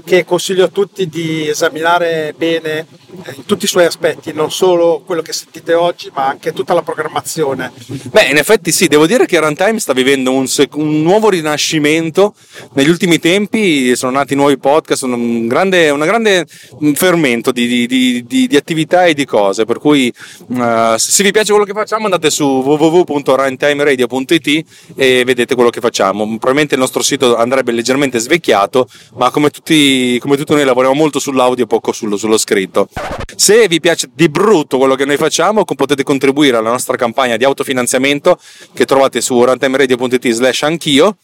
che 0.05 0.25
consiglio 0.25 0.65
a 0.65 0.69
tutti 0.69 1.07
di 1.07 1.47
esaminare 1.47 2.33
bene 2.37 2.85
eh, 3.23 3.33
in 3.35 3.45
tutti 3.45 3.65
i 3.65 3.67
suoi 3.67 3.85
aspetti, 3.85 4.33
non 4.33 4.51
solo 4.51 5.01
quello 5.05 5.21
che 5.21 5.33
sentite 5.33 5.73
oggi, 5.73 6.09
ma 6.13 6.27
anche 6.27 6.53
tutta 6.53 6.73
la 6.73 6.81
programmazione. 6.81 7.71
Beh, 8.11 8.25
in 8.25 8.37
effetti 8.37 8.71
sì, 8.71 8.87
devo 8.87 9.07
dire 9.07 9.25
che 9.25 9.39
Runtime 9.39 9.79
sta 9.79 9.93
vivendo 9.93 10.31
un, 10.31 10.47
sec- 10.47 10.75
un 10.75 11.01
nuovo 11.01 11.29
rinascimento. 11.29 12.35
Negli 12.73 12.89
ultimi 12.89 13.19
tempi 13.19 13.95
sono 13.95 14.11
nati 14.11 14.35
nuovi 14.35 14.57
podcast, 14.57 15.03
un 15.03 15.47
grande, 15.47 15.89
una 15.89 16.05
grande 16.05 16.45
fermento 16.93 17.51
di, 17.51 17.87
di, 17.87 18.25
di, 18.25 18.47
di, 18.47 18.55
attività 18.55 19.05
e 19.05 19.13
di 19.13 19.25
cose, 19.25 19.65
per 19.65 19.79
cui 19.79 20.13
uh, 20.47 20.95
se 20.97 21.23
vi 21.23 21.31
piace 21.31 21.51
quello 21.51 21.65
che 21.65 21.73
facciamo 21.73 22.05
andate 22.05 22.29
su 22.29 22.45
www.runtimeradio.it 22.45 24.65
e 24.95 25.23
vedete 25.23 25.55
quello 25.55 25.69
che 25.69 25.79
facciamo. 25.79 26.25
Probabilmente 26.25 26.75
il 26.75 26.81
nostro 26.81 27.01
sito 27.01 27.35
andrebbe 27.35 27.71
leggermente 27.71 28.19
svecchiato, 28.19 28.87
ma 29.15 29.29
come 29.31 29.49
tutti, 29.49 30.17
come 30.19 30.37
tutti 30.37 30.53
noi 30.53 30.65
lavoriamo 30.65 30.95
molto 30.95 31.19
sull'audio 31.19 31.65
e 31.65 31.67
poco 31.67 31.91
sullo, 31.91 32.17
sullo 32.17 32.37
scritto. 32.37 32.89
Se 33.35 33.67
vi 33.67 33.79
piace 33.79 34.09
di 34.13 34.29
brutto 34.29 34.77
quello 34.77 34.95
che 34.95 35.05
noi 35.05 35.17
facciamo, 35.17 35.63
potete 35.63 36.03
contribuire 36.03 36.57
alla 36.57 36.71
nostra 36.71 36.95
campagna 36.95 37.37
di 37.37 37.43
autofinanziamento 37.43 38.39
che 38.73 38.85
trovate 38.85 39.21
su 39.21 39.43
runtimeradio.it 39.43 40.29
slash 40.29 40.63
anch'io 40.63 41.17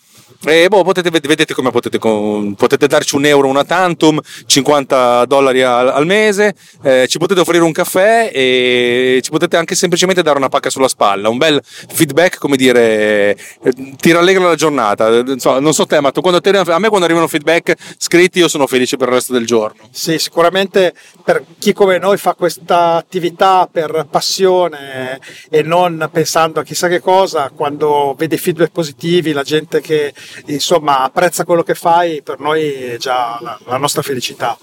e 0.45 0.67
boh, 0.67 0.83
potete, 0.83 1.09
vedete 1.09 1.53
come 1.53 1.71
potete, 1.71 1.97
potete 1.99 2.87
darci 2.87 3.15
un 3.15 3.25
euro 3.25 3.47
una 3.47 3.63
tantum, 3.63 4.19
50 4.45 5.25
dollari 5.25 5.61
al, 5.61 5.89
al 5.89 6.05
mese, 6.05 6.53
eh, 6.81 7.07
ci 7.07 7.17
potete 7.17 7.39
offrire 7.39 7.63
un 7.63 7.71
caffè 7.71 8.29
e 8.33 9.19
ci 9.23 9.29
potete 9.29 9.55
anche 9.55 9.75
semplicemente 9.75 10.21
dare 10.21 10.37
una 10.37 10.49
pacca 10.49 10.69
sulla 10.69 10.87
spalla, 10.87 11.29
un 11.29 11.37
bel 11.37 11.61
feedback, 11.63 12.37
come 12.39 12.57
dire, 12.57 13.37
eh, 13.61 13.73
ti 13.97 14.11
rallegra 14.11 14.47
la 14.47 14.55
giornata. 14.55 15.23
non 15.23 15.73
so 15.73 15.85
te, 15.85 16.01
ma 16.01 16.11
quando 16.11 16.41
te, 16.41 16.49
a 16.49 16.79
me 16.79 16.87
quando 16.89 17.05
arrivano 17.05 17.27
feedback 17.27 17.75
scritti 17.97 18.39
io 18.39 18.47
sono 18.47 18.67
felice 18.67 18.97
per 18.97 19.07
il 19.07 19.13
resto 19.13 19.33
del 19.33 19.45
giorno. 19.45 19.87
Sì, 19.91 20.19
sicuramente 20.19 20.93
per 21.23 21.43
chi 21.57 21.73
come 21.73 21.97
noi 21.97 22.17
fa 22.17 22.33
questa 22.33 22.95
attività 22.95 23.69
per 23.71 24.07
passione 24.09 25.19
e 25.49 25.61
non 25.61 26.09
pensando 26.11 26.59
a 26.59 26.63
chissà 26.63 26.87
che 26.87 26.99
cosa, 26.99 27.51
quando 27.55 28.13
vede 28.17 28.37
feedback 28.37 28.71
positivi, 28.71 29.31
la 29.31 29.43
gente 29.43 29.79
che 29.81 30.13
insomma 30.47 31.03
apprezza 31.03 31.45
quello 31.45 31.63
che 31.63 31.75
fai, 31.75 32.21
per 32.21 32.39
noi 32.39 32.71
è 32.71 32.97
già 32.97 33.37
la, 33.41 33.57
la 33.65 33.77
nostra 33.77 34.01
felicità. 34.01 34.57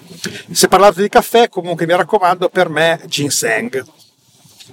Se 0.51 0.69
parlate 0.69 1.03
di 1.03 1.09
caffè, 1.09 1.49
comunque 1.49 1.87
mi 1.87 1.97
raccomando, 1.97 2.49
per 2.49 2.69
me 2.69 3.01
ginseng. 3.07 3.85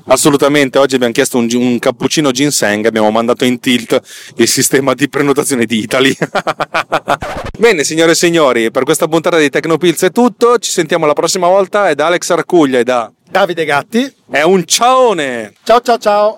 Assolutamente, 0.05 0.77
oggi 0.77 0.95
abbiamo 0.95 1.13
chiesto 1.13 1.37
un, 1.37 1.49
un, 1.53 1.79
cappuccino 1.79 2.31
ginseng, 2.31 2.85
abbiamo 2.85 3.11
mandato 3.11 3.43
in 3.43 3.59
tilt 3.59 3.99
il 4.35 4.47
sistema 4.47 4.93
di 4.93 5.09
prenotazione 5.09 5.65
di 5.65 5.79
Italy. 5.79 6.15
Bene, 7.57 7.83
signore 7.83 8.11
e 8.11 8.15
signori, 8.15 8.71
per 8.71 8.83
questa 8.83 9.07
puntata 9.07 9.37
di 9.37 9.49
Tecnopills 9.49 10.03
è 10.03 10.11
tutto, 10.11 10.59
ci 10.59 10.71
sentiamo 10.71 11.05
la 11.05 11.13
prossima 11.13 11.47
volta, 11.47 11.89
è 11.89 11.95
da 11.95 12.05
Alex 12.05 12.29
Arcuglia 12.29 12.79
e 12.79 12.83
da 12.83 13.11
Davide 13.29 13.65
Gatti. 13.65 14.13
È 14.29 14.41
un 14.43 14.65
ciaone! 14.65 15.53
Ciao 15.63 15.81
ciao 15.81 15.97
ciao! 15.97 16.37